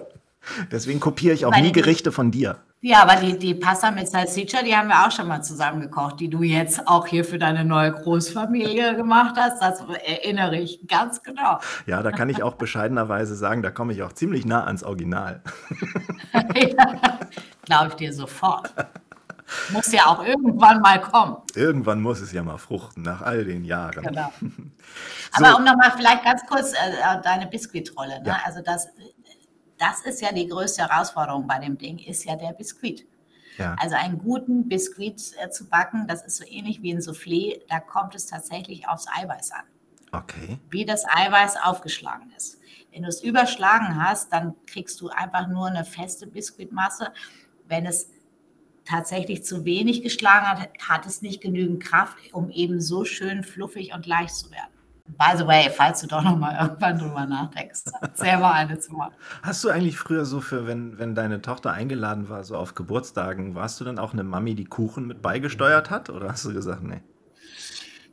Deswegen 0.70 1.00
kopiere 1.00 1.34
ich 1.34 1.46
auch 1.46 1.50
Meine 1.50 1.68
nie 1.68 1.72
Gerichte 1.72 2.10
von 2.10 2.30
dir. 2.30 2.56
Ja, 2.80 3.02
aber 3.02 3.14
die, 3.20 3.38
die 3.38 3.54
Pasta 3.54 3.92
mit 3.92 4.08
Salsiccia, 4.08 4.60
die 4.64 4.74
haben 4.74 4.88
wir 4.88 5.06
auch 5.06 5.12
schon 5.12 5.28
mal 5.28 5.40
zusammen 5.40 5.80
gekocht, 5.80 6.18
die 6.18 6.28
du 6.28 6.42
jetzt 6.42 6.88
auch 6.88 7.06
hier 7.06 7.24
für 7.24 7.38
deine 7.38 7.64
neue 7.64 7.92
Großfamilie 7.92 8.96
gemacht 8.96 9.36
hast. 9.38 9.62
Das 9.62 9.84
erinnere 10.04 10.56
ich 10.56 10.80
ganz 10.88 11.22
genau. 11.22 11.60
Ja, 11.86 12.02
da 12.02 12.10
kann 12.10 12.28
ich 12.28 12.42
auch 12.42 12.54
bescheidenerweise 12.54 13.36
sagen, 13.36 13.62
da 13.62 13.70
komme 13.70 13.92
ich 13.92 14.02
auch 14.02 14.12
ziemlich 14.12 14.44
nah 14.46 14.64
ans 14.64 14.82
Original. 14.82 15.42
ja, 16.34 17.18
Glaube 17.64 17.88
ich 17.90 17.94
dir 17.94 18.12
sofort. 18.12 18.74
Muss 19.70 19.92
ja 19.92 20.06
auch 20.06 20.24
irgendwann 20.24 20.80
mal 20.80 21.00
kommen. 21.00 21.36
Irgendwann 21.54 22.00
muss 22.00 22.20
es 22.20 22.32
ja 22.32 22.42
mal 22.42 22.58
fruchten, 22.58 23.02
nach 23.02 23.22
all 23.22 23.44
den 23.44 23.64
Jahren. 23.64 24.04
Genau. 24.04 24.32
So. 25.34 25.46
Aber 25.46 25.56
um 25.56 25.64
nochmal 25.64 25.90
vielleicht 25.96 26.24
ganz 26.24 26.42
kurz 26.46 26.74
äh, 26.74 26.90
äh, 26.90 27.22
deine 27.22 27.46
Biskuitrolle. 27.46 28.20
Ne? 28.20 28.28
Ja. 28.28 28.40
Also 28.44 28.60
das, 28.60 28.88
das 29.78 30.02
ist 30.02 30.20
ja 30.20 30.30
die 30.30 30.46
größte 30.46 30.86
Herausforderung 30.86 31.46
bei 31.46 31.58
dem 31.58 31.78
Ding, 31.78 31.98
ist 31.98 32.24
ja 32.24 32.36
der 32.36 32.52
Biskuit. 32.52 33.06
Ja. 33.56 33.74
Also 33.80 33.96
einen 33.96 34.18
guten 34.18 34.68
Biskuit 34.68 35.22
äh, 35.42 35.48
zu 35.48 35.70
backen, 35.70 36.06
das 36.06 36.22
ist 36.22 36.36
so 36.36 36.44
ähnlich 36.46 36.82
wie 36.82 36.92
ein 36.92 37.00
Soufflé, 37.00 37.62
da 37.70 37.80
kommt 37.80 38.14
es 38.14 38.26
tatsächlich 38.26 38.86
aufs 38.86 39.06
Eiweiß 39.08 39.52
an. 39.52 39.64
Okay. 40.12 40.58
Wie 40.68 40.84
das 40.84 41.06
Eiweiß 41.08 41.56
aufgeschlagen 41.62 42.30
ist. 42.36 42.58
Wenn 42.92 43.02
du 43.02 43.08
es 43.08 43.22
überschlagen 43.22 44.02
hast, 44.02 44.32
dann 44.32 44.54
kriegst 44.66 45.00
du 45.00 45.08
einfach 45.08 45.48
nur 45.48 45.68
eine 45.68 45.84
feste 45.84 46.26
Biskuitmasse. 46.26 47.12
Wenn 47.66 47.86
es 47.86 48.10
tatsächlich 48.84 49.44
zu 49.44 49.64
wenig 49.64 50.02
geschlagen 50.02 50.46
hat, 50.46 50.68
hat 50.86 51.06
es 51.06 51.22
nicht 51.22 51.40
genügend 51.40 51.82
Kraft, 51.82 52.16
um 52.32 52.50
eben 52.50 52.80
so 52.80 53.04
schön 53.04 53.42
fluffig 53.44 53.94
und 53.94 54.06
leicht 54.06 54.34
zu 54.34 54.50
werden. 54.50 54.72
By 55.18 55.36
the 55.36 55.46
way, 55.46 55.68
falls 55.68 56.00
du 56.00 56.06
doch 56.06 56.22
noch 56.22 56.38
mal 56.38 56.56
irgendwann 56.60 56.98
drüber 56.98 57.26
nachdenkst, 57.26 57.84
selber 58.14 58.52
eine 58.52 58.78
zu 58.78 58.92
machen. 58.92 59.14
Hast 59.42 59.62
du 59.64 59.68
eigentlich 59.68 59.98
früher 59.98 60.24
so 60.24 60.40
für, 60.40 60.66
wenn, 60.66 60.98
wenn 60.98 61.14
deine 61.14 61.42
Tochter 61.42 61.72
eingeladen 61.72 62.28
war, 62.28 62.44
so 62.44 62.56
auf 62.56 62.74
Geburtstagen, 62.74 63.54
warst 63.54 63.80
du 63.80 63.84
dann 63.84 63.98
auch 63.98 64.12
eine 64.12 64.22
Mami, 64.22 64.54
die 64.54 64.64
Kuchen 64.64 65.06
mit 65.06 65.20
beigesteuert 65.20 65.90
hat? 65.90 66.08
Oder 66.08 66.30
hast 66.30 66.44
du 66.44 66.52
gesagt, 66.52 66.82
nee? 66.82 67.02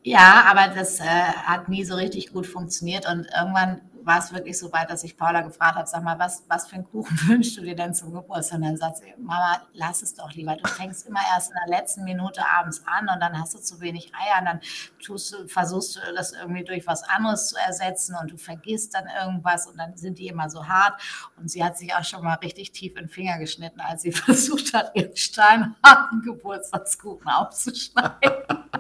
Ja, 0.02 0.46
aber 0.50 0.74
das 0.74 1.00
äh, 1.00 1.04
hat 1.04 1.70
nie 1.70 1.84
so 1.84 1.96
richtig 1.96 2.32
gut 2.32 2.48
funktioniert 2.48 3.06
und 3.08 3.28
irgendwann 3.38 3.82
war 4.04 4.20
es 4.20 4.34
wirklich 4.34 4.58
so 4.58 4.72
weit, 4.72 4.90
dass 4.90 5.04
ich 5.04 5.18
Paula 5.18 5.42
gefragt 5.42 5.76
habe, 5.76 5.88
sag 5.88 6.04
mal, 6.04 6.18
was, 6.20 6.44
was 6.48 6.68
für 6.68 6.76
einen 6.76 6.90
Kuchen 6.90 7.18
wünschst 7.28 7.58
du 7.58 7.62
dir 7.62 7.76
denn 7.76 7.94
zum 7.94 8.14
Geburtstag? 8.14 8.58
Und 8.58 8.66
dann 8.66 8.78
sagt 8.78 8.98
sie, 8.98 9.14
Mama, 9.18 9.62
lass 9.74 10.02
es 10.02 10.16
doch 10.16 10.32
lieber. 10.34 10.56
Du 10.56 10.68
fängst 10.68 11.08
immer 11.08 11.22
erst 11.34 11.52
in 11.52 11.58
der 11.66 11.80
letzten 11.80 12.04
Minute 12.04 12.42
abends 12.46 12.84
an 12.86 13.10
und 13.10 13.20
dann 13.20 13.40
hast 13.40 13.54
du 13.54 13.60
zu 13.60 13.80
wenig 13.82 14.12
Eier 14.16 14.40
und 14.40 14.46
dann 14.46 14.60
tust 15.04 15.34
du, 15.34 15.48
versuchst 15.48 15.98
du 15.98 16.00
das 16.16 16.34
irgendwie 16.34 16.64
durch 16.64 16.88
was 16.88 17.04
anderes 17.04 17.48
zu 17.48 17.58
ersetzen 17.58 18.16
und 18.22 18.32
du 18.32 18.38
vergisst 18.38 18.94
dann 18.94 19.06
irgendwas 19.22 19.68
und 19.68 19.78
dann 19.78 19.96
sind 19.98 20.20
die 20.20 20.28
immer 20.28 20.50
so 20.50 20.68
hart. 20.68 21.02
Und 21.38 21.50
sie 21.50 21.64
hat 21.64 21.78
sich 21.78 21.94
auch 21.94 22.04
schon 22.04 22.24
mal 22.24 22.36
richtig 22.36 22.72
tief 22.72 22.96
in 22.96 23.06
den 23.06 23.10
Finger 23.10 23.38
geschnitten, 23.38 23.80
als 23.80 24.02
sie 24.02 24.12
versucht 24.14 24.74
hat, 24.74 24.96
ihren 24.96 25.16
steinharten 25.16 26.22
Geburtstagskuchen 26.22 27.28
aufzuschneiden. 27.28 28.10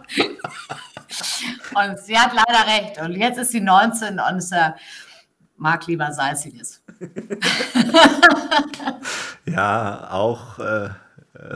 und 1.75 1.99
sie 1.99 2.17
hat 2.17 2.33
leider 2.33 2.67
recht. 2.67 2.99
Und 3.01 3.13
jetzt 3.15 3.37
ist 3.37 3.51
sie 3.51 3.61
19 3.61 4.19
und 4.19 4.51
äh, 4.51 4.71
mag 5.59 5.87
lieber 5.87 6.11
salziges. 6.11 6.81
ja, 9.45 10.09
auch 10.11 10.59
äh, 10.59 10.89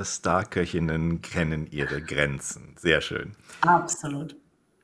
Starköchinnen 0.03 1.21
kennen 1.21 1.67
ihre 1.67 2.01
Grenzen. 2.01 2.75
Sehr 2.77 3.01
schön. 3.01 3.35
Absolut. 3.61 4.35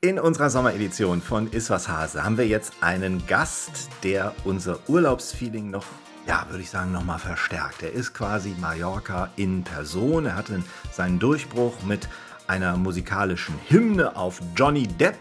In 0.02 0.18
unserer 0.18 0.48
Sommeredition 0.48 1.20
von 1.20 1.52
Is 1.52 1.68
was 1.68 1.88
Hase 1.88 2.24
haben 2.24 2.38
wir 2.38 2.46
jetzt 2.46 2.72
einen 2.80 3.26
Gast, 3.26 3.90
der 4.02 4.34
unser 4.44 4.78
Urlaubsfeeling 4.88 5.70
noch 5.70 5.84
ja, 6.26 6.46
würde 6.48 6.62
ich 6.62 6.70
sagen, 6.70 6.92
nochmal 6.92 7.18
verstärkt. 7.18 7.82
Er 7.82 7.92
ist 7.92 8.12
quasi 8.12 8.54
Mallorca 8.60 9.30
in 9.36 9.64
Person. 9.64 10.26
Er 10.26 10.36
hatte 10.36 10.62
seinen 10.92 11.18
Durchbruch 11.18 11.82
mit 11.82 12.08
einer 12.46 12.76
musikalischen 12.76 13.54
Hymne 13.68 14.16
auf 14.16 14.40
Johnny 14.54 14.86
Depp, 14.86 15.16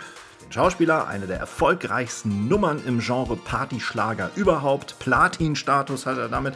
Schauspieler, 0.52 1.08
eine 1.08 1.28
der 1.28 1.38
erfolgreichsten 1.38 2.48
Nummern 2.48 2.82
im 2.86 3.00
Genre 3.00 3.36
Partyschlager 3.36 4.32
überhaupt. 4.36 4.98
Platin-Status 5.00 6.06
hat 6.08 6.18
er 6.18 6.28
damit. 6.28 6.56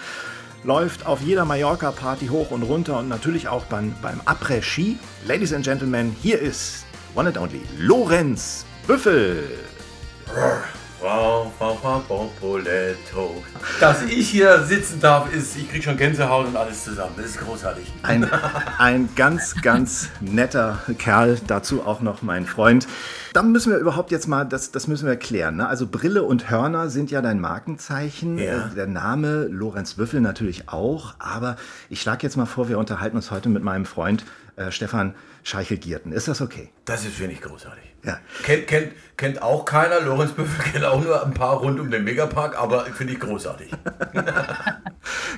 Läuft 0.64 1.06
auf 1.06 1.22
jeder 1.22 1.46
Mallorca-Party 1.46 2.28
hoch 2.28 2.50
und 2.52 2.64
runter 2.64 3.00
und 3.00 3.10
natürlich 3.10 3.50
auch 3.50 3.66
beim, 3.66 3.94
beim 4.02 4.22
Après-Ski. 4.22 4.98
Ladies 5.28 5.54
and 5.54 5.64
Gentlemen, 5.64 6.16
hier 6.22 6.40
ist 6.40 6.86
One 7.16 7.28
and 7.28 7.38
Only 7.38 7.62
Lorenz 7.78 8.66
Büffel. 8.88 9.44
Frau, 11.04 11.52
Frau, 11.58 11.76
Frau 11.76 12.00
Popoletto. 12.00 13.44
Dass 13.82 14.04
ich 14.04 14.30
hier 14.30 14.64
sitzen 14.64 15.02
darf, 15.02 15.34
ist, 15.34 15.58
ich 15.58 15.70
krieg 15.70 15.84
schon 15.84 15.98
Gänsehaut 15.98 16.48
und 16.48 16.56
alles 16.56 16.86
zusammen. 16.86 17.12
Das 17.18 17.26
ist 17.26 17.42
großartig. 17.42 17.92
Ein, 18.04 18.26
ein 18.78 19.10
ganz, 19.14 19.62
ganz 19.62 20.08
netter 20.22 20.80
Kerl, 20.98 21.42
dazu 21.46 21.86
auch 21.86 22.00
noch 22.00 22.22
mein 22.22 22.46
Freund. 22.46 22.88
Dann 23.34 23.52
müssen 23.52 23.74
wir 23.74 23.80
überhaupt 23.80 24.12
jetzt 24.12 24.30
mal, 24.30 24.46
das, 24.46 24.72
das 24.72 24.88
müssen 24.88 25.06
wir 25.06 25.18
klären. 25.18 25.58
Ne? 25.58 25.68
Also 25.68 25.88
Brille 25.88 26.24
und 26.24 26.50
Hörner 26.50 26.88
sind 26.90 27.12
ja 27.12 27.22
dein 27.22 27.42
Markenzeichen. 27.42 28.38
Ja. 28.38 28.68
Äh, 28.68 28.76
Der 28.76 28.88
Name 28.88 29.48
Lorenz 29.50 29.96
Büffel 29.96 30.22
natürlich 30.22 30.70
auch. 30.70 31.16
Aber 31.20 31.58
ich 31.90 32.00
schlage 32.00 32.24
jetzt 32.24 32.38
mal 32.38 32.46
vor, 32.46 32.70
wir 32.70 32.80
unterhalten 32.80 33.18
uns 33.18 33.30
heute 33.30 33.50
mit 33.50 33.62
meinem 33.62 33.84
Freund 33.84 34.24
äh, 34.56 34.72
Stefan 34.72 35.16
Scheichel-Gierten. 35.44 36.12
Ist 36.12 36.28
das 36.28 36.42
okay? 36.42 36.70
Das 36.86 37.06
ist, 37.06 37.16
finde 37.16 37.34
ich, 37.34 37.42
großartig. 37.42 37.84
Ja. 38.04 38.20
Kennt, 38.44 38.68
kennt, 38.68 38.94
kennt 39.18 39.42
auch 39.42 39.66
keiner. 39.66 40.02
Lorenz 40.02 40.34
Büffel 40.34 40.64
kennt 40.72 40.86
auch 40.86 41.02
nur 41.02 41.26
ein 41.26 41.34
paar 41.34 41.58
rund 41.58 41.80
um 41.80 41.90
den 41.90 42.04
Megapark, 42.04 42.58
aber 42.60 42.86
finde 42.86 43.14
ich 43.14 43.20
großartig. 43.20 43.72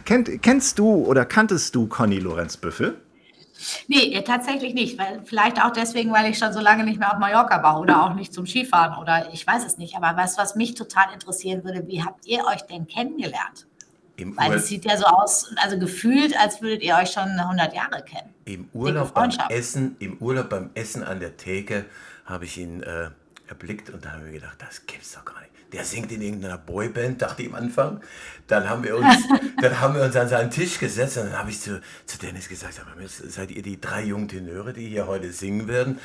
Kennt, 0.05 0.43
kennst 0.43 0.77
du 0.77 1.05
oder 1.05 1.25
kanntest 1.25 1.73
du 1.73 1.87
Conny 1.87 2.19
Lorenz 2.19 2.57
Büffel? 2.57 3.01
Nee, 3.87 4.13
äh, 4.13 4.23
tatsächlich 4.23 4.73
nicht. 4.73 4.99
Weil, 4.99 5.21
vielleicht 5.25 5.63
auch 5.63 5.71
deswegen, 5.71 6.11
weil 6.11 6.29
ich 6.29 6.37
schon 6.37 6.53
so 6.53 6.59
lange 6.59 6.83
nicht 6.83 6.99
mehr 6.99 7.11
auf 7.11 7.19
Mallorca 7.19 7.63
war 7.63 7.79
oder 7.79 8.03
auch 8.03 8.13
nicht 8.13 8.33
zum 8.33 8.45
Skifahren 8.45 9.01
oder 9.01 9.33
ich 9.33 9.45
weiß 9.45 9.65
es 9.65 9.77
nicht. 9.77 9.95
Aber 9.95 10.17
was, 10.17 10.37
was 10.37 10.55
mich 10.55 10.75
total 10.75 11.05
interessieren 11.13 11.63
würde, 11.63 11.87
wie 11.87 12.03
habt 12.03 12.27
ihr 12.27 12.45
euch 12.45 12.61
denn 12.63 12.87
kennengelernt? 12.87 13.65
Im, 14.17 14.37
Weil 14.37 14.53
es 14.53 14.67
sieht 14.67 14.85
ja 14.85 14.95
so 14.97 15.05
aus, 15.05 15.53
also 15.57 15.77
gefühlt, 15.77 16.37
als 16.39 16.61
würdet 16.61 16.83
ihr 16.83 16.95
euch 16.95 17.11
schon 17.11 17.27
100 17.27 17.73
Jahre 17.73 18.03
kennen. 18.03 18.33
Im 18.45 18.69
Urlaub 18.73 19.13
beim. 19.13 19.31
Essen, 19.49 19.97
im 19.99 20.17
Urlaub 20.19 20.49
beim 20.49 20.69
Essen 20.73 21.03
an 21.03 21.19
der 21.19 21.35
Theke 21.35 21.85
habe 22.25 22.45
ich 22.45 22.57
ihn 22.57 22.81
äh, 22.83 23.09
erblickt 23.47 23.89
und 23.89 24.05
da 24.05 24.13
haben 24.13 24.25
wir 24.25 24.31
gedacht, 24.31 24.55
das 24.59 24.85
gibt's 24.85 25.13
doch 25.13 25.25
gar 25.25 25.39
nicht. 25.41 25.51
Der 25.73 25.83
singt 25.83 26.11
in 26.11 26.21
irgendeiner 26.21 26.57
Boyband, 26.57 27.21
dachte 27.21 27.41
ich 27.41 27.49
am 27.49 27.55
Anfang. 27.55 27.99
Dann 28.47 28.69
haben 28.69 28.83
wir 28.83 28.95
uns, 28.95 29.15
dann 29.61 29.81
haben 29.81 29.95
wir 29.95 30.03
uns 30.03 30.15
an 30.15 30.29
seinen 30.29 30.49
Tisch 30.49 30.79
gesetzt 30.79 31.17
und 31.17 31.25
dann 31.25 31.37
habe 31.37 31.49
ich 31.49 31.59
zu, 31.59 31.81
zu 32.05 32.17
Dennis 32.17 32.47
gesagt, 32.47 32.79
seid 33.27 33.51
ihr 33.51 33.61
die 33.61 33.81
drei 33.81 34.03
jungen 34.03 34.29
Tenöre, 34.29 34.71
die 34.71 34.87
hier 34.87 35.07
heute 35.07 35.33
singen 35.33 35.67
werden? 35.67 35.99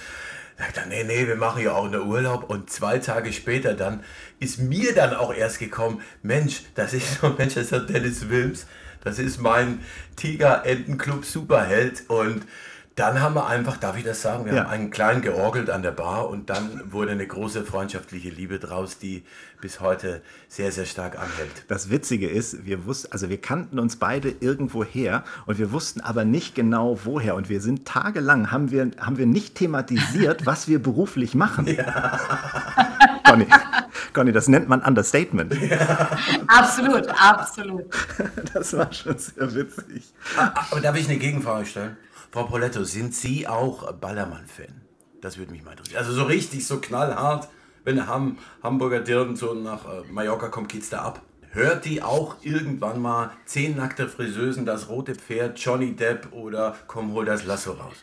Sagt 0.60 0.88
nee, 0.88 1.04
nee, 1.04 1.26
wir 1.26 1.36
machen 1.36 1.62
ja 1.62 1.72
auch 1.72 1.86
einen 1.86 2.02
Urlaub. 2.02 2.50
Und 2.50 2.68
zwei 2.68 2.98
Tage 2.98 3.32
später 3.32 3.72
dann 3.72 4.04
ist 4.40 4.58
mir 4.58 4.94
dann 4.94 5.14
auch 5.14 5.32
erst 5.32 5.58
gekommen, 5.58 6.02
Mensch, 6.22 6.64
das 6.74 6.92
ist 6.92 7.20
so 7.20 7.28
der 7.70 7.80
Dennis 7.80 8.28
Wilms. 8.28 8.66
Das 9.02 9.18
ist 9.18 9.40
mein 9.40 9.80
Tiger-Entenclub 10.16 11.24
Superheld. 11.24 12.04
Und 12.08 12.44
dann 12.96 13.20
haben 13.22 13.34
wir 13.34 13.46
einfach, 13.46 13.76
darf 13.78 13.96
ich 13.96 14.04
das 14.04 14.20
sagen, 14.20 14.44
wir 14.44 14.52
Ja. 14.54 14.64
haben 14.64 14.70
einen 14.70 14.90
kleinen 14.90 15.22
georgelt 15.22 15.70
an 15.70 15.82
der 15.82 15.92
Bar 15.92 16.28
und 16.28 16.50
dann 16.50 16.92
wurde 16.92 17.12
eine 17.12 17.26
große 17.26 17.64
freundschaftliche 17.64 18.28
Liebe 18.28 18.58
draus, 18.58 18.98
die 18.98 19.24
bis 19.60 19.80
heute 19.80 20.22
sehr, 20.48 20.70
sehr 20.72 20.84
stark 20.86 21.16
anhält. 21.18 21.64
Das 21.68 21.88
Witzige 21.90 22.28
ist, 22.28 22.66
wir 22.66 22.84
wussten, 22.86 23.12
also 23.12 23.28
wir 23.30 23.40
kannten 23.40 23.78
uns 23.78 23.96
beide 23.96 24.34
irgendwo 24.40 24.84
her 24.84 25.22
und 25.46 25.58
wir 25.58 25.72
wussten 25.72 26.00
aber 26.00 26.24
nicht 26.24 26.54
genau 26.54 26.98
woher. 27.04 27.36
Und 27.36 27.48
wir 27.48 27.60
sind 27.60 27.86
tagelang, 27.86 28.50
haben 28.50 28.70
wir, 28.70 28.90
haben 29.00 29.16
wir 29.18 29.26
nicht 29.26 29.54
thematisiert, 29.54 30.44
was 30.46 30.66
wir 30.68 30.82
beruflich 30.82 31.34
machen. 31.34 31.66
Conny, 33.26 33.46
Conny, 34.12 34.32
das 34.32 34.48
nennt 34.48 34.68
man 34.68 34.82
Understatement. 34.82 35.54
Absolut, 36.48 37.06
absolut. 37.08 37.84
Das 38.52 38.76
war 38.76 38.92
schon 38.92 39.16
sehr 39.16 39.54
witzig. 39.54 40.12
Ah, 40.36 40.50
Aber 40.70 40.80
darf 40.80 40.96
ich 40.96 41.08
eine 41.08 41.18
Gegenfrage 41.18 41.64
stellen? 41.66 41.96
Frau 42.32 42.44
Poletto, 42.44 42.84
sind 42.84 43.12
Sie 43.12 43.48
auch 43.48 43.92
Ballermann-Fan? 43.92 44.82
Das 45.20 45.36
würde 45.36 45.50
mich 45.50 45.64
mal 45.64 45.72
interessieren. 45.72 45.98
Also 45.98 46.12
so 46.12 46.22
richtig, 46.22 46.64
so 46.64 46.78
knallhart, 46.78 47.48
wenn 47.82 48.06
Ham, 48.06 48.38
Hamburger 48.62 49.00
Dirnen 49.00 49.34
so 49.34 49.52
nach 49.52 49.84
äh, 49.84 50.02
Mallorca 50.12 50.48
kommt, 50.48 50.68
geht's 50.68 50.90
da 50.90 51.02
ab. 51.02 51.22
Hört 51.50 51.84
die 51.84 52.02
auch 52.02 52.36
irgendwann 52.42 53.02
mal 53.02 53.32
zehn 53.46 53.76
nackte 53.76 54.08
Friseusen, 54.08 54.64
das 54.64 54.88
rote 54.88 55.16
Pferd, 55.16 55.58
Johnny 55.58 55.96
Depp 55.96 56.32
oder 56.32 56.76
komm, 56.86 57.12
hol 57.14 57.24
das 57.24 57.44
Lasso 57.44 57.72
raus? 57.72 57.96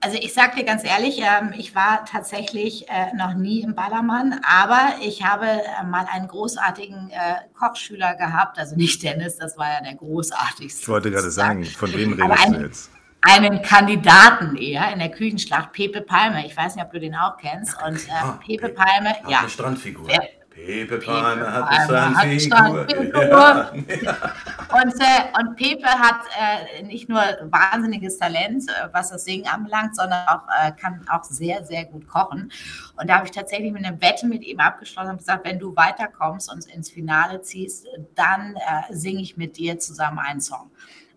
Also 0.00 0.16
ich 0.18 0.32
sage 0.32 0.56
dir 0.56 0.64
ganz 0.64 0.82
ehrlich, 0.82 1.20
ähm, 1.20 1.52
ich 1.58 1.74
war 1.74 2.06
tatsächlich 2.06 2.88
äh, 2.88 3.14
noch 3.14 3.34
nie 3.34 3.60
im 3.60 3.74
Ballermann, 3.74 4.40
aber 4.42 4.94
ich 5.02 5.22
habe 5.22 5.44
äh, 5.44 5.84
mal 5.84 6.06
einen 6.10 6.26
großartigen 6.26 7.12
Kochschüler 7.58 8.14
gehabt, 8.14 8.58
also 8.58 8.74
nicht 8.74 9.02
Dennis, 9.02 9.36
das 9.36 9.58
war 9.58 9.70
ja 9.70 9.82
der 9.82 9.96
großartigste. 9.96 10.80
Ich 10.80 10.88
wollte 10.88 11.10
gerade 11.10 11.30
sagen, 11.30 11.66
von 11.66 11.92
wem 11.92 12.14
redest 12.14 12.48
du 12.48 12.60
jetzt? 12.62 12.90
Einen 13.22 13.62
Kandidaten 13.62 14.56
eher 14.56 14.92
in 14.92 14.98
der 14.98 15.10
Küchenschlacht, 15.10 15.72
Pepe 15.72 16.00
Palme. 16.00 16.46
Ich 16.46 16.56
weiß 16.56 16.76
nicht, 16.76 16.84
ob 16.84 16.92
du 16.92 17.00
den 17.00 17.14
auch 17.14 17.36
kennst. 17.36 17.76
Und 17.86 17.96
äh. 17.96 18.10
Pepe 18.46 18.68
Pe- 18.68 18.74
Palme, 18.74 19.10
Hat 19.10 19.28
ja. 19.30 19.40
eine 19.40 19.48
Strandfigur. 19.48 20.08
Wer- 20.08 20.28
Pepe 20.50 20.98
Pepe 20.98 21.06
Palme 21.06 21.52
hat 21.52 21.68
Palme 21.70 22.16
hat 22.16 22.24
eine 22.24 22.40
Strandfigur. 22.40 23.06
Strandfigur. 23.06 24.02
Ja. 24.02 24.14
Und, 24.72 24.94
äh, 25.00 25.40
und 25.40 25.56
Pepe 25.56 25.88
hat 25.88 26.20
äh, 26.38 26.82
nicht 26.84 27.08
nur 27.08 27.20
wahnsinniges 27.20 28.18
Talent, 28.18 28.68
äh, 28.68 28.88
was 28.92 29.10
das 29.10 29.24
Singen 29.24 29.48
anbelangt, 29.48 29.96
sondern 29.96 30.24
auch, 30.28 30.42
äh, 30.62 30.70
kann 30.80 31.04
auch 31.10 31.24
sehr, 31.24 31.64
sehr 31.64 31.86
gut 31.86 32.06
kochen. 32.06 32.52
Und 32.96 33.10
da 33.10 33.16
habe 33.16 33.24
ich 33.26 33.32
tatsächlich 33.32 33.72
mit 33.72 33.84
einer 33.84 34.00
Wette 34.00 34.28
mit 34.28 34.44
ihm 34.44 34.60
abgeschlossen 34.60 35.10
und 35.10 35.18
gesagt, 35.18 35.44
wenn 35.44 35.58
du 35.58 35.74
weiterkommst 35.74 36.52
und 36.52 36.66
ins 36.66 36.88
Finale 36.88 37.42
ziehst, 37.42 37.88
dann 38.14 38.54
äh, 38.54 38.94
singe 38.94 39.22
ich 39.22 39.36
mit 39.36 39.56
dir 39.56 39.76
zusammen 39.80 40.20
einen 40.20 40.40
Song. 40.40 40.70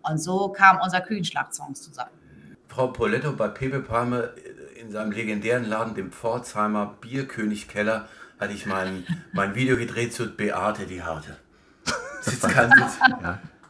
Und 0.08 0.18
so 0.18 0.48
kam 0.48 0.80
unser 0.82 1.00
Küchenschlacht-Song 1.00 1.74
zusammen. 1.74 2.10
Frau 2.68 2.88
Poletto 2.88 3.32
bei 3.32 3.48
Pepe 3.48 3.80
Palme 3.80 4.34
äh, 4.36 4.80
in 4.80 4.90
seinem 4.90 5.12
legendären 5.12 5.64
Laden, 5.64 5.94
dem 5.94 6.12
Pforzheimer 6.12 6.96
Bierkönig 7.00 7.68
Keller, 7.68 8.08
hatte 8.38 8.52
ich 8.52 8.66
mein, 8.66 9.06
mein 9.32 9.54
Video 9.54 9.76
gedreht 9.76 10.12
zu 10.12 10.28
Beate 10.28 10.86
die 10.86 11.02
Harte. 11.02 11.36
Das 12.24 12.32
ist 12.32 12.48
kein 12.48 12.70
Witz. 12.70 12.98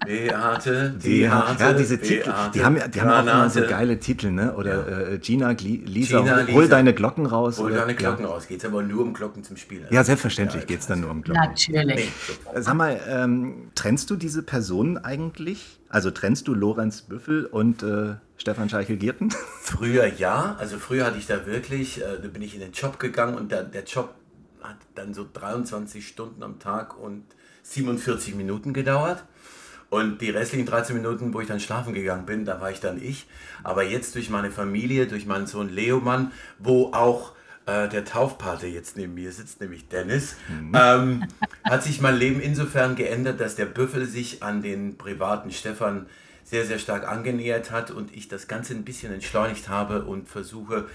Beate 0.05 0.95
die 1.03 1.09
Die, 1.21 1.31
Harte. 1.31 1.63
ja, 1.63 1.73
diese 1.73 1.99
Titel, 2.01 2.25
Beate, 2.31 2.51
die 2.55 2.65
haben, 2.65 2.77
ja- 2.77 2.89
die 2.89 3.01
haben 3.01 3.11
auch 3.11 3.23
immer 3.23 3.51
so 3.51 3.61
geile 3.63 3.99
Titel, 3.99 4.31
ne? 4.31 4.55
Oder 4.55 5.13
äh, 5.13 5.19
Gina, 5.19 5.53
Gli 5.55 5.77
Lisa, 5.85 6.21
Gina, 6.21 6.47
hol 6.53 6.63
Lisa. 6.63 6.67
deine 6.77 6.95
Glocken 6.95 7.27
raus. 7.27 7.59
Hol 7.59 7.67
oder- 7.73 7.81
deine 7.81 7.95
Glocken 7.95 8.25
ja. 8.25 8.31
raus. 8.31 8.47
Geht 8.49 8.65
aber 8.65 8.83
nur 8.83 9.03
um 9.03 9.15
Glocken 9.15 9.43
zum 9.45 9.57
Spielen. 9.57 9.87
Ja, 9.91 10.05
selbstverständlich 10.05 10.67
geht 10.67 10.81
es 10.81 10.87
dann 10.87 11.01
nur 11.01 11.11
um 11.11 11.23
Glocken. 11.23 11.43
Natürlich. 11.43 12.11
Sag 12.57 12.75
mal, 12.75 13.01
ähm, 13.09 13.71
trennst 13.75 14.11
du 14.11 14.17
diese 14.17 14.43
Personen 14.43 14.99
eigentlich? 14.99 15.81
Also 15.89 16.11
trennst 16.11 16.49
du 16.49 16.55
Lorenz 16.55 17.03
Büffel 17.03 17.47
und 17.47 17.83
äh, 17.83 18.15
Stefan 18.37 18.69
Scheichel-Gierten? 18.69 19.31
Früher 19.61 20.07
ja, 20.07 20.57
also 20.59 20.79
früher 20.79 21.07
hatte 21.07 21.19
ich 21.19 21.27
da 21.27 21.47
wirklich, 21.47 22.01
äh, 22.03 22.19
da 22.21 22.29
bin 22.29 22.43
ich 22.43 22.55
in 22.55 22.61
den 22.61 22.73
Job 22.73 22.99
gegangen 22.99 23.37
und 23.37 23.53
da, 23.53 23.63
der 23.63 23.85
Job 23.85 24.15
hat 24.61 24.77
dann 24.95 25.15
so 25.15 25.25
23 25.33 26.07
Stunden 26.09 26.43
am 26.43 26.59
Tag 26.59 26.99
und 26.99 27.23
47 27.63 28.35
Minuten 28.35 28.73
gedauert. 28.73 29.25
Und 29.91 30.21
die 30.21 30.31
restlichen 30.31 30.67
13 30.67 30.97
Minuten, 30.97 31.33
wo 31.35 31.41
ich 31.41 31.49
dann 31.49 31.61
schlafen 31.61 31.95
gegangen 31.95 32.27
bin, 32.27 32.45
da 32.45 32.61
war 32.61 32.71
ich 32.71 32.81
dann 32.81 33.01
ich. 33.01 33.27
Aber 33.63 33.83
jetzt 33.83 34.15
durch 34.15 34.31
meine 34.31 34.51
Familie, 34.51 35.07
durch 35.07 35.27
meinen 35.27 35.47
Sohn 35.47 35.69
Leomann, 35.69 36.33
wo 36.59 36.93
auch 36.93 37.33
äh, 37.67 37.89
der 37.89 38.05
Taufpate 38.05 38.67
jetzt 38.67 38.97
neben 38.97 39.15
mir 39.15 39.33
sitzt, 39.33 39.61
nämlich 39.61 39.89
Dennis, 39.89 40.37
ähm, 40.75 41.27
hat 41.63 41.83
sich 41.83 42.01
mein 42.01 42.17
Leben 42.17 42.41
insofern 42.41 42.97
geändert, 42.97 43.41
dass 43.41 43.55
der 43.55 43.67
Büffel 43.67 44.07
sich 44.07 44.43
an 44.43 44.63
den 44.63 44.99
privaten 44.99 45.51
Stefan 45.51 46.07
sehr, 46.45 46.67
sehr 46.67 46.79
stark 46.79 47.09
angenähert 47.09 47.71
hat 47.71 47.91
und 47.91 48.15
ich 48.15 48.29
das 48.29 48.49
Ganze 48.49 48.75
ein 48.75 48.85
bisschen 48.85 49.13
entschleunigt 49.13 49.69
habe 49.69 50.05
und 50.05 50.29
versuche 50.29 50.87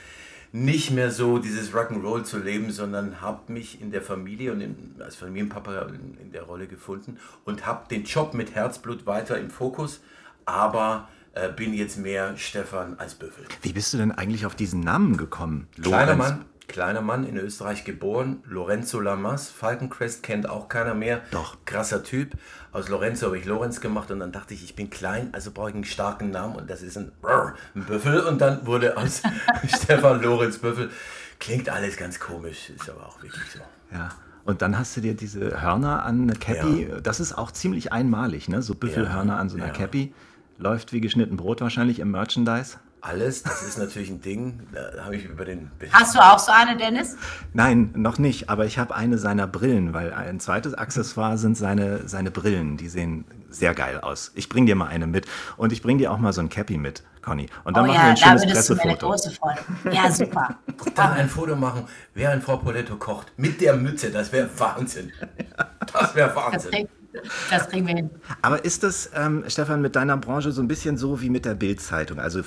nicht 0.52 0.92
mehr 0.92 1.12
so 1.12 1.38
dieses 1.38 1.74
Rock'n'Roll 1.74 2.24
zu 2.24 2.40
leben, 2.40 2.72
sondern 2.72 3.22
habe 3.22 3.52
mich 3.52 3.82
in 3.82 3.92
der 3.92 4.02
Familie 4.02 4.52
und 4.52 4.62
in, 4.62 4.96
als 5.00 5.16
Familienpapa 5.16 5.82
in, 5.84 6.18
in 6.20 6.32
der 6.32 6.44
Rolle 6.44 6.68
gefunden 6.68 7.18
und 7.46 7.66
habe 7.66 7.88
den 7.90 8.04
Job 8.04 8.34
mit 8.34 8.56
Herzblut 8.56 9.06
weiter 9.06 9.38
im 9.38 9.52
Fokus, 9.52 10.02
aber 10.46 11.08
äh, 11.34 11.52
bin 11.52 11.74
jetzt 11.74 11.98
mehr 11.98 12.36
Stefan 12.38 12.98
als 12.98 13.14
Büffel. 13.14 13.46
Wie 13.62 13.74
bist 13.74 13.94
du 13.94 13.98
denn 13.98 14.12
eigentlich 14.12 14.46
auf 14.46 14.56
diesen 14.56 14.80
Namen 14.80 15.18
gekommen? 15.18 15.68
Kleiner 15.80 16.16
Mann, 16.16 16.46
kleiner 16.69 17.01
Mann 17.01 17.25
in 17.25 17.36
Österreich 17.36 17.84
geboren, 17.84 18.41
Lorenzo 18.45 19.01
Lamas, 19.01 19.49
Falkencrest 19.49 20.23
kennt 20.23 20.47
auch 20.47 20.69
keiner 20.69 20.93
mehr. 20.93 21.21
Doch. 21.32 21.58
Krasser 21.65 22.03
Typ. 22.03 22.38
Aus 22.71 22.88
Lorenzo 22.88 23.25
habe 23.25 23.38
ich 23.38 23.45
Lorenz 23.45 23.82
gemacht 23.82 24.10
und 24.12 24.19
dann 24.19 24.32
dachte 24.32 24.53
ich, 24.53 24.63
ich 24.63 24.75
bin 24.75 24.89
klein, 24.89 25.29
also 25.34 25.51
brauche 25.51 25.69
ich 25.69 25.75
einen 25.75 25.84
starken 25.84 26.32
Namen 26.32 26.55
und 26.55 26.69
das 26.69 26.82
ist 26.82 26.97
ein, 26.97 27.12
ein 27.75 27.84
Büffel 27.84 28.21
und 28.21 28.39
dann 28.39 28.65
wurde 28.65 28.95
aus 28.95 29.21
Stefan 29.67 30.21
Lorenz 30.21 30.60
Büffel. 30.60 30.89
Klingt 31.39 31.67
alles 31.69 31.97
ganz 31.97 32.19
komisch, 32.19 32.69
ist 32.69 32.89
aber 32.89 33.08
auch 33.08 33.21
wirklich 33.21 33.51
so. 33.51 33.60
Ja. 33.91 34.10
Und 34.45 34.62
dann 34.62 34.79
hast 34.79 34.95
du 34.95 35.01
dir 35.01 35.15
diese 35.15 35.62
Hörner 35.62 36.05
an 36.05 36.23
eine 36.23 36.34
Cappy. 36.34 36.88
Ja. 36.89 37.01
Das 37.01 37.19
ist 37.19 37.38
auch 37.38 37.51
ziemlich 37.51 37.91
einmalig, 37.91 38.47
ne? 38.47 38.62
So 38.62 38.73
Büffelhörner 38.73 39.34
ja, 39.34 39.39
an 39.39 39.49
so 39.49 39.58
einer 39.58 39.67
ja. 39.67 39.73
Cappy. 39.73 40.13
Läuft 40.58 40.91
wie 40.91 41.01
geschnitten 41.01 41.38
Brot 41.38 41.62
wahrscheinlich 41.62 41.99
im 41.99 42.12
Merchandise. 42.12 42.77
Alles, 43.02 43.44
das 43.44 43.62
ist 43.64 43.78
natürlich 43.78 44.10
ein 44.10 44.22
Ding. 44.22 44.68
Da 44.74 45.06
habe 45.06 45.16
ich 45.16 45.26
über 45.26 45.46
den. 45.46 45.72
Hast 45.92 46.16
du 46.16 46.20
auch 46.20 46.40
so 46.40 46.52
eine, 46.52 46.78
Dennis? 46.78 47.16
Nein, 47.54 47.92
noch 47.96 48.20
nicht. 48.20 48.50
Aber 48.50 48.66
ich 48.66 48.78
habe 48.78 48.94
eine 48.94 49.18
seiner 49.18 49.48
Brillen, 49.48 49.94
weil 49.94 50.14
ein 50.14 50.40
zweites 50.40 50.74
Accessoire 50.74 51.38
sind 51.38 51.56
seine, 51.56 52.08
seine 52.08 52.30
Brillen. 52.30 52.76
Die 52.78 52.90
sehen 52.90 53.26
sehr 53.50 53.74
geil 53.74 54.00
aus. 54.00 54.32
Ich 54.36 54.50
bringe 54.50 54.68
dir 54.68 54.76
mal 54.76 54.88
eine 54.88 55.08
mit. 55.08 55.28
Und 55.56 55.72
ich 55.72 55.82
bringe 55.82 56.00
dir 56.00 56.12
auch 56.12 56.18
mal 56.18 56.34
so 56.34 56.42
ein 56.42 56.50
Cappy 56.50 56.78
mit, 56.78 57.04
Conny. 57.22 57.48
Und 57.64 57.78
dann 57.78 57.86
oh, 57.86 57.88
machen 57.88 57.96
ja, 57.96 58.04
wir 58.04 58.32
ein 58.32 58.40
schönes 58.40 58.54
Pressefoto. 58.54 59.16
Ja, 59.92 60.12
super. 60.12 60.58
Dann 60.96 61.14
ein 61.14 61.30
Foto 61.30 61.56
machen, 61.56 61.88
während 62.14 62.44
Frau 62.44 62.58
Poletto 62.58 62.98
kocht. 62.98 63.32
Mit 63.38 63.62
der 63.62 63.76
Mütze. 63.76 64.12
Das 64.12 64.32
wäre 64.32 64.50
Wahnsinn. 64.58 65.12
Das 65.94 66.16
wäre 66.16 66.36
Wahnsinn. 66.36 66.88
Das 67.50 67.70
kriegen 67.70 67.88
wir 67.88 67.96
hin. 67.96 68.10
Aber 68.42 68.64
ist 68.64 68.84
das, 68.84 69.10
ähm, 69.16 69.44
Stefan, 69.48 69.82
mit 69.82 69.96
deiner 69.96 70.18
Branche 70.18 70.52
so 70.52 70.62
ein 70.62 70.68
bisschen 70.68 70.98
so 70.98 71.22
wie 71.22 71.30
mit 71.30 71.46
der 71.46 71.56
Bild-Zeitung? 71.56 72.20
Also 72.20 72.42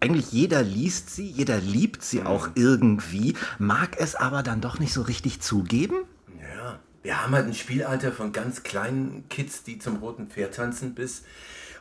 eigentlich 0.00 0.32
jeder 0.32 0.62
liest 0.62 1.10
sie, 1.10 1.26
jeder 1.26 1.58
liebt 1.58 2.02
sie 2.02 2.22
auch 2.22 2.50
irgendwie, 2.54 3.34
mag 3.58 3.98
es 3.98 4.14
aber 4.14 4.42
dann 4.42 4.60
doch 4.60 4.78
nicht 4.78 4.92
so 4.92 5.02
richtig 5.02 5.40
zugeben? 5.40 5.96
Ja, 6.40 6.78
wir 7.02 7.22
haben 7.22 7.34
halt 7.34 7.46
ein 7.46 7.54
Spielalter 7.54 8.12
von 8.12 8.32
ganz 8.32 8.62
kleinen 8.62 9.28
Kids, 9.28 9.64
die 9.64 9.78
zum 9.78 9.96
roten 9.96 10.28
Pferd 10.28 10.54
tanzen, 10.54 10.94
bis 10.94 11.22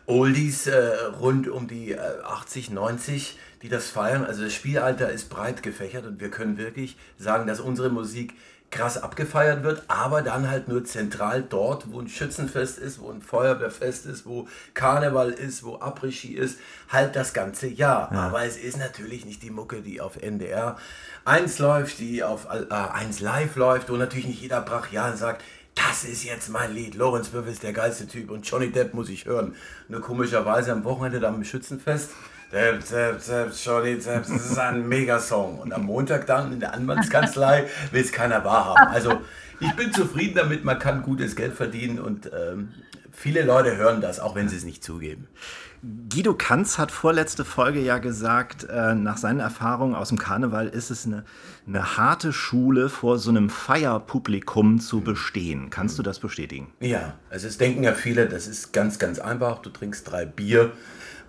Oldies 0.08 0.68
äh, 0.68 0.78
rund 1.20 1.50
um 1.50 1.68
die 1.68 1.92
äh, 1.92 2.00
80, 2.24 2.72
90, 2.72 3.38
die 3.62 3.70
das 3.70 3.90
feiern. 3.90 4.24
Also 4.24 4.44
das 4.44 4.54
Spielalter 4.54 5.12
ist 5.12 5.30
breit 5.30 5.62
gefächert 5.64 6.06
und 6.06 6.22
wir 6.22 6.32
können 6.32 6.58
wirklich 6.58 6.98
sagen, 7.18 7.46
dass 7.46 7.60
unsere 7.60 7.90
Musik 7.90 8.34
krass 8.70 9.02
abgefeiert 9.02 9.64
wird, 9.64 9.84
aber 9.88 10.22
dann 10.22 10.50
halt 10.50 10.68
nur 10.68 10.84
zentral 10.84 11.42
dort, 11.42 11.92
wo 11.92 12.02
ein 12.02 12.10
Schützenfest 12.10 12.78
ist, 12.78 13.00
wo 13.00 13.10
ein 13.10 13.22
Feuerwehrfest 13.22 14.06
ist, 14.06 14.26
wo 14.26 14.48
Karneval 14.74 15.32
ist, 15.32 15.64
wo 15.64 15.76
Après-Ski 15.76 16.36
ist, 16.36 16.60
halt 16.90 17.16
das 17.16 17.34
ganze 17.34 17.68
Jahr. 17.68 18.12
Ja. 18.12 18.28
Aber 18.28 18.44
es 18.44 18.58
ist 18.58 18.78
natürlich 18.78 19.26
nicht 19.26 19.42
die 19.42 19.52
Mucke, 19.52 19.82
die 19.82 20.02
auf 20.02 20.22
NDR 20.22 20.78
1 21.24 21.60
läuft, 21.60 22.00
die 22.00 22.24
auf 22.24 22.46
äh, 22.46 22.74
1 22.74 23.22
Live 23.22 23.56
läuft, 23.56 23.90
wo 23.90 23.96
natürlich 23.96 24.28
nicht 24.28 24.42
jeder 24.42 24.62
brachial 24.62 25.16
sagt, 25.16 25.44
das 25.76 26.04
ist 26.04 26.24
jetzt 26.24 26.50
mein 26.50 26.74
Lied. 26.74 26.96
Lorenz 26.96 27.32
Würfel 27.32 27.52
ist 27.52 27.64
der 27.64 27.74
geilste 27.74 28.08
Typ 28.08 28.32
und 28.32 28.50
Johnny 28.50 28.72
Depp 28.72 28.94
muss 28.94 29.10
ich 29.10 29.26
hören. 29.26 29.56
Nur 29.88 30.02
komischerweise 30.02 30.72
am 30.72 30.84
Wochenende 30.84 31.20
da 31.20 31.30
am 31.30 31.44
Schützenfest 31.44 32.12
Zap, 32.50 32.82
zap, 32.82 33.22
zap, 33.22 33.54
Shorty, 33.54 34.00
zap, 34.00 34.26
das 34.26 34.52
ist 34.52 34.58
ein 34.58 34.88
Megasong. 34.88 35.60
Und 35.60 35.74
am 35.74 35.84
Montag 35.84 36.28
dann 36.28 36.54
in 36.54 36.62
der 36.62 36.74
Anwaltskanzlei 36.74 37.66
will 37.92 38.02
es 38.02 38.14
keiner 38.14 38.46
wahrhaben. 38.46 38.88
Also 38.88 39.20
ich 39.60 39.76
bin 39.76 39.92
zufrieden 39.92 40.36
damit, 40.36 40.64
man 40.64 40.80
kann 40.80 41.02
gutes 41.02 41.36
Geld 41.36 41.56
verdienen 41.56 42.00
und 42.00 42.32
ähm, 42.34 42.70
viele 43.12 43.44
Leute 43.44 43.76
hören 43.76 44.00
das, 44.00 44.22
auch 44.22 44.36
wenn 44.36 44.48
sie 44.48 44.56
es 44.56 44.64
nicht 44.64 44.82
zugeben. 44.82 45.28
Guido 45.84 46.34
Kanz 46.34 46.78
hat 46.78 46.92
vorletzte 46.92 47.46
Folge 47.46 47.80
ja 47.80 48.00
gesagt, 48.00 48.68
äh, 48.70 48.96
nach 48.96 49.18
seinen 49.18 49.40
Erfahrungen 49.40 49.96
aus 49.96 50.10
dem 50.10 50.18
Karneval 50.18 50.68
ist 50.68 50.90
es 50.90 51.06
eine, 51.06 51.24
eine 51.68 51.98
harte 51.98 52.34
Schule, 52.34 52.90
vor 52.90 53.20
so 53.20 53.30
einem 53.30 53.50
Feierpublikum 53.50 54.80
zu 54.80 55.02
bestehen. 55.02 55.70
Kannst 55.70 56.00
du 56.00 56.04
das 56.04 56.20
bestätigen? 56.20 56.74
Ja, 56.80 57.13
also 57.30 57.48
es 57.48 57.58
denken 57.58 57.84
ja 57.84 57.94
viele, 57.94 58.28
das 58.28 58.48
ist 58.48 58.74
ganz, 58.74 58.98
ganz 58.98 59.20
einfach. 59.20 59.60
Du 59.60 59.70
trinkst 59.70 60.10
drei 60.10 60.26
Bier 60.26 60.72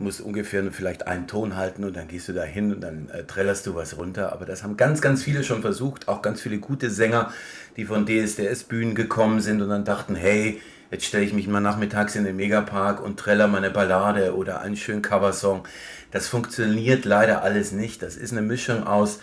musst 0.00 0.20
ungefähr 0.20 0.62
vielleicht 0.70 1.06
einen 1.06 1.26
Ton 1.26 1.56
halten 1.56 1.84
und 1.84 1.96
dann 1.96 2.08
gehst 2.08 2.28
du 2.28 2.32
da 2.32 2.42
hin 2.42 2.72
und 2.72 2.80
dann 2.80 3.08
äh, 3.10 3.24
trällerst 3.24 3.66
du 3.66 3.74
was 3.74 3.96
runter. 3.96 4.32
Aber 4.32 4.46
das 4.46 4.62
haben 4.62 4.76
ganz, 4.76 5.00
ganz 5.00 5.22
viele 5.22 5.44
schon 5.44 5.60
versucht, 5.62 6.08
auch 6.08 6.22
ganz 6.22 6.40
viele 6.40 6.58
gute 6.58 6.90
Sänger, 6.90 7.32
die 7.76 7.84
von 7.84 8.06
DSDS-Bühnen 8.06 8.94
gekommen 8.94 9.40
sind 9.40 9.60
und 9.60 9.68
dann 9.68 9.84
dachten, 9.84 10.14
hey, 10.14 10.60
jetzt 10.90 11.04
stelle 11.04 11.24
ich 11.24 11.32
mich 11.32 11.46
mal 11.46 11.60
nachmittags 11.60 12.16
in 12.16 12.24
den 12.24 12.36
Megapark 12.36 13.02
und 13.02 13.18
treller 13.18 13.46
meine 13.46 13.70
Ballade 13.70 14.34
oder 14.36 14.60
einen 14.60 14.76
schönen 14.76 15.02
Coversong. 15.02 15.66
Das 16.10 16.28
funktioniert 16.28 17.04
leider 17.04 17.42
alles 17.42 17.72
nicht. 17.72 18.02
Das 18.02 18.16
ist 18.16 18.32
eine 18.32 18.42
Mischung 18.42 18.86
aus, 18.86 19.20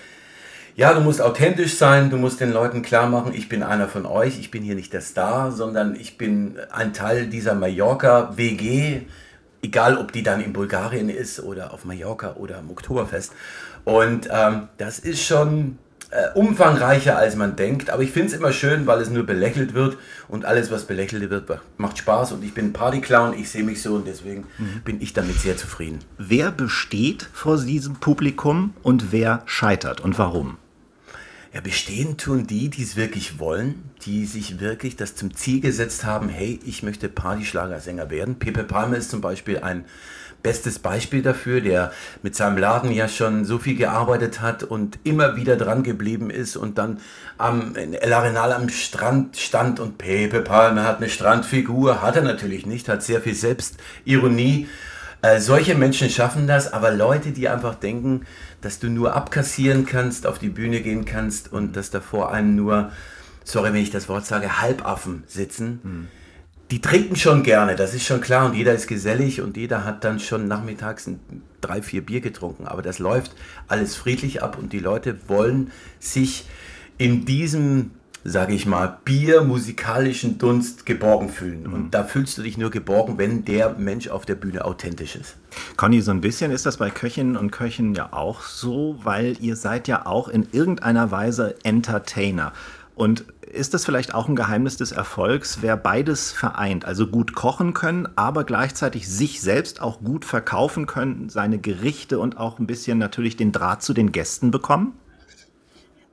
ja, 0.77 0.93
du 0.93 0.99
musst 0.99 1.21
authentisch 1.21 1.77
sein, 1.77 2.09
du 2.09 2.17
musst 2.17 2.41
den 2.41 2.51
Leuten 2.51 2.81
klar 2.81 3.07
machen, 3.07 3.33
ich 3.33 3.47
bin 3.47 3.63
einer 3.63 3.87
von 3.87 4.05
euch, 4.05 4.37
ich 4.39 4.51
bin 4.51 4.61
hier 4.61 4.75
nicht 4.75 4.91
der 4.91 4.99
Star, 4.99 5.53
sondern 5.53 5.95
ich 5.95 6.17
bin 6.17 6.57
ein 6.69 6.91
Teil 6.91 7.27
dieser 7.27 7.55
Mallorca-WG, 7.55 9.03
egal 9.63 9.97
ob 9.97 10.11
die 10.11 10.21
dann 10.21 10.41
in 10.41 10.51
Bulgarien 10.51 11.07
ist 11.07 11.39
oder 11.39 11.73
auf 11.73 11.85
Mallorca 11.85 12.33
oder 12.33 12.57
am 12.57 12.69
Oktoberfest. 12.69 13.31
Und 13.85 14.27
ähm, 14.29 14.67
das 14.77 14.99
ist 14.99 15.23
schon 15.23 15.77
äh, 16.11 16.29
umfangreicher, 16.33 17.17
als 17.17 17.35
man 17.35 17.55
denkt. 17.55 17.89
Aber 17.89 18.03
ich 18.03 18.11
finde 18.11 18.29
es 18.29 18.33
immer 18.33 18.51
schön, 18.51 18.87
weil 18.87 19.01
es 19.01 19.09
nur 19.09 19.25
belächelt 19.25 19.73
wird 19.73 19.97
und 20.27 20.45
alles, 20.45 20.71
was 20.71 20.85
belächelt 20.85 21.29
wird, 21.29 21.49
macht 21.77 21.97
Spaß. 21.97 22.31
Und 22.33 22.43
ich 22.43 22.53
bin 22.53 22.73
Partyclown, 22.73 23.37
ich 23.37 23.49
sehe 23.49 23.63
mich 23.63 23.81
so 23.81 23.95
und 23.95 24.07
deswegen 24.07 24.45
mhm. 24.57 24.81
bin 24.83 25.01
ich 25.01 25.13
damit 25.13 25.39
sehr 25.39 25.57
zufrieden. 25.57 25.99
Wer 26.17 26.51
besteht 26.51 27.27
vor 27.33 27.57
diesem 27.57 27.95
Publikum 27.95 28.73
und 28.83 29.11
wer 29.11 29.41
scheitert 29.45 30.01
und 30.01 30.17
warum? 30.17 30.57
Ja, 31.55 31.61
bestehen 31.61 32.17
tun 32.17 32.47
die, 32.47 32.69
die 32.69 32.83
es 32.83 32.97
wirklich 32.97 33.39
wollen, 33.39 33.89
die 34.01 34.25
sich 34.25 34.59
wirklich 34.59 34.97
das 34.97 35.15
zum 35.15 35.33
Ziel 35.33 35.61
gesetzt 35.61 36.03
haben, 36.03 36.27
hey, 36.27 36.59
ich 36.65 36.83
möchte 36.83 37.07
Partyschlagersänger 37.07 38.09
werden. 38.09 38.39
Pepe 38.39 38.65
Palmer 38.65 38.97
ist 38.97 39.09
zum 39.09 39.21
Beispiel 39.21 39.59
ein 39.59 39.85
bestes 40.45 40.77
Beispiel 40.77 41.23
dafür, 41.23 41.59
der 41.59 41.91
mit 42.21 42.35
seinem 42.35 42.59
Laden 42.59 42.91
ja 42.91 43.07
schon 43.07 43.45
so 43.45 43.57
viel 43.57 43.75
gearbeitet 43.75 44.41
hat 44.41 44.61
und 44.61 44.99
immer 45.03 45.35
wieder 45.35 45.55
dran 45.55 45.81
geblieben 45.81 46.29
ist 46.29 46.55
und 46.55 46.77
dann 46.77 46.99
am 47.39 47.75
in 47.75 47.95
El 47.95 48.13
Arenal 48.13 48.53
am 48.53 48.69
Strand 48.69 49.37
stand 49.37 49.79
und 49.79 49.97
Pepe 49.97 50.41
Palmer 50.41 50.83
hat 50.83 50.97
eine 50.97 51.09
Strandfigur, 51.09 52.03
hat 52.03 52.15
er 52.15 52.21
natürlich 52.21 52.67
nicht, 52.67 52.87
hat 52.87 53.01
sehr 53.01 53.21
viel 53.21 53.33
Selbstironie. 53.33 54.67
Äh, 55.23 55.39
solche 55.39 55.73
Menschen 55.73 56.11
schaffen 56.11 56.45
das, 56.45 56.71
aber 56.71 56.91
Leute, 56.91 57.31
die 57.31 57.49
einfach 57.49 57.73
denken, 57.73 58.27
dass 58.61 58.77
du 58.77 58.87
nur 58.87 59.15
abkassieren 59.15 59.87
kannst, 59.87 60.27
auf 60.27 60.37
die 60.37 60.49
Bühne 60.49 60.81
gehen 60.81 61.05
kannst 61.05 61.51
und 61.51 61.75
dass 61.75 61.89
da 61.89 62.01
vor 62.01 62.31
einem 62.31 62.55
nur, 62.55 62.91
sorry, 63.43 63.73
wenn 63.73 63.81
ich 63.81 63.89
das 63.89 64.09
Wort 64.09 64.27
sage, 64.27 64.61
Halbaffen 64.61 65.23
sitzen. 65.25 65.79
Mhm. 65.81 66.07
Die 66.71 66.81
trinken 66.81 67.15
schon 67.15 67.43
gerne, 67.43 67.75
das 67.75 67.93
ist 67.93 68.05
schon 68.05 68.21
klar 68.21 68.47
und 68.47 68.55
jeder 68.55 68.73
ist 68.73 68.87
gesellig 68.87 69.41
und 69.41 69.55
jeder 69.55 69.85
hat 69.85 70.03
dann 70.03 70.19
schon 70.19 70.47
nachmittags 70.47 71.05
ein, 71.05 71.19
drei, 71.61 71.81
vier 71.81 72.03
Bier 72.03 72.21
getrunken. 72.21 72.67
Aber 72.67 72.81
das 72.81 72.99
läuft 72.99 73.35
alles 73.67 73.95
friedlich 73.95 74.41
ab 74.41 74.57
und 74.59 74.73
die 74.73 74.79
Leute 74.79 75.17
wollen 75.27 75.71
sich 75.99 76.45
in 76.97 77.25
diesem 77.25 77.91
sage 78.27 78.55
ich 78.55 78.65
mal, 78.65 78.97
biermusikalischen 79.05 80.39
Dunst 80.39 80.87
geborgen 80.87 81.29
fühlen. 81.29 81.67
Mhm. 81.67 81.73
Und 81.73 81.93
da 81.93 82.03
fühlst 82.03 82.39
du 82.39 82.41
dich 82.41 82.57
nur 82.57 82.71
geborgen, 82.71 83.19
wenn 83.19 83.45
der 83.45 83.75
Mensch 83.77 84.07
auf 84.07 84.25
der 84.25 84.33
Bühne 84.33 84.65
authentisch 84.65 85.15
ist. 85.15 85.37
Conny, 85.77 86.01
so 86.01 86.09
ein 86.09 86.21
bisschen 86.21 86.49
ist 86.49 86.65
das 86.65 86.77
bei 86.77 86.89
Köchinnen 86.89 87.37
und 87.37 87.51
Köchen 87.51 87.93
ja 87.93 88.11
auch 88.11 88.41
so, 88.41 88.97
weil 89.03 89.37
ihr 89.41 89.55
seid 89.55 89.87
ja 89.87 90.07
auch 90.07 90.27
in 90.27 90.47
irgendeiner 90.51 91.11
Weise 91.11 91.55
Entertainer. 91.63 92.51
Und 92.95 93.25
ist 93.41 93.73
das 93.73 93.85
vielleicht 93.85 94.13
auch 94.13 94.27
ein 94.29 94.35
Geheimnis 94.35 94.77
des 94.77 94.91
Erfolgs, 94.91 95.59
wer 95.61 95.75
beides 95.77 96.31
vereint, 96.31 96.85
also 96.85 97.07
gut 97.07 97.35
kochen 97.35 97.73
können, 97.73 98.07
aber 98.15 98.45
gleichzeitig 98.45 99.07
sich 99.07 99.41
selbst 99.41 99.81
auch 99.81 99.99
gut 99.99 100.25
verkaufen 100.25 100.85
können, 100.85 101.29
seine 101.29 101.59
Gerichte 101.59 102.19
und 102.19 102.37
auch 102.37 102.57
ein 102.57 102.67
bisschen 102.67 102.97
natürlich 102.97 103.35
den 103.35 103.51
Draht 103.51 103.83
zu 103.83 103.93
den 103.93 104.11
Gästen 104.11 104.49
bekommen? 104.49 104.93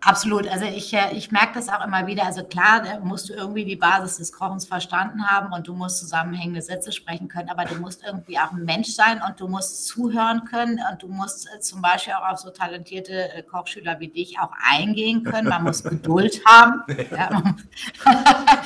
Absolut. 0.05 0.49
Also 0.49 0.65
ich, 0.65 0.93
äh, 0.93 1.15
ich 1.15 1.31
merke 1.31 1.55
das 1.55 1.69
auch 1.69 1.85
immer 1.85 2.07
wieder. 2.09 2.25
Also 2.27 2.43
klar, 2.43 2.83
da 2.83 2.99
musst 2.99 3.29
du 3.29 3.35
irgendwie 3.35 3.65
die 3.65 3.77
Basis 3.77 4.19
des 4.19 4.33
Kochens 4.33 4.67
verstanden 4.67 5.27
haben 5.29 5.53
und 5.53 5.69
du 5.69 5.75
musst 5.75 5.99
zusammenhängende 6.01 6.61
Sätze 6.61 6.91
sprechen 6.91 7.29
können, 7.29 7.49
aber 7.49 7.65
du 7.65 7.77
musst 7.77 8.03
irgendwie 8.05 8.38
auch 8.38 8.51
ein 8.51 8.65
Mensch 8.65 8.88
sein 8.88 9.21
und 9.27 9.38
du 9.38 9.47
musst 9.47 9.87
zuhören 9.87 10.45
können 10.45 10.81
und 10.91 11.03
du 11.03 11.09
musst 11.09 11.49
äh, 11.55 11.61
zum 11.61 11.83
Beispiel 11.83 12.15
auch 12.15 12.33
auf 12.33 12.38
so 12.38 12.51
talentierte 12.51 13.33
äh, 13.33 13.43
Kochschüler 13.45 14.01
wie 14.01 14.09
dich 14.09 14.41
auch 14.41 14.51
eingehen 14.69 15.23
können. 15.23 15.49
Man 15.49 15.62
muss 15.62 15.85
Geduld 15.93 16.45
haben. 16.45 16.83
Ja. 17.11 17.55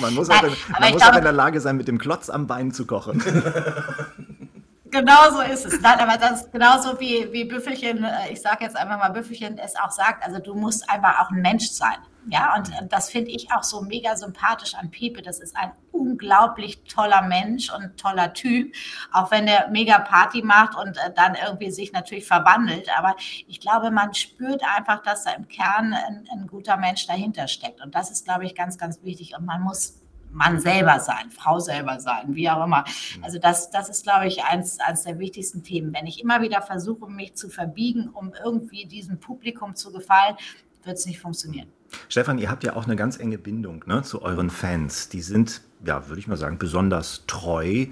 Man 0.00 0.14
muss, 0.14 0.30
auch, 0.30 0.42
in, 0.42 0.52
man 0.80 0.92
muss 0.92 1.02
glaube, 1.02 1.12
auch 1.12 1.18
in 1.18 1.24
der 1.24 1.32
Lage 1.32 1.60
sein, 1.60 1.76
mit 1.76 1.86
dem 1.86 1.98
Klotz 1.98 2.30
am 2.30 2.46
Bein 2.46 2.72
zu 2.72 2.86
kochen. 2.86 3.22
Genau 4.90 5.30
so 5.30 5.40
ist 5.40 5.64
es. 5.64 5.80
Nein, 5.80 5.98
aber 6.00 6.16
das 6.16 6.42
ist 6.42 6.52
genauso 6.52 6.98
wie, 7.00 7.32
wie 7.32 7.44
Büffelchen, 7.44 8.04
äh, 8.04 8.30
ich 8.30 8.40
sage 8.40 8.64
jetzt 8.64 8.76
einfach 8.76 8.98
mal 8.98 9.10
Büffelchen, 9.10 9.58
es 9.58 9.76
auch 9.76 9.90
sagt. 9.90 10.24
Also 10.24 10.38
du 10.38 10.54
musst 10.54 10.88
einfach 10.88 11.20
auch 11.20 11.30
ein 11.30 11.42
Mensch 11.42 11.68
sein. 11.70 11.96
Ja, 12.28 12.56
und 12.56 12.72
das 12.90 13.08
finde 13.10 13.30
ich 13.30 13.52
auch 13.52 13.62
so 13.62 13.82
mega 13.82 14.16
sympathisch 14.16 14.74
an 14.74 14.90
Pepe. 14.90 15.22
Das 15.22 15.38
ist 15.38 15.56
ein 15.56 15.70
unglaublich 15.92 16.82
toller 16.82 17.22
Mensch 17.22 17.72
und 17.72 17.98
toller 17.98 18.32
Typ, 18.32 18.74
auch 19.12 19.30
wenn 19.30 19.46
er 19.46 19.68
mega 19.68 20.00
Party 20.00 20.42
macht 20.42 20.76
und 20.76 20.96
äh, 20.98 21.12
dann 21.14 21.36
irgendwie 21.36 21.70
sich 21.70 21.92
natürlich 21.92 22.26
verwandelt. 22.26 22.88
Aber 22.98 23.14
ich 23.46 23.60
glaube, 23.60 23.92
man 23.92 24.12
spürt 24.12 24.62
einfach, 24.76 25.02
dass 25.02 25.22
da 25.22 25.32
im 25.32 25.46
Kern 25.46 25.94
ein, 25.94 26.28
ein 26.32 26.46
guter 26.48 26.76
Mensch 26.76 27.06
dahinter 27.06 27.46
steckt. 27.46 27.80
Und 27.80 27.94
das 27.94 28.10
ist, 28.10 28.24
glaube 28.24 28.44
ich, 28.44 28.56
ganz, 28.56 28.76
ganz 28.76 29.02
wichtig. 29.04 29.36
Und 29.38 29.46
man 29.46 29.62
muss 29.62 30.00
Mann 30.30 30.60
selber 30.60 31.00
sein, 31.00 31.30
Frau 31.30 31.58
selber 31.58 31.98
sein, 32.00 32.34
wie 32.34 32.48
auch 32.50 32.64
immer. 32.64 32.84
Mhm. 33.16 33.24
Also 33.24 33.38
das, 33.38 33.70
das 33.70 33.88
ist, 33.88 34.04
glaube 34.04 34.26
ich, 34.26 34.44
eins, 34.44 34.78
eins 34.80 35.04
der 35.04 35.18
wichtigsten 35.18 35.62
Themen. 35.62 35.94
Wenn 35.94 36.06
ich 36.06 36.22
immer 36.22 36.42
wieder 36.42 36.62
versuche, 36.62 37.10
mich 37.10 37.34
zu 37.34 37.48
verbiegen, 37.48 38.10
um 38.12 38.32
irgendwie 38.44 38.86
diesem 38.86 39.18
Publikum 39.18 39.74
zu 39.74 39.92
gefallen, 39.92 40.36
wird 40.84 40.98
es 40.98 41.06
nicht 41.06 41.20
funktionieren. 41.20 41.68
Stefan, 42.08 42.38
ihr 42.38 42.50
habt 42.50 42.64
ja 42.64 42.76
auch 42.76 42.84
eine 42.84 42.96
ganz 42.96 43.18
enge 43.18 43.38
Bindung 43.38 43.84
ne, 43.86 44.02
zu 44.02 44.22
euren 44.22 44.50
Fans. 44.50 45.08
Die 45.08 45.20
sind, 45.20 45.62
ja, 45.84 46.08
würde 46.08 46.20
ich 46.20 46.26
mal 46.26 46.36
sagen, 46.36 46.58
besonders 46.58 47.24
treu. 47.26 47.86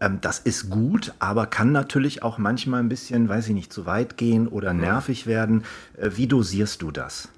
Ähm, 0.00 0.20
das 0.20 0.38
ist 0.38 0.70
gut, 0.70 1.14
aber 1.18 1.46
kann 1.46 1.72
natürlich 1.72 2.22
auch 2.22 2.38
manchmal 2.38 2.80
ein 2.80 2.88
bisschen, 2.88 3.28
weiß 3.28 3.48
ich 3.48 3.54
nicht, 3.54 3.72
zu 3.72 3.86
weit 3.86 4.16
gehen 4.16 4.48
oder 4.48 4.72
nervig 4.72 5.26
werden. 5.26 5.64
Äh, 5.96 6.10
wie 6.14 6.26
dosierst 6.26 6.82
du 6.82 6.90
das? 6.90 7.28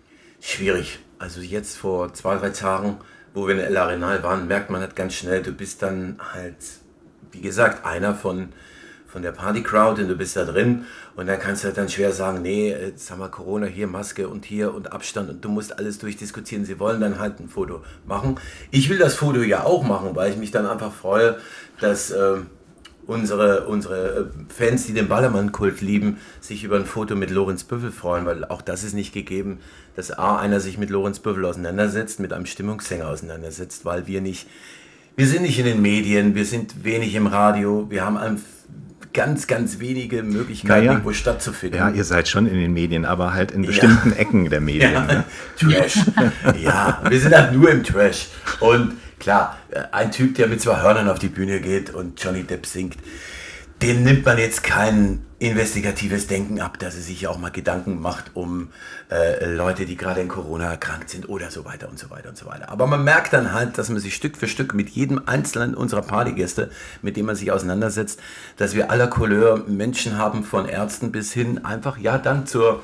Schwierig. 0.40 1.00
Also 1.18 1.40
jetzt 1.40 1.76
vor 1.76 2.14
zwei, 2.14 2.37
drei 2.37 2.50
Tagen, 2.50 2.96
wo 3.35 3.47
wir 3.47 3.55
in 3.55 3.61
El 3.61 3.77
Arenal 3.77 4.23
waren, 4.23 4.49
merkt 4.49 4.71
man 4.71 4.81
halt 4.81 4.97
ganz 4.97 5.14
schnell, 5.14 5.43
du 5.43 5.53
bist 5.53 5.83
dann 5.83 6.19
halt, 6.33 6.57
wie 7.33 7.40
gesagt, 7.40 7.85
einer 7.85 8.14
von, 8.14 8.49
von 9.07 9.23
der 9.23 9.33
Party-Crowd 9.33 10.03
und 10.03 10.09
du 10.09 10.16
bist 10.16 10.37
da 10.37 10.45
drin 10.45 10.85
und 11.16 11.27
dann 11.27 11.38
kannst 11.38 11.62
du 11.62 11.69
halt 11.69 11.77
dann 11.77 11.88
schwer 11.88 12.12
sagen, 12.12 12.43
nee, 12.43 12.71
jetzt 12.71 13.11
haben 13.11 13.21
wir 13.21 13.29
Corona, 13.29 13.66
hier 13.66 13.87
Maske 13.87 14.29
und 14.29 14.45
hier 14.45 14.75
und 14.75 14.93
Abstand 14.93 15.31
und 15.31 15.45
du 15.45 15.49
musst 15.49 15.79
alles 15.79 15.99
durchdiskutieren. 15.99 16.64
Sie 16.64 16.79
wollen 16.79 17.01
dann 17.01 17.19
halt 17.19 17.40
ein 17.40 17.49
Foto 17.49 17.83
machen. 18.07 18.38
Ich 18.71 18.88
will 18.88 18.99
das 18.99 19.14
Foto 19.14 19.40
ja 19.43 19.64
auch 19.64 19.83
machen, 19.83 20.14
weil 20.16 20.31
ich 20.31 20.37
mich 20.37 20.51
dann 20.51 20.66
einfach 20.66 20.93
freue, 20.93 21.37
dass 21.81 22.11
äh, 22.11 22.38
unsere, 23.11 23.66
unsere 23.66 24.31
äh, 24.31 24.53
Fans, 24.53 24.87
die 24.87 24.92
den 24.92 25.09
Ballermann-Kult 25.09 25.81
lieben, 25.81 26.18
sich 26.40 26.62
über 26.62 26.77
ein 26.77 26.87
Foto 26.87 27.16
mit 27.16 27.31
Lorenz 27.31 27.64
Büffel 27.64 27.90
freuen, 27.90 28.25
weil 28.25 28.44
auch 28.44 28.62
das 28.62 28.85
ist 28.85 28.94
nicht 28.94 29.12
gegeben, 29.12 29.59
dass 29.96 30.16
A, 30.16 30.38
einer 30.38 30.61
sich 30.61 30.79
mit 30.79 30.90
Lorenz 30.90 31.18
Büffel 31.18 31.44
auseinandersetzt, 31.44 32.20
mit 32.20 32.33
einem 32.33 32.46
Stimmungssänger 32.46 33.09
auseinandersetzt, 33.09 33.85
weil 33.85 34.07
wir 34.07 34.20
nicht, 34.20 34.46
wir 35.16 35.27
sind 35.27 35.42
nicht 35.42 35.59
in 35.59 35.66
den 35.66 35.83
Medien, 35.83 36.35
wir 36.37 36.44
sind 36.44 36.85
wenig 36.85 37.14
im 37.16 37.27
Radio, 37.27 37.87
wir 37.90 38.05
haben 38.05 38.16
ein 38.16 38.40
ganz, 39.12 39.49
ganz 39.49 39.81
wenige 39.81 40.23
Möglichkeiten, 40.23 40.68
naja. 40.68 40.92
irgendwo 40.92 41.12
stattzufinden. 41.12 41.79
Ja, 41.79 41.90
ihr 41.90 42.05
seid 42.05 42.29
schon 42.29 42.46
in 42.46 42.55
den 42.55 42.73
Medien, 42.73 43.05
aber 43.05 43.35
halt 43.35 43.51
in 43.51 43.66
bestimmten 43.66 44.11
ja. 44.11 44.16
Ecken 44.16 44.49
der 44.51 44.61
Medien. 44.61 44.92
Ja. 44.92 45.05
Ne? 45.05 45.25
Trash. 45.59 45.99
ja, 46.62 47.03
wir 47.09 47.18
sind 47.18 47.35
halt 47.35 47.53
nur 47.53 47.70
im 47.70 47.83
Trash. 47.83 48.29
Und 48.61 48.92
klar, 49.20 49.59
äh, 49.70 49.83
ein 49.92 50.11
Typ, 50.11 50.35
der 50.35 50.48
mit 50.48 50.61
zwei 50.61 50.80
Hörnern 50.80 51.09
auf 51.09 51.18
die 51.18 51.28
Bühne 51.28 51.61
geht 51.61 51.90
und 51.90 52.22
Johnny 52.22 52.42
Depp 52.42 52.66
singt, 52.66 52.96
dem 53.83 54.02
nimmt 54.02 54.26
man 54.26 54.37
jetzt 54.38 54.62
kein 54.62 55.24
investigatives 55.38 56.26
Denken 56.26 56.61
ab, 56.61 56.78
dass 56.78 56.96
er 56.96 57.00
sich 57.00 57.26
auch 57.26 57.38
mal 57.38 57.50
Gedanken 57.50 57.98
macht 57.98 58.33
um 58.35 58.68
äh, 59.11 59.46
Leute, 59.46 59.87
die 59.87 59.96
gerade 59.96 60.20
in 60.20 60.28
Corona 60.28 60.70
erkrankt 60.70 61.09
sind 61.09 61.30
oder 61.30 61.50
so 61.50 61.64
weiter 61.64 61.88
und 61.88 61.98
so 61.98 62.11
weiter 62.11 62.28
und 62.28 62.37
so 62.37 62.44
weiter. 62.44 62.68
Aber 62.68 62.87
man 62.87 63.02
merkt 63.02 63.33
dann 63.33 63.54
halt, 63.54 63.78
dass 63.78 63.88
man 63.88 63.98
sich 64.00 64.14
Stück 64.14 64.37
für 64.37 64.48
Stück 64.48 64.74
mit 64.74 64.90
jedem 64.90 65.22
einzelnen 65.26 65.74
unserer 65.74 66.02
Partygäste, 66.02 66.70
mit 67.00 67.16
dem 67.16 67.24
man 67.24 67.37
sich 67.37 67.52
auseinandersetzt, 67.52 68.20
dass 68.59 68.74
wir 68.74 68.90
aller 68.90 69.06
Couleur 69.06 69.64
Menschen 69.66 70.18
haben, 70.18 70.44
von 70.44 70.68
Ärzten 70.68 71.11
bis 71.11 71.33
hin 71.33 71.64
einfach 71.64 71.96
ja 71.96 72.18
dann 72.18 72.46
zur 72.46 72.83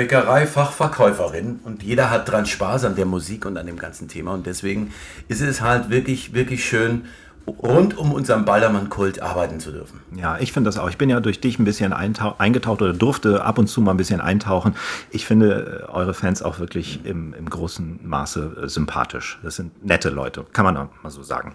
Bäckerei-Fachverkäuferin 0.00 1.60
und 1.62 1.82
jeder 1.82 2.10
hat 2.10 2.26
dran 2.26 2.46
Spaß 2.46 2.86
an 2.86 2.96
der 2.96 3.04
Musik 3.04 3.44
und 3.44 3.58
an 3.58 3.66
dem 3.66 3.76
ganzen 3.76 4.08
Thema 4.08 4.32
und 4.32 4.46
deswegen 4.46 4.94
ist 5.28 5.42
es 5.42 5.60
halt 5.60 5.90
wirklich, 5.90 6.32
wirklich 6.32 6.64
schön, 6.64 7.04
rund 7.46 7.98
um 7.98 8.12
unseren 8.12 8.46
Ballermann-Kult 8.46 9.20
arbeiten 9.20 9.60
zu 9.60 9.72
dürfen. 9.72 10.00
Ja, 10.16 10.38
ich 10.38 10.52
finde 10.54 10.68
das 10.68 10.78
auch. 10.78 10.88
Ich 10.88 10.96
bin 10.96 11.10
ja 11.10 11.20
durch 11.20 11.42
dich 11.42 11.58
ein 11.58 11.66
bisschen 11.66 11.92
eingetaucht 11.92 12.80
oder 12.80 12.94
durfte 12.94 13.44
ab 13.44 13.58
und 13.58 13.66
zu 13.66 13.82
mal 13.82 13.90
ein 13.90 13.98
bisschen 13.98 14.22
eintauchen. 14.22 14.74
Ich 15.10 15.26
finde 15.26 15.84
äh, 15.90 15.92
eure 15.92 16.14
Fans 16.14 16.42
auch 16.42 16.60
wirklich 16.60 17.04
im, 17.04 17.34
im 17.34 17.50
großen 17.50 18.00
Maße 18.02 18.62
äh, 18.62 18.68
sympathisch. 18.68 19.38
Das 19.42 19.56
sind 19.56 19.84
nette 19.84 20.08
Leute, 20.08 20.46
kann 20.54 20.64
man 20.64 20.78
auch 20.78 20.88
mal 21.02 21.10
so 21.10 21.22
sagen. 21.22 21.54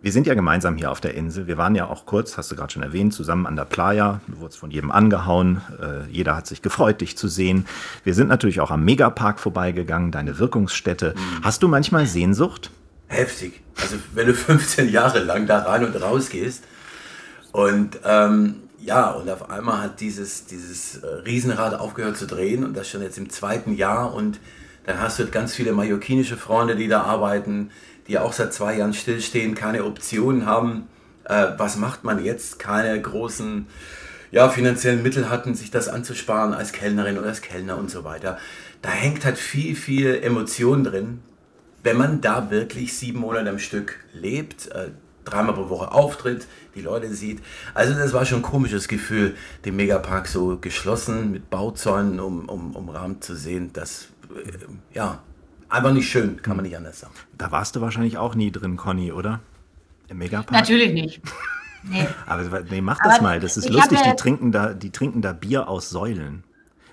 Wir 0.00 0.12
sind 0.12 0.26
ja 0.26 0.34
gemeinsam 0.34 0.76
hier 0.76 0.90
auf 0.90 1.00
der 1.00 1.14
Insel. 1.14 1.46
Wir 1.46 1.58
waren 1.58 1.74
ja 1.74 1.88
auch 1.88 2.06
kurz, 2.06 2.36
hast 2.36 2.50
du 2.52 2.56
gerade 2.56 2.72
schon 2.72 2.82
erwähnt, 2.82 3.12
zusammen 3.12 3.46
an 3.46 3.56
der 3.56 3.64
Playa. 3.64 4.20
Du 4.28 4.38
wurdest 4.38 4.58
von 4.58 4.70
jedem 4.70 4.92
angehauen. 4.92 5.60
Äh, 5.80 6.10
jeder 6.10 6.36
hat 6.36 6.46
sich 6.46 6.62
gefreut, 6.62 7.00
dich 7.00 7.16
zu 7.16 7.26
sehen. 7.26 7.66
Wir 8.04 8.14
sind 8.14 8.28
natürlich 8.28 8.60
auch 8.60 8.70
am 8.70 8.84
Megapark 8.84 9.40
vorbeigegangen, 9.40 10.12
deine 10.12 10.38
Wirkungsstätte. 10.38 11.14
Mhm. 11.16 11.44
Hast 11.44 11.62
du 11.62 11.68
manchmal 11.68 12.06
Sehnsucht? 12.06 12.70
heftig. 13.08 13.60
Also 13.76 13.96
wenn 14.14 14.26
du 14.26 14.34
15 14.34 14.88
Jahre 14.90 15.18
lang 15.20 15.46
da 15.46 15.60
rein 15.60 15.84
und 15.84 16.00
raus 16.00 16.28
gehst 16.30 16.64
und 17.52 17.98
ähm, 18.04 18.62
ja, 18.80 19.10
und 19.10 19.28
auf 19.28 19.50
einmal 19.50 19.82
hat 19.82 20.00
dieses, 20.00 20.46
dieses 20.46 20.98
äh, 20.98 21.06
Riesenrad 21.06 21.74
aufgehört 21.74 22.16
zu 22.16 22.26
drehen 22.26 22.64
und 22.64 22.76
das 22.76 22.88
schon 22.88 23.02
jetzt 23.02 23.18
im 23.18 23.28
zweiten 23.28 23.74
Jahr 23.74 24.14
und 24.14 24.38
dann 24.86 25.00
hast 25.00 25.18
du 25.18 25.26
ganz 25.26 25.54
viele 25.54 25.72
mallorquinische 25.72 26.36
Freunde, 26.36 26.76
die 26.76 26.88
da 26.88 27.02
arbeiten, 27.02 27.70
die 28.08 28.18
auch 28.18 28.32
seit 28.32 28.52
zwei 28.52 28.76
Jahren 28.76 28.94
stillstehen, 28.94 29.54
keine 29.54 29.84
Optionen 29.84 30.46
haben. 30.46 30.88
Äh, 31.24 31.48
was 31.56 31.76
macht 31.76 32.04
man 32.04 32.24
jetzt? 32.24 32.58
Keine 32.58 33.00
großen 33.00 33.66
ja, 34.30 34.48
finanziellen 34.48 35.02
Mittel 35.02 35.30
hatten, 35.30 35.54
sich 35.54 35.70
das 35.70 35.88
anzusparen 35.88 36.54
als 36.54 36.72
Kellnerin 36.72 37.18
oder 37.18 37.28
als 37.28 37.42
Kellner 37.42 37.78
und 37.78 37.90
so 37.90 38.04
weiter. 38.04 38.38
Da 38.82 38.90
hängt 38.90 39.24
halt 39.24 39.38
viel, 39.38 39.74
viel 39.74 40.14
Emotion 40.22 40.84
drin, 40.84 41.20
wenn 41.82 41.96
man 41.96 42.20
da 42.20 42.50
wirklich 42.50 42.96
sieben 42.96 43.20
Monate 43.20 43.50
am 43.50 43.58
Stück 43.58 43.96
lebt, 44.12 44.70
äh, 44.72 44.90
dreimal 45.24 45.54
pro 45.54 45.68
Woche 45.68 45.92
auftritt, 45.92 46.46
die 46.74 46.80
Leute 46.80 47.12
sieht. 47.14 47.40
Also 47.74 47.94
das 47.94 48.12
war 48.12 48.24
schon 48.24 48.38
ein 48.38 48.42
komisches 48.42 48.88
Gefühl, 48.88 49.36
den 49.64 49.76
Megapark 49.76 50.28
so 50.28 50.58
geschlossen 50.58 51.32
mit 51.32 51.50
Bauzäunen 51.50 52.20
um, 52.20 52.48
um, 52.48 52.74
umrahmt 52.74 53.24
zu 53.24 53.34
sehen. 53.34 53.70
Das, 53.72 54.08
äh, 54.34 54.52
ja, 54.94 55.22
einfach 55.68 55.92
nicht 55.92 56.10
schön, 56.10 56.42
kann 56.42 56.56
man 56.56 56.64
nicht 56.64 56.76
anders 56.76 57.00
sagen. 57.00 57.14
Da 57.36 57.50
warst 57.50 57.76
du 57.76 57.80
wahrscheinlich 57.80 58.18
auch 58.18 58.34
nie 58.34 58.50
drin, 58.50 58.76
Conny, 58.76 59.12
oder? 59.12 59.40
Im 60.08 60.18
Megapark? 60.18 60.52
Natürlich 60.52 60.92
nicht. 60.92 61.20
Nee. 61.82 62.06
Aber 62.26 62.62
nee, 62.62 62.80
mach 62.80 62.98
das 62.98 63.14
Aber 63.14 63.22
mal, 63.22 63.40
das 63.40 63.56
ist 63.56 63.68
lustig, 63.68 64.00
die 64.02 64.16
trinken, 64.16 64.52
da, 64.52 64.74
die 64.74 64.90
trinken 64.90 65.22
da 65.22 65.32
Bier 65.32 65.68
aus 65.68 65.90
Säulen. 65.90 66.44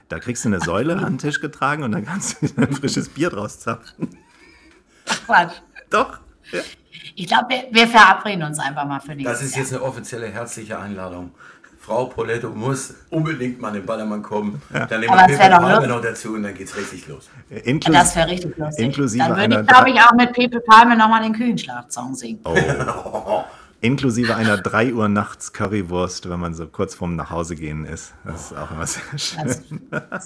Da 0.10 0.20
kriegst 0.20 0.46
du 0.46 0.50
eine 0.50 0.60
Säule 0.60 0.98
an 0.98 1.14
den 1.14 1.18
Tisch 1.18 1.42
getragen 1.42 1.84
und 1.84 1.92
dann 1.92 2.06
kannst 2.06 2.42
du 2.42 2.62
ein 2.62 2.74
frisches 2.74 3.10
Bier 3.10 3.30
draus 3.30 3.60
zapfen. 3.60 4.10
Quatsch. 5.26 5.54
Doch. 5.90 6.20
Ja. 6.52 6.62
Ich 7.16 7.28
glaube, 7.28 7.50
wir, 7.50 7.68
wir, 7.72 7.88
verabreden 7.88 8.44
uns 8.44 8.60
einfach 8.60 8.86
mal 8.86 9.00
für 9.00 9.16
nächstes 9.16 9.40
Das 9.40 9.42
ist 9.42 9.56
jetzt 9.56 9.74
eine 9.74 9.82
offizielle 9.82 10.28
herzliche 10.28 10.78
Einladung. 10.80 11.32
Frau 11.86 12.06
Poletto 12.06 12.50
muss 12.50 12.96
unbedingt 13.12 13.62
mal 13.62 13.68
in 13.68 13.76
den 13.76 13.86
Ballermann 13.86 14.24
kommen. 14.24 14.60
Ja. 14.74 14.88
Dann 14.88 15.02
nehmen 15.02 15.14
wir 15.14 15.28
Pepe 15.28 15.50
Palme 15.52 15.88
noch 15.88 16.02
dazu 16.02 16.34
und 16.34 16.42
dann 16.42 16.56
geht's 16.56 16.76
richtig 16.76 17.08
los. 17.08 17.30
Inklus 17.64 17.94
das 17.96 18.16
wäre 18.16 18.28
richtig 18.28 18.58
lustig. 18.58 18.86
Inklusive 18.86 19.24
dann 19.24 19.38
würde 19.38 19.62
ich, 19.62 19.68
glaube 19.68 19.90
ich, 19.92 20.00
auch 20.02 20.14
mit 20.14 20.34
Pepe 20.34 20.62
Palme 20.62 20.98
nochmal 20.98 21.22
den 21.22 21.34
Kühenschlafsong 21.34 22.16
singen. 22.16 22.40
Oh. 23.06 23.44
Inklusive 23.82 24.36
einer 24.36 24.58
3 24.58 24.94
Uhr 24.94 25.10
nachts 25.10 25.54
Currywurst, 25.54 26.30
wenn 26.30 26.40
man 26.40 26.54
so 26.56 26.66
kurz 26.66 26.96
vorm 26.96 27.16
Nachhausegehen 27.16 27.86
ist. 27.86 28.14
Das 28.24 28.52
ist 28.52 28.58
auch 28.58 28.72
immer 28.72 28.88
sehr 28.88 29.18
schön. 29.18 29.82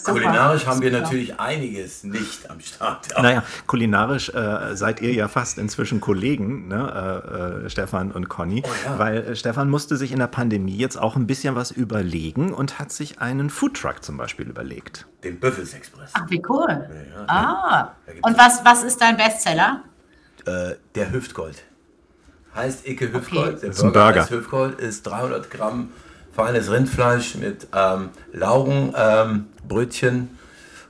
kulinarisch 0.05 0.65
haben 0.65 0.81
wir 0.81 0.91
natürlich 0.91 1.39
einiges 1.39 2.03
nicht 2.03 2.49
am 2.49 2.59
Start. 2.59 3.07
Ja. 3.11 3.21
Naja, 3.29 3.43
kulinarisch 3.67 4.29
äh, 4.29 4.75
seid 4.75 5.01
ihr 5.01 5.13
ja 5.13 5.27
fast 5.27 5.57
inzwischen 5.57 5.99
Kollegen, 5.99 6.67
ne? 6.67 7.23
äh, 7.63 7.65
äh, 7.65 7.69
Stefan 7.69 8.11
und 8.11 8.29
Conny, 8.29 8.63
oh, 8.65 8.69
ja. 8.85 8.97
weil 8.97 9.17
äh, 9.17 9.35
Stefan 9.35 9.69
musste 9.69 9.97
sich 9.97 10.11
in 10.11 10.19
der 10.19 10.27
Pandemie 10.27 10.77
jetzt 10.77 10.97
auch 10.97 11.15
ein 11.15 11.27
bisschen 11.27 11.55
was 11.55 11.71
überlegen 11.71 12.53
und 12.53 12.79
hat 12.79 12.91
sich 12.91 13.19
einen 13.19 13.49
Foodtruck 13.49 14.03
zum 14.03 14.17
Beispiel 14.17 14.47
überlegt. 14.47 15.05
Den 15.23 15.39
Büffels 15.39 15.73
Express. 15.73 16.11
Ach, 16.13 16.29
wie 16.29 16.41
cool. 16.47 16.89
Ja, 17.27 17.27
ah, 17.27 17.95
und 18.21 18.37
was, 18.37 18.63
was 18.63 18.83
ist 18.83 19.01
dein 19.01 19.17
Bestseller? 19.17 19.83
Äh, 20.45 20.75
der 20.95 21.11
Hüftgold 21.11 21.63
heißt 22.55 22.87
Icke 22.87 23.13
Hüfgold. 23.13 23.53
Okay. 23.53 23.59
Der 23.61 23.69
ist 23.69 23.83
ein 23.83 23.91
Burger. 23.91 24.21
Heißt 24.21 24.31
Hüfgold 24.31 24.79
ist 24.79 25.03
300 25.03 25.49
Gramm 25.49 25.89
feines 26.31 26.71
Rindfleisch 26.71 27.35
mit 27.35 27.67
ähm, 27.75 28.09
Laugenbrötchen 28.31 30.15
ähm, 30.15 30.29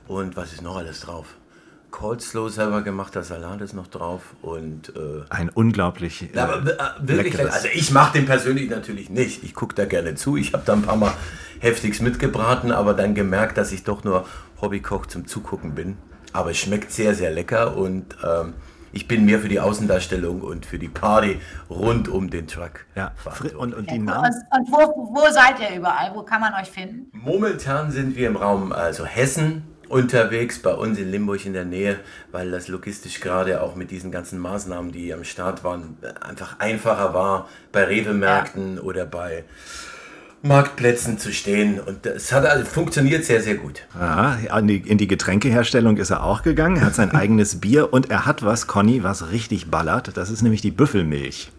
und 0.06 0.36
was 0.36 0.52
ist 0.52 0.62
noch 0.62 0.76
alles 0.76 1.00
drauf? 1.00 1.26
Coleslaw 1.90 2.48
selber 2.48 2.82
gemachter 2.82 3.22
Salat 3.22 3.60
ist 3.60 3.74
noch 3.74 3.88
drauf 3.88 4.22
und 4.42 4.90
äh, 4.96 5.22
ein 5.28 5.48
unglaublich 5.48 6.34
äh, 6.34 6.38
aber, 6.38 6.62
äh, 6.62 6.76
wirklich 7.00 7.34
leckeres. 7.34 7.52
also 7.52 7.68
ich 7.74 7.90
mache 7.90 8.12
den 8.18 8.26
persönlich 8.26 8.70
natürlich 8.70 9.10
nicht 9.10 9.42
ich 9.42 9.54
gucke 9.54 9.74
da 9.74 9.84
gerne 9.84 10.14
zu 10.14 10.36
ich 10.36 10.52
habe 10.52 10.62
da 10.64 10.74
ein 10.74 10.82
paar 10.82 10.96
mal 10.96 11.12
heftigst 11.58 12.00
mitgebraten 12.00 12.70
aber 12.70 12.94
dann 12.94 13.14
gemerkt 13.14 13.58
dass 13.58 13.72
ich 13.72 13.84
doch 13.84 14.04
nur 14.04 14.26
Hobbykoch 14.60 15.06
zum 15.06 15.26
Zugucken 15.26 15.74
bin 15.74 15.96
aber 16.32 16.52
es 16.52 16.58
schmeckt 16.58 16.92
sehr 16.92 17.14
sehr 17.14 17.32
lecker 17.32 17.76
und 17.76 18.16
ähm, 18.24 18.54
ich 18.92 19.08
bin 19.08 19.24
mehr 19.24 19.38
für 19.38 19.48
die 19.48 19.60
Außendarstellung 19.60 20.42
und 20.42 20.66
für 20.66 20.78
die 20.78 20.88
Party 20.88 21.40
rund 21.68 22.08
um 22.08 22.30
den 22.30 22.46
Truck. 22.46 22.86
Ja, 22.94 23.12
und, 23.56 23.74
und, 23.74 23.90
die 23.90 23.98
Namen. 23.98 24.32
Und, 24.50 24.58
und 24.58 24.72
wo, 24.72 25.14
wo, 25.14 25.30
seid 25.32 25.60
ihr 25.60 25.76
überall? 25.76 26.12
Wo 26.14 26.22
kann 26.22 26.40
man 26.40 26.54
euch 26.54 26.70
finden? 26.70 27.10
Momentan 27.12 27.90
sind 27.90 28.16
wir 28.16 28.28
im 28.28 28.36
Raum 28.36 28.72
also 28.72 29.04
Hessen 29.04 29.64
unterwegs, 29.88 30.60
bei 30.60 30.72
uns 30.72 30.98
in 30.98 31.10
Limburg 31.10 31.44
in 31.44 31.52
der 31.52 31.64
Nähe, 31.64 31.98
weil 32.30 32.50
das 32.50 32.68
logistisch 32.68 33.20
gerade 33.20 33.60
auch 33.60 33.74
mit 33.74 33.90
diesen 33.90 34.12
ganzen 34.12 34.38
Maßnahmen, 34.38 34.92
die 34.92 35.12
am 35.12 35.24
Start 35.24 35.64
waren, 35.64 35.98
einfach 36.20 36.60
einfacher 36.60 37.12
war 37.12 37.48
bei 37.72 37.84
Rewe-Märkten 37.84 38.76
ja. 38.76 38.82
oder 38.82 39.04
bei 39.04 39.44
Marktplätzen 40.42 41.18
zu 41.18 41.32
stehen. 41.32 41.80
Und 41.80 42.06
es 42.06 42.32
hat 42.32 42.46
also 42.46 42.64
funktioniert 42.64 43.24
sehr, 43.24 43.42
sehr 43.42 43.56
gut. 43.56 43.82
Ja, 43.98 44.36
in 44.58 44.66
die, 44.66 44.76
in 44.76 44.98
die 44.98 45.06
Getränkeherstellung 45.06 45.96
ist 45.96 46.10
er 46.10 46.24
auch 46.24 46.42
gegangen. 46.42 46.76
Er 46.76 46.86
hat 46.86 46.94
sein 46.94 47.10
eigenes 47.14 47.60
Bier 47.60 47.92
und 47.92 48.10
er 48.10 48.26
hat 48.26 48.42
was, 48.42 48.66
Conny, 48.66 49.02
was 49.02 49.30
richtig 49.30 49.70
ballert. 49.70 50.16
Das 50.16 50.30
ist 50.30 50.42
nämlich 50.42 50.62
die 50.62 50.70
Büffelmilch. 50.70 51.52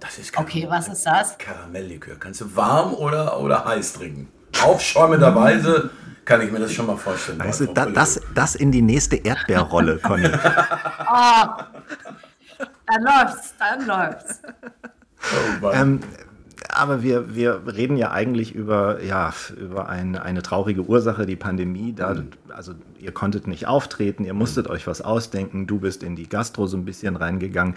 Das 0.00 0.18
ist 0.18 0.36
okay, 0.36 0.66
was 0.68 0.88
ist 0.88 1.04
das? 1.06 1.38
Karamelllikör. 1.38 2.16
Kannst 2.16 2.40
du 2.42 2.56
warm 2.56 2.94
oder, 2.94 3.40
oder 3.40 3.64
heiß 3.64 3.94
trinken. 3.94 4.28
Aufschäumenderweise 4.62 5.90
kann 6.24 6.40
ich 6.42 6.52
mir 6.52 6.58
das 6.58 6.72
schon 6.72 6.86
mal 6.86 6.96
vorstellen. 6.96 7.40
Weißt 7.40 7.60
du, 7.60 7.66
da, 7.66 7.86
das, 7.86 8.20
das 8.34 8.54
in 8.54 8.70
die 8.70 8.82
nächste 8.82 9.16
Erdbeerrolle, 9.16 9.98
Conny. 10.02 10.28
oh, 10.28 11.46
dann 12.86 13.02
läuft's, 13.02 13.54
dann 13.58 13.86
läuft's. 13.86 14.40
Oh 15.62 15.70
ähm, 15.72 16.00
aber 16.74 17.02
wir, 17.02 17.34
wir 17.34 17.62
reden 17.66 17.96
ja 17.96 18.10
eigentlich 18.10 18.54
über, 18.54 19.02
ja, 19.02 19.32
über 19.56 19.88
ein, 19.88 20.16
eine 20.16 20.42
traurige 20.42 20.82
Ursache, 20.82 21.26
die 21.26 21.36
Pandemie. 21.36 21.92
Da, 21.94 22.14
mhm. 22.14 22.30
Also 22.48 22.74
ihr 22.98 23.12
konntet 23.12 23.46
nicht 23.46 23.66
auftreten, 23.66 24.24
ihr 24.24 24.34
musstet 24.34 24.66
mhm. 24.66 24.72
euch 24.72 24.86
was 24.86 25.00
ausdenken, 25.00 25.66
du 25.66 25.78
bist 25.78 26.02
in 26.02 26.16
die 26.16 26.28
Gastro 26.28 26.66
so 26.66 26.76
ein 26.76 26.84
bisschen 26.84 27.16
reingegangen. 27.16 27.74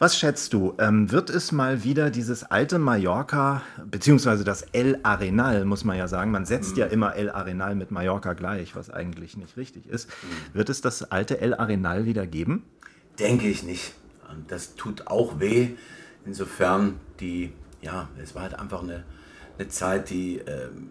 Was 0.00 0.16
schätzt 0.16 0.52
du? 0.52 0.74
Ähm, 0.78 1.10
wird 1.10 1.28
es 1.28 1.50
mal 1.50 1.82
wieder 1.82 2.10
dieses 2.10 2.44
alte 2.44 2.78
Mallorca, 2.78 3.62
beziehungsweise 3.84 4.44
das 4.44 4.62
El 4.72 5.00
Arenal, 5.02 5.64
muss 5.64 5.84
man 5.84 5.96
ja 5.96 6.06
sagen, 6.06 6.30
man 6.30 6.46
setzt 6.46 6.72
mhm. 6.72 6.78
ja 6.78 6.86
immer 6.86 7.16
El 7.16 7.30
Arenal 7.30 7.74
mit 7.74 7.90
Mallorca 7.90 8.34
gleich, 8.34 8.76
was 8.76 8.90
eigentlich 8.90 9.36
nicht 9.36 9.56
richtig 9.56 9.88
ist. 9.88 10.08
Mhm. 10.08 10.56
Wird 10.56 10.68
es 10.68 10.80
das 10.82 11.10
alte 11.10 11.40
El 11.40 11.54
Arenal 11.54 12.06
wieder 12.06 12.28
geben? 12.28 12.62
Denke 13.18 13.48
ich 13.48 13.64
nicht. 13.64 13.94
Das 14.46 14.76
tut 14.76 15.08
auch 15.08 15.40
weh, 15.40 15.70
insofern 16.24 17.00
die, 17.18 17.52
ja, 17.82 18.08
es 18.22 18.34
war 18.34 18.42
halt 18.42 18.58
einfach 18.58 18.82
eine, 18.82 19.04
eine 19.58 19.68
Zeit, 19.68 20.10
die, 20.10 20.38
ähm, 20.38 20.90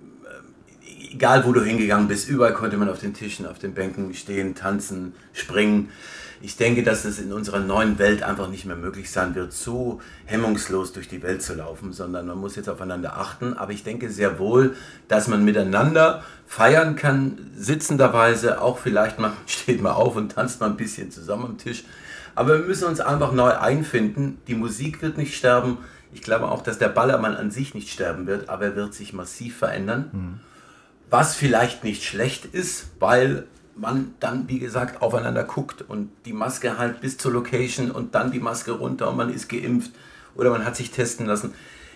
äh, 0.81 1.13
egal 1.13 1.45
wo 1.45 1.51
du 1.51 1.63
hingegangen 1.63 2.07
bist, 2.07 2.29
überall 2.29 2.53
konnte 2.53 2.77
man 2.77 2.89
auf 2.89 2.99
den 2.99 3.13
Tischen, 3.13 3.45
auf 3.45 3.59
den 3.59 3.73
Bänken 3.73 4.13
stehen, 4.13 4.55
tanzen, 4.55 5.13
springen 5.33 5.89
ich 6.39 6.55
denke, 6.55 6.83
dass 6.83 7.03
es 7.05 7.19
in 7.19 7.33
unserer 7.33 7.59
neuen 7.59 7.97
Welt 7.97 8.21
einfach 8.21 8.47
nicht 8.47 8.65
mehr 8.65 8.75
möglich 8.75 9.09
sein 9.09 9.33
wird, 9.33 9.53
so 9.53 10.01
hemmungslos 10.25 10.93
durch 10.93 11.07
die 11.07 11.23
Welt 11.23 11.41
zu 11.41 11.55
laufen, 11.55 11.93
sondern 11.93 12.27
man 12.27 12.37
muss 12.37 12.55
jetzt 12.55 12.69
aufeinander 12.69 13.17
achten. 13.17 13.55
Aber 13.55 13.71
ich 13.71 13.83
denke 13.83 14.11
sehr 14.11 14.37
wohl, 14.37 14.75
dass 15.07 15.27
man 15.27 15.43
miteinander 15.43 16.23
feiern 16.45 16.95
kann, 16.95 17.51
sitzenderweise, 17.55 18.61
auch 18.61 18.77
vielleicht 18.77 19.17
mal 19.19 19.33
steht 19.47 19.81
mal 19.81 19.93
auf 19.93 20.15
und 20.15 20.33
tanzt 20.33 20.59
mal 20.59 20.67
ein 20.67 20.77
bisschen 20.77 21.11
zusammen 21.11 21.45
am 21.45 21.57
Tisch. 21.57 21.83
Aber 22.35 22.59
wir 22.59 22.65
müssen 22.65 22.87
uns 22.87 22.99
einfach 22.99 23.31
neu 23.31 23.49
einfinden. 23.49 24.37
Die 24.47 24.53
Musik 24.53 25.01
wird 25.01 25.17
nicht 25.17 25.35
sterben. 25.35 25.79
Ich 26.17 26.23
glaube 26.23 26.49
auch, 26.49 26.63
dass 26.63 26.79
der 26.79 26.89
Ballermann 26.89 27.35
an 27.35 27.51
sich 27.51 27.75
nicht 27.75 27.89
sterben 27.89 28.25
wird, 28.25 28.49
aber 28.49 28.65
er 28.65 28.75
wird 28.75 28.95
sich 28.95 29.13
massiv 29.13 29.55
verändern. 29.55 30.09
Mhm. 30.11 30.39
Was 31.11 31.35
vielleicht 31.35 31.83
nicht 31.83 32.03
schlecht 32.03 32.43
ist, 32.45 32.87
weil 32.99 33.45
man 33.75 34.15
dann, 34.19 34.49
wie 34.49 34.57
gesagt, 34.57 35.03
aufeinander 35.03 35.43
guckt 35.43 35.83
und 35.83 36.09
die 36.25 36.33
Maske 36.33 36.79
halt 36.79 37.01
bis 37.01 37.19
zur 37.19 37.33
Location 37.33 37.91
und 37.91 38.15
dann 38.15 38.31
die 38.31 38.39
Maske 38.39 38.71
runter 38.71 39.11
und 39.11 39.15
man 39.15 39.31
ist 39.31 39.47
geimpft 39.47 39.91
oder 40.33 40.49
man 40.49 40.65
hat 40.65 40.75
sich 40.75 40.89
testen 40.89 41.27
lassen. 41.27 41.53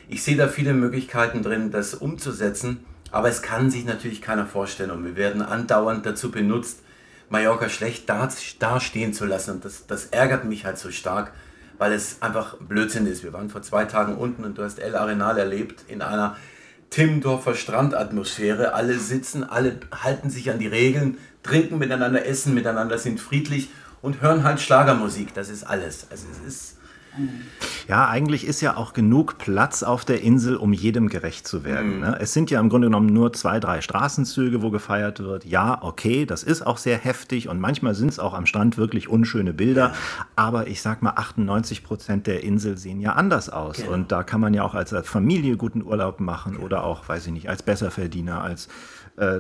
Ich 0.08 0.22
sehe 0.22 0.38
da 0.38 0.48
viele 0.48 0.76
Möglichkeiten 0.76 1.42
drin, 1.42 1.72
das 1.72 1.96
umzusetzen, 1.96 2.86
aber 3.10 3.28
es 3.28 3.42
kann 3.42 3.72
sich 3.72 3.86
natürlich 3.86 4.22
keiner 4.22 4.46
vorstellen 4.46 4.92
und 4.92 5.04
wir 5.04 5.16
werden 5.16 5.42
andauernd 5.42 6.06
dazu 6.06 6.30
benutzt, 6.30 6.82
Mallorca 7.30 7.70
schlecht 7.70 8.08
dastehen 8.08 9.14
zu 9.14 9.26
lassen 9.26 9.56
und 9.56 9.66
das, 9.66 9.88
das 9.88 10.06
ärgert 10.06 10.46
mich 10.46 10.64
halt 10.64 10.78
so 10.78 10.92
stark, 10.92 11.34
weil 11.82 11.94
es 11.94 12.22
einfach 12.22 12.58
Blödsinn 12.60 13.08
ist. 13.08 13.24
Wir 13.24 13.34
waren 13.34 13.50
vor 13.50 13.64
zwei 13.64 13.86
Tagen 13.86 14.16
unten 14.16 14.44
und 14.44 14.56
du 14.56 14.62
hast 14.62 14.78
El 14.78 14.96
Arenal 14.96 15.40
erlebt 15.40 15.86
in 15.88 16.04
einer 16.04 16.38
Timmendorfer 16.92 17.56
Strandatmosphäre. 17.56 18.76
Alle 18.76 19.00
sitzen, 19.00 19.44
alle 19.44 19.80
halten 19.92 20.30
sich 20.30 20.52
an 20.52 20.60
die 20.60 20.68
Regeln, 20.68 21.18
trinken 21.42 21.80
miteinander, 21.80 22.24
essen 22.24 22.54
miteinander, 22.54 23.00
sind 23.00 23.20
friedlich 23.20 23.70
und 24.04 24.22
hören 24.22 24.44
halt 24.44 24.62
Schlagermusik. 24.62 25.34
Das 25.34 25.50
ist 25.50 25.64
alles. 25.64 26.06
Also 26.12 26.28
es 26.32 26.54
ist 26.54 26.78
ja, 27.88 28.08
eigentlich 28.08 28.46
ist 28.46 28.62
ja 28.62 28.78
auch 28.78 28.94
genug 28.94 29.38
Platz 29.38 29.84
auf 29.84 30.06
der 30.06 30.22
Insel, 30.22 30.56
um 30.56 30.74
jedem 30.74 31.10
gerecht 31.10 31.48
zu 31.48 31.64
werden. 31.64 31.96
Mhm. 31.96 32.00
Ne? 32.02 32.18
Es 32.20 32.34
sind 32.34 32.50
ja 32.52 32.60
im 32.60 32.70
Grunde 32.70 32.88
genommen 32.88 33.08
nur 33.08 33.34
zwei, 33.34 33.60
drei 33.60 33.82
Straßenzüge, 33.82 34.62
wo 34.62 34.72
gefeiert 34.72 35.20
wird. 35.20 35.46
Ja, 35.46 35.80
okay, 35.82 36.26
das 36.26 36.44
ist 36.44 36.66
auch 36.66 36.78
sehr 36.78 36.98
heftig 36.98 37.50
und 37.50 37.60
manchmal 37.60 37.96
sind 37.96 38.10
es 38.10 38.20
auch 38.20 38.34
am 38.34 38.46
Strand 38.46 38.78
wirklich 38.78 39.10
unschöne 39.10 39.54
Bilder. 39.54 39.88
Ja. 39.88 39.94
Aber 40.36 40.68
ich 40.68 40.82
sag 40.82 41.02
mal, 41.02 41.12
98 41.12 41.84
Prozent 41.84 42.28
der 42.28 42.44
Insel 42.44 42.78
sehen 42.78 43.00
ja 43.02 43.14
anders 43.14 43.50
aus. 43.50 43.78
Genau. 43.78 43.94
Und 43.94 44.12
da 44.12 44.24
kann 44.24 44.42
man 44.42 44.54
ja 44.54 44.64
auch 44.64 44.76
als 44.76 44.94
Familie 45.04 45.58
guten 45.58 45.84
Urlaub 45.84 46.20
machen 46.20 46.54
genau. 46.54 46.66
oder 46.66 46.84
auch, 46.84 47.08
weiß 47.08 47.28
ich 47.28 47.34
nicht, 47.34 47.50
als 47.50 47.64
Besserverdiener, 47.64 48.42
als 48.42 48.70
äh, 49.18 49.40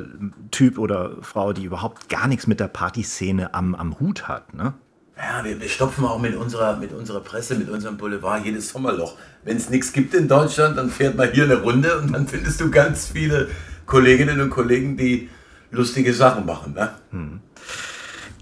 Typ 0.51 0.77
oder 0.77 1.11
Frau, 1.21 1.53
die 1.53 1.63
überhaupt 1.63 2.09
gar 2.09 2.27
nichts 2.27 2.47
mit 2.47 2.59
der 2.59 2.67
Partyszene 2.67 3.53
am, 3.53 3.75
am 3.75 3.99
Hut 3.99 4.27
hat. 4.27 4.53
Ne? 4.53 4.73
Ja, 5.21 5.43
wir, 5.43 5.69
stopfen 5.69 6.03
auch 6.05 6.19
mit 6.19 6.35
unserer, 6.35 6.77
mit 6.77 6.93
unserer 6.93 7.19
Presse, 7.19 7.55
mit 7.55 7.69
unserem 7.69 7.97
Boulevard 7.97 8.43
jedes 8.43 8.69
Sommerloch. 8.69 9.17
Wenn 9.43 9.57
es 9.57 9.69
nichts 9.69 9.93
gibt 9.93 10.15
in 10.15 10.27
Deutschland, 10.27 10.77
dann 10.77 10.89
fährt 10.89 11.15
man 11.15 11.31
hier 11.31 11.43
eine 11.43 11.61
Runde 11.61 11.99
und 11.99 12.11
dann 12.13 12.27
findest 12.27 12.59
du 12.59 12.71
ganz 12.71 13.07
viele 13.07 13.49
Kolleginnen 13.85 14.41
und 14.41 14.49
Kollegen, 14.49 14.97
die 14.97 15.29
lustige 15.69 16.13
Sachen 16.13 16.45
machen. 16.45 16.73
Ne? 16.73 16.89
Hm. 17.11 17.39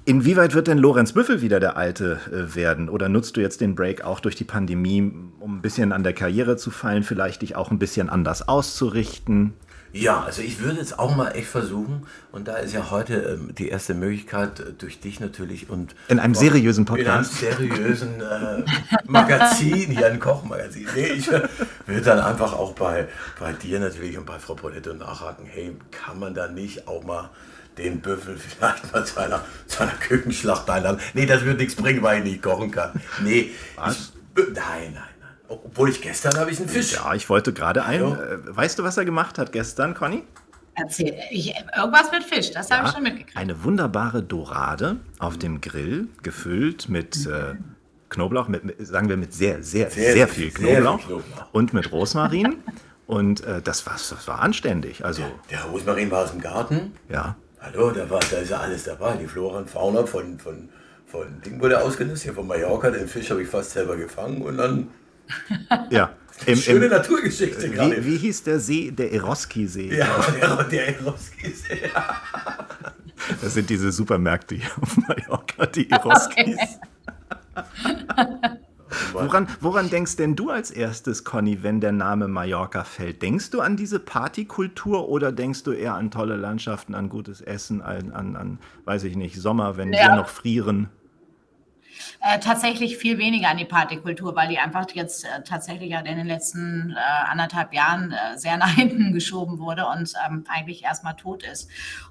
Inwieweit 0.05 0.53
wird 0.53 0.67
denn 0.67 0.77
Lorenz 0.77 1.11
Büffel 1.11 1.41
wieder 1.41 1.59
der 1.59 1.75
Alte 1.75 2.19
äh, 2.31 2.55
werden? 2.55 2.87
Oder 2.87 3.09
nutzt 3.09 3.35
du 3.35 3.41
jetzt 3.41 3.59
den 3.59 3.75
Break 3.75 4.03
auch 4.03 4.21
durch 4.21 4.35
die 4.35 4.45
Pandemie, 4.45 5.11
um 5.39 5.57
ein 5.57 5.61
bisschen 5.61 5.91
an 5.91 6.03
der 6.03 6.13
Karriere 6.13 6.55
zu 6.55 6.71
fallen, 6.71 7.03
vielleicht 7.03 7.41
dich 7.41 7.57
auch 7.57 7.71
ein 7.71 7.77
bisschen 7.77 8.09
anders 8.09 8.47
auszurichten? 8.47 9.53
Ja, 9.91 10.21
also 10.21 10.41
ich 10.41 10.59
würde 10.59 10.79
es 10.79 10.97
auch 10.97 11.15
mal 11.15 11.31
echt 11.31 11.47
versuchen. 11.47 12.05
Und 12.31 12.47
da 12.47 12.57
ist 12.57 12.73
ja 12.73 12.91
heute 12.91 13.15
ähm, 13.15 13.55
die 13.55 13.69
erste 13.69 13.93
Möglichkeit 13.93 14.59
äh, 14.59 14.73
durch 14.77 14.99
dich 14.99 15.19
natürlich 15.19 15.69
und 15.69 15.95
in 16.07 16.19
einem 16.19 16.35
seriösen 16.35 16.85
Podcast, 16.85 17.41
in 17.41 17.47
einem 17.47 17.57
seriösen 17.57 18.21
äh, 18.21 18.63
Magazin, 19.05 19.91
hier 19.91 20.07
ein 20.07 20.19
Kochmagazin. 20.19 20.87
Nee, 20.95 21.07
ich 21.07 21.27
äh, 21.31 21.41
würde 21.87 22.01
dann 22.01 22.19
einfach 22.19 22.53
auch 22.53 22.73
bei, 22.73 23.07
bei 23.39 23.53
dir 23.53 23.79
natürlich 23.79 24.17
und 24.17 24.25
bei 24.25 24.37
Frau 24.37 24.53
Poletto 24.53 24.93
nachhaken. 24.93 25.45
Hey, 25.47 25.75
kann 25.91 26.19
man 26.19 26.33
da 26.33 26.47
nicht 26.47 26.87
auch 26.87 27.03
mal 27.03 27.29
den 27.77 28.01
Büffel 28.01 28.37
vielleicht 28.37 28.93
mal 28.93 29.05
zu 29.05 29.19
einer, 29.19 29.43
zu 29.67 29.81
einer 29.81 29.93
Küchenschlacht 29.93 30.69
einladen? 30.69 30.99
Nee, 31.13 31.25
das 31.25 31.45
wird 31.45 31.57
nichts 31.57 31.75
bringen, 31.75 32.03
weil 32.03 32.19
ich 32.19 32.25
nicht 32.25 32.41
kochen 32.43 32.71
kann. 32.71 33.01
Nee? 33.23 33.51
Ich, 33.89 34.13
nein, 34.35 34.93
nein. 34.93 35.08
Obwohl 35.49 35.89
ich 35.89 36.01
gestern 36.01 36.37
habe 36.37 36.51
ich 36.51 36.59
einen 36.59 36.69
Fisch. 36.69 36.93
Ja, 36.93 37.13
ich 37.13 37.27
wollte 37.29 37.53
gerade 37.53 37.83
ein. 37.83 38.01
Äh, 38.01 38.15
weißt 38.55 38.77
du, 38.79 38.83
was 38.83 38.97
er 38.97 39.05
gemacht 39.05 39.37
hat 39.37 39.51
gestern, 39.51 39.95
Conny? 39.95 40.23
Erzähl. 40.75 41.15
Ich, 41.31 41.53
irgendwas 41.75 42.11
mit 42.11 42.23
Fisch, 42.23 42.51
das 42.51 42.69
ja, 42.69 42.77
habe 42.77 42.87
ich 42.87 42.93
schon 42.93 43.03
mitgekriegt. 43.03 43.35
Eine 43.35 43.63
wunderbare 43.63 44.23
Dorade 44.23 44.97
auf 45.17 45.37
dem 45.37 45.59
Grill, 45.59 46.07
gefüllt 46.23 46.87
mit 46.87 47.25
äh, 47.25 47.55
Knoblauch, 48.09 48.47
mit, 48.47 48.63
mit, 48.63 48.87
sagen 48.87 49.09
wir 49.09 49.17
mit 49.17 49.33
sehr, 49.33 49.63
sehr, 49.63 49.89
sehr, 49.89 50.13
sehr 50.13 50.27
viel 50.27 50.51
Knoblauch, 50.51 50.99
sehr 50.99 51.07
Knoblauch, 51.07 51.53
und 51.53 51.73
mit 51.73 51.91
Rosmarin. 51.91 52.57
und 53.07 53.43
äh, 53.43 53.61
das, 53.61 53.85
war, 53.85 53.93
das 53.93 54.27
war 54.27 54.39
anständig. 54.39 55.03
Also, 55.03 55.23
der, 55.49 55.59
der 55.59 55.65
Rosmarin 55.65 56.11
war 56.11 56.23
aus 56.23 56.31
dem 56.31 56.41
Garten. 56.41 56.93
Ja. 57.09 57.35
Hallo, 57.59 57.91
da, 57.91 58.09
war, 58.09 58.21
da 58.31 58.37
ist 58.37 58.49
ja 58.51 58.59
alles 58.59 58.83
dabei. 58.83 59.17
Die 59.17 59.27
Flora 59.27 59.57
und 59.57 59.69
Fauna 59.69 60.05
von, 60.05 60.39
von, 60.39 60.69
von 61.07 61.41
Ding 61.41 61.59
wurde 61.59 61.81
ausgenutzt, 61.81 62.23
hier 62.23 62.33
von 62.33 62.47
Mallorca. 62.47 62.89
Den 62.89 63.07
Fisch 63.07 63.29
habe 63.31 63.41
ich 63.41 63.49
fast 63.49 63.71
selber 63.71 63.97
gefangen 63.97 64.41
und 64.43 64.57
dann 64.57 64.87
ja. 65.89 66.11
Im, 66.45 66.55
Schöne 66.55 66.85
im, 66.85 66.91
Naturgeschichte 66.91 67.69
gerade. 67.69 67.97
Wie, 68.05 68.13
wie, 68.13 68.17
hieß 68.17 68.43
der 68.43 68.59
See? 68.59 68.91
Der 68.91 69.11
Eroski-See. 69.11 69.97
Ja, 69.97 70.07
der, 70.39 70.63
der 70.63 70.99
Eroski-See. 70.99 71.89
Ja. 71.93 72.21
Das 73.41 73.53
sind 73.53 73.69
diese 73.69 73.91
Supermärkte 73.91 74.55
hier 74.55 74.69
auf 74.81 74.97
Mallorca, 74.97 75.65
die 75.65 75.89
Eroskis. 75.91 76.79
Woran, 79.11 79.47
woran 79.59 79.89
denkst 79.89 80.15
denn 80.15 80.35
du 80.35 80.49
als 80.49 80.71
erstes, 80.71 81.23
Conny, 81.23 81.61
wenn 81.61 81.79
der 81.79 81.91
Name 81.91 82.27
Mallorca 82.27 82.83
fällt? 82.83 83.21
Denkst 83.21 83.51
du 83.51 83.61
an 83.61 83.77
diese 83.77 83.99
Partykultur 83.99 85.09
oder 85.09 85.31
denkst 85.31 85.63
du 85.63 85.71
eher 85.71 85.95
an 85.95 86.11
tolle 86.11 86.37
Landschaften, 86.37 86.95
an 86.95 87.09
gutes 87.09 87.41
Essen, 87.41 87.81
an, 87.81 88.11
an, 88.11 88.35
an 88.35 88.59
weiß 88.85 89.03
ich 89.03 89.15
nicht, 89.15 89.35
Sommer, 89.35 89.77
wenn 89.77 89.93
ja. 89.93 90.07
wir 90.07 90.15
noch 90.15 90.29
frieren? 90.29 90.89
Äh, 92.21 92.39
tatsächlich 92.39 92.97
viel 92.97 93.17
weniger 93.17 93.49
an 93.49 93.57
die 93.57 93.65
Partykultur, 93.65 94.35
weil 94.35 94.49
die 94.49 94.59
einfach 94.59 94.85
jetzt 94.93 95.25
äh, 95.25 95.43
tatsächlich 95.43 95.91
ja 95.91 95.99
in 95.99 96.17
den 96.17 96.27
letzten 96.27 96.91
äh, 96.91 97.29
anderthalb 97.29 97.73
Jahren 97.73 98.11
äh, 98.11 98.37
sehr 98.37 98.57
nach 98.57 98.69
hinten 98.75 99.13
geschoben 99.13 99.59
wurde 99.59 99.85
und 99.87 100.13
ähm, 100.25 100.43
eigentlich 100.47 100.83
erstmal 100.83 101.15
tot 101.15 101.43
ist. 101.43 101.69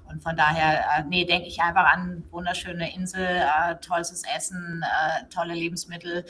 Und 0.09 0.23
von 0.23 0.35
daher, 0.35 0.79
äh, 0.79 1.03
nee, 1.07 1.25
denke 1.25 1.47
ich 1.47 1.61
einfach 1.61 1.93
an 1.93 2.23
wunderschöne 2.31 2.93
Insel, 2.93 3.25
äh, 3.25 3.75
tolles 3.81 4.23
Essen, 4.35 4.83
tolle 5.29 5.53
Lebensmittel. 5.53 6.25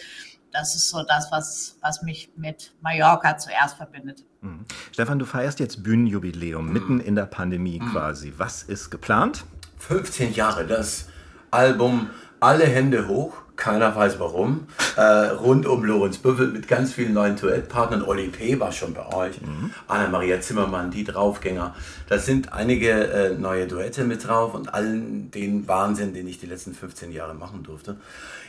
Das 0.51 0.76
ist 0.76 0.89
so 0.89 1.03
das, 1.03 1.32
was, 1.32 1.78
was 1.82 2.01
mich 2.01 2.32
mit 2.36 2.74
Mallorca 2.82 3.38
zuerst 3.38 3.78
verbindet. 3.78 4.26
Mhm. 4.41 4.66
Stefan, 4.91 5.20
du 5.20 5.26
feierst 5.26 5.60
jetzt 5.60 5.84
Bühnenjubiläum, 5.84 6.66
mhm. 6.66 6.74
mitten 6.74 6.99
in 6.99 7.16
der 7.16 7.26
Pandemie 7.26 7.80
mhm. 7.80 7.91
quasi. 7.91 8.34
Was 8.38 8.64
ist 8.64 8.89
geplant? 8.89 9.45
15 9.78 10.34
Jahre, 10.34 10.66
das 10.66 11.10
Album 11.51 12.10
Alle 12.39 12.66
Hände 12.66 13.07
hoch 13.07 13.38
keiner 13.60 13.95
weiß 13.95 14.20
warum, 14.20 14.68
äh, 14.95 15.01
rund 15.01 15.68
um 15.68 15.84
Lorenz 15.84 16.18
Büffel 16.18 16.47
mit 16.47 16.68
ganz 16.68 16.93
vielen 16.93 17.14
neuen 17.14 17.36
Duettpartnern. 17.36 18.01
Oli 18.01 18.30
P. 18.30 18.60
war 18.60 18.72
schon 18.72 18.93
bei 18.93 19.05
euch, 19.14 19.39
mhm. 19.41 19.72
Anna-Maria 19.88 20.39
Zimmermann, 20.41 20.89
die 20.89 21.03
Draufgänger. 21.03 21.76
Da 22.07 22.18
sind 22.18 22.53
einige 22.53 22.89
äh, 22.89 23.34
neue 23.38 23.68
Duette 23.68 24.05
mit 24.05 24.26
drauf 24.26 24.53
und 24.53 24.74
allen 24.74 25.30
den 25.32 25.68
Wahnsinn, 25.68 26.14
den 26.14 26.28
ich 26.28 26.39
die 26.39 26.47
letzten 26.47 26.74
15 26.74 27.12
Jahre 27.12 27.36
machen 27.36 27.62
durfte. 27.64 27.97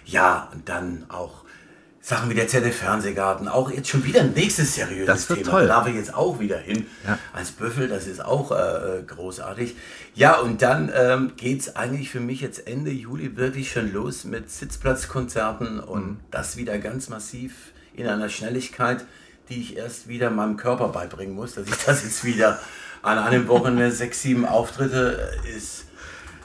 Ja, 0.07 0.49
und 0.55 0.69
dann 0.69 1.05
auch 1.09 1.43
Sachen 2.03 2.30
wie 2.30 2.34
der 2.34 2.48
ZDF-Fernsehgarten, 2.48 3.46
auch 3.46 3.70
jetzt 3.70 3.88
schon 3.88 4.05
wieder 4.05 4.20
ein 4.22 4.32
nächstes 4.32 4.74
seriöses 4.74 5.07
Das 5.07 5.28
wird 5.28 5.40
Thema. 5.40 5.51
toll. 5.51 5.66
Da 5.66 5.74
darf 5.80 5.86
ich 5.86 5.94
jetzt 5.96 6.14
auch 6.14 6.40
wieder 6.40 6.57
hin 6.59 6.86
Ja. 7.07 7.18
als 7.34 7.51
Büffel, 7.51 7.88
das 7.88 8.07
ist 8.07 8.24
auch 8.24 8.53
äh, 8.53 9.03
großartig. 9.07 9.76
Ja, 10.14 10.38
und 10.38 10.62
dann 10.62 10.90
ähm, 10.94 11.32
geht 11.36 11.61
es 11.61 11.76
eigentlich 11.76 12.09
für 12.11 12.20
mich 12.20 12.40
jetzt 12.40 12.66
Ende 12.66 12.90
Juli 12.90 13.36
wirklich 13.36 13.70
schon 13.70 13.92
los 13.92 14.24
mit 14.24 14.51
Sitzplatzkonzerten 14.51 15.78
und 15.80 16.01
Mhm. 16.07 16.16
das 16.30 16.57
wieder 16.57 16.78
ganz 16.78 17.09
massiv 17.11 17.53
in 17.94 18.07
einer 18.07 18.28
Schnelligkeit, 18.30 19.05
die 19.51 19.61
ich 19.61 19.76
erst 19.76 20.09
wieder 20.09 20.30
meinem 20.30 20.57
Körper 20.57 20.88
beibringen 20.88 21.34
muss, 21.34 21.55
dass 21.55 21.66
ich 21.68 21.76
das 21.84 22.03
jetzt 22.03 22.24
wieder 22.24 22.59
an 23.03 23.18
einem 23.18 23.46
Wochenende 23.48 23.90
sechs, 23.92 24.22
sieben 24.22 24.46
Auftritte 24.46 25.30
äh, 25.44 25.51
ist. 25.57 25.84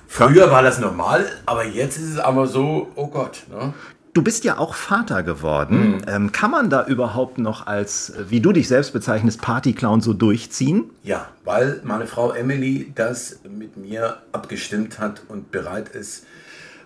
Früher 0.08 0.52
war 0.52 0.64
das 0.64 0.80
normal, 0.80 1.26
aber 1.46 1.66
jetzt 1.66 1.98
ist 1.98 2.10
es 2.12 2.20
aber 2.20 2.46
so, 2.48 2.92
oh 2.96 3.08
Gott. 3.08 3.44
Ne? 3.50 3.74
Du 4.16 4.22
bist 4.22 4.46
ja 4.46 4.58
auch 4.60 4.76
Vater 4.76 5.24
geworden. 5.24 6.02
Ähm, 6.08 6.32
kann 6.32 6.50
man 6.50 6.70
da 6.70 6.86
überhaupt 6.88 7.38
noch 7.38 7.68
als, 7.68 8.14
wie 8.30 8.40
du 8.40 8.54
dich 8.54 8.70
selbst 8.70 8.94
bezeichnest, 8.94 9.42
Partyclown 9.42 10.00
so 10.00 10.14
durchziehen? 10.14 10.86
Ja, 11.04 11.28
weil 11.44 11.82
meine 11.84 12.08
Frau 12.08 12.32
Emily 12.32 12.94
das 12.96 13.42
mit 13.44 13.76
mir 13.76 14.20
abgestimmt 14.32 15.00
hat 15.00 15.24
und 15.28 15.52
bereit 15.52 15.90
ist, 15.90 16.26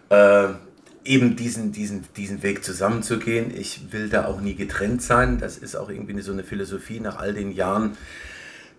äh, 0.10 0.48
eben 1.06 1.36
diesen, 1.36 1.72
diesen, 1.72 2.04
diesen 2.18 2.42
Weg 2.42 2.64
zusammenzugehen. 2.64 3.56
Ich 3.56 3.94
will 3.94 4.10
da 4.10 4.26
auch 4.26 4.42
nie 4.42 4.56
getrennt 4.56 5.04
sein. 5.04 5.38
Das 5.38 5.60
ist 5.60 5.76
auch 5.76 5.92
irgendwie 5.92 6.20
so 6.22 6.32
eine 6.32 6.44
Philosophie 6.44 7.00
nach 7.00 7.20
all 7.20 7.36
den 7.36 7.52
Jahren 7.52 7.96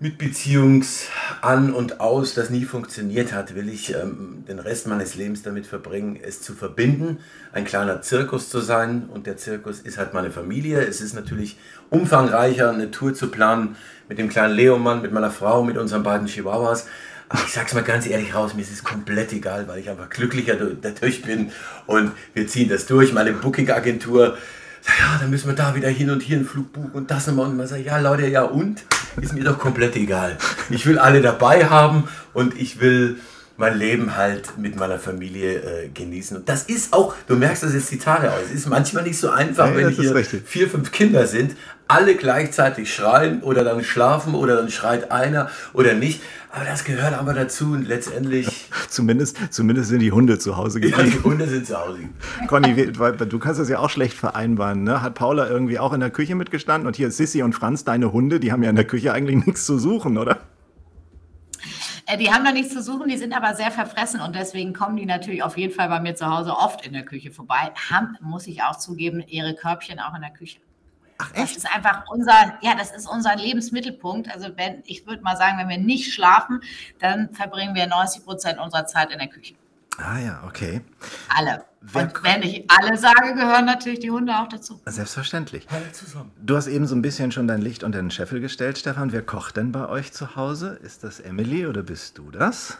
mit 0.02 0.16
Beziehungs 0.16 1.08
an 1.42 1.74
und 1.74 2.00
aus, 2.00 2.32
das 2.32 2.48
nie 2.48 2.64
funktioniert 2.64 3.34
hat, 3.34 3.54
will 3.54 3.68
ich 3.68 3.94
ähm, 3.94 4.44
den 4.48 4.58
Rest 4.58 4.86
meines 4.86 5.14
Lebens 5.14 5.42
damit 5.42 5.66
verbringen, 5.66 6.18
es 6.20 6.40
zu 6.40 6.54
verbinden, 6.54 7.18
ein 7.52 7.66
kleiner 7.66 8.00
Zirkus 8.00 8.48
zu 8.48 8.60
sein. 8.60 9.10
Und 9.12 9.26
der 9.26 9.36
Zirkus 9.36 9.80
ist 9.80 9.98
halt 9.98 10.14
meine 10.14 10.30
Familie. 10.30 10.80
Es 10.80 11.02
ist 11.02 11.12
natürlich 11.12 11.58
umfangreicher, 11.90 12.70
eine 12.70 12.90
Tour 12.90 13.12
zu 13.12 13.28
planen 13.30 13.76
mit 14.08 14.18
dem 14.18 14.30
kleinen 14.30 14.54
Leomann, 14.54 15.02
mit 15.02 15.12
meiner 15.12 15.30
Frau, 15.30 15.62
mit 15.62 15.76
unseren 15.76 16.02
beiden 16.02 16.26
Chihuahuas. 16.26 16.86
Aber 17.28 17.42
ich 17.46 17.52
sag's 17.52 17.74
mal 17.74 17.84
ganz 17.84 18.06
ehrlich 18.06 18.34
raus, 18.34 18.54
mir 18.54 18.62
ist 18.62 18.72
es 18.72 18.82
komplett 18.82 19.34
egal, 19.34 19.68
weil 19.68 19.80
ich 19.80 19.90
einfach 19.90 20.08
glücklicher 20.08 20.56
du- 20.56 20.74
dadurch 20.80 21.20
bin 21.22 21.52
und 21.86 22.12
wir 22.32 22.46
ziehen 22.48 22.70
das 22.70 22.86
durch. 22.86 23.12
Meine 23.12 23.34
Booking-Agentur 23.34 24.38
ja, 24.98 25.18
dann 25.20 25.28
müssen 25.28 25.46
wir 25.46 25.54
da 25.54 25.74
wieder 25.74 25.88
hin 25.90 26.08
und 26.08 26.22
hier 26.22 26.38
einen 26.38 26.46
Flug 26.46 26.72
buchen 26.72 26.90
und 26.92 27.10
das 27.10 27.26
nochmal. 27.26 27.50
Und 27.50 27.58
man 27.58 27.66
sagt, 27.66 27.84
ja 27.84 27.98
Leute, 27.98 28.26
ja 28.28 28.42
und? 28.44 28.82
Ist 29.20 29.34
mir 29.34 29.44
doch 29.44 29.58
komplett 29.58 29.96
egal. 29.96 30.38
Ich 30.70 30.86
will 30.86 30.98
alle 30.98 31.20
dabei 31.20 31.66
haben 31.66 32.08
und 32.32 32.58
ich 32.58 32.80
will 32.80 33.18
mein 33.60 33.78
Leben 33.78 34.16
halt 34.16 34.58
mit 34.58 34.76
meiner 34.76 34.98
Familie 34.98 35.58
äh, 35.58 35.88
genießen. 35.88 36.38
Und 36.38 36.48
das 36.48 36.64
ist 36.64 36.92
auch, 36.92 37.14
du 37.28 37.36
merkst 37.36 37.62
das 37.62 37.74
jetzt 37.74 37.92
die 37.92 37.98
Tage 37.98 38.32
aus, 38.32 38.40
es 38.46 38.52
ist 38.60 38.68
manchmal 38.68 39.04
nicht 39.04 39.18
so 39.18 39.30
einfach, 39.30 39.68
Ja, 39.68 39.76
wenn 39.76 39.90
hier 39.90 40.24
vier, 40.44 40.68
fünf 40.68 40.90
Kinder 40.90 41.26
sind, 41.26 41.54
alle 41.86 42.14
gleichzeitig 42.14 42.92
schreien 42.92 43.42
oder 43.42 43.62
dann 43.64 43.84
schlafen 43.84 44.34
oder 44.34 44.56
dann 44.56 44.70
schreit 44.70 45.10
einer 45.10 45.50
oder 45.72 45.94
nicht. 45.94 46.20
Aber 46.52 46.64
das 46.64 46.84
gehört 46.84 47.14
aber 47.14 47.34
dazu 47.34 47.72
und 47.72 47.86
letztendlich, 47.86 48.68
Zumindest, 48.88 49.36
zumindest 49.50 49.90
sind 49.90 50.00
die 50.00 50.10
Hunde 50.10 50.38
zu 50.38 50.56
Hause 50.56 50.80
ja, 50.80 50.96
geblieben. 50.96 51.18
die 51.18 51.28
Hunde 51.28 51.46
sind 51.46 51.66
zu 51.66 51.78
Hause. 51.78 51.98
Conny, 52.48 52.92
du 52.92 53.38
kannst 53.38 53.60
das 53.60 53.68
ja 53.68 53.78
auch 53.78 53.90
schlecht 53.90 54.16
vereinbaren. 54.16 54.82
Ne? 54.82 55.02
Hat 55.02 55.14
Paula 55.14 55.48
irgendwie 55.48 55.78
auch 55.78 55.92
in 55.92 56.00
der 56.00 56.10
Küche 56.10 56.34
mitgestanden? 56.34 56.86
Und 56.86 56.96
hier 56.96 57.10
Sissy 57.10 57.42
und 57.42 57.52
Franz, 57.52 57.84
deine 57.84 58.12
Hunde, 58.12 58.40
die 58.40 58.52
haben 58.52 58.62
ja 58.62 58.70
in 58.70 58.76
der 58.76 58.86
Küche 58.86 59.12
eigentlich 59.12 59.44
nichts 59.46 59.66
zu 59.66 59.78
suchen, 59.78 60.16
oder? 60.16 60.38
Äh, 62.10 62.16
Die 62.16 62.32
haben 62.32 62.44
da 62.44 62.52
nichts 62.52 62.72
zu 62.72 62.82
suchen, 62.82 63.08
die 63.08 63.16
sind 63.16 63.34
aber 63.34 63.54
sehr 63.54 63.70
verfressen 63.70 64.20
und 64.20 64.34
deswegen 64.34 64.72
kommen 64.72 64.96
die 64.96 65.06
natürlich 65.06 65.42
auf 65.42 65.56
jeden 65.56 65.74
Fall 65.74 65.88
bei 65.88 66.00
mir 66.00 66.14
zu 66.14 66.26
Hause 66.26 66.56
oft 66.56 66.86
in 66.86 66.92
der 66.92 67.04
Küche 67.04 67.30
vorbei. 67.30 67.72
Haben, 67.90 68.16
muss 68.20 68.46
ich 68.46 68.62
auch 68.62 68.76
zugeben, 68.76 69.22
ihre 69.26 69.54
Körbchen 69.54 70.00
auch 70.00 70.14
in 70.14 70.22
der 70.22 70.30
Küche. 70.30 70.58
Ach 71.18 71.30
Das 71.32 71.54
ist 71.54 71.66
einfach 71.74 72.04
unser, 72.08 72.58
ja, 72.62 72.74
das 72.74 72.92
ist 72.92 73.06
unser 73.06 73.36
Lebensmittelpunkt. 73.36 74.32
Also 74.32 74.56
wenn, 74.56 74.82
ich 74.86 75.06
würde 75.06 75.22
mal 75.22 75.36
sagen, 75.36 75.58
wenn 75.58 75.68
wir 75.68 75.78
nicht 75.78 76.12
schlafen, 76.12 76.60
dann 76.98 77.32
verbringen 77.34 77.74
wir 77.74 77.86
90 77.86 78.24
Prozent 78.24 78.58
unserer 78.58 78.86
Zeit 78.86 79.10
in 79.10 79.18
der 79.18 79.28
Küche. 79.28 79.54
Ah 79.98 80.18
ja, 80.18 80.42
okay. 80.46 80.80
Alle. 81.28 81.64
Wer- 81.82 82.02
Und 82.02 82.22
wenn 82.22 82.42
ich 82.42 82.64
alle 82.68 82.96
sage, 82.98 83.34
gehören 83.34 83.64
natürlich 83.64 84.00
die 84.00 84.10
Hunde 84.10 84.32
auch 84.38 84.48
dazu. 84.48 84.80
Selbstverständlich. 84.86 85.66
Alle 85.70 85.90
zusammen. 85.92 86.30
Du 86.42 86.56
hast 86.56 86.66
eben 86.66 86.86
so 86.86 86.94
ein 86.94 87.02
bisschen 87.02 87.32
schon 87.32 87.48
dein 87.48 87.62
Licht 87.62 87.82
unter 87.84 87.98
den 88.00 88.10
Scheffel 88.10 88.40
gestellt, 88.40 88.76
Stefan. 88.78 89.12
Wer 89.12 89.22
kocht 89.22 89.56
denn 89.56 89.72
bei 89.72 89.88
euch 89.88 90.12
zu 90.12 90.36
Hause? 90.36 90.78
Ist 90.82 91.04
das 91.04 91.20
Emily 91.20 91.66
oder 91.66 91.82
bist 91.82 92.18
du 92.18 92.30
das? 92.30 92.76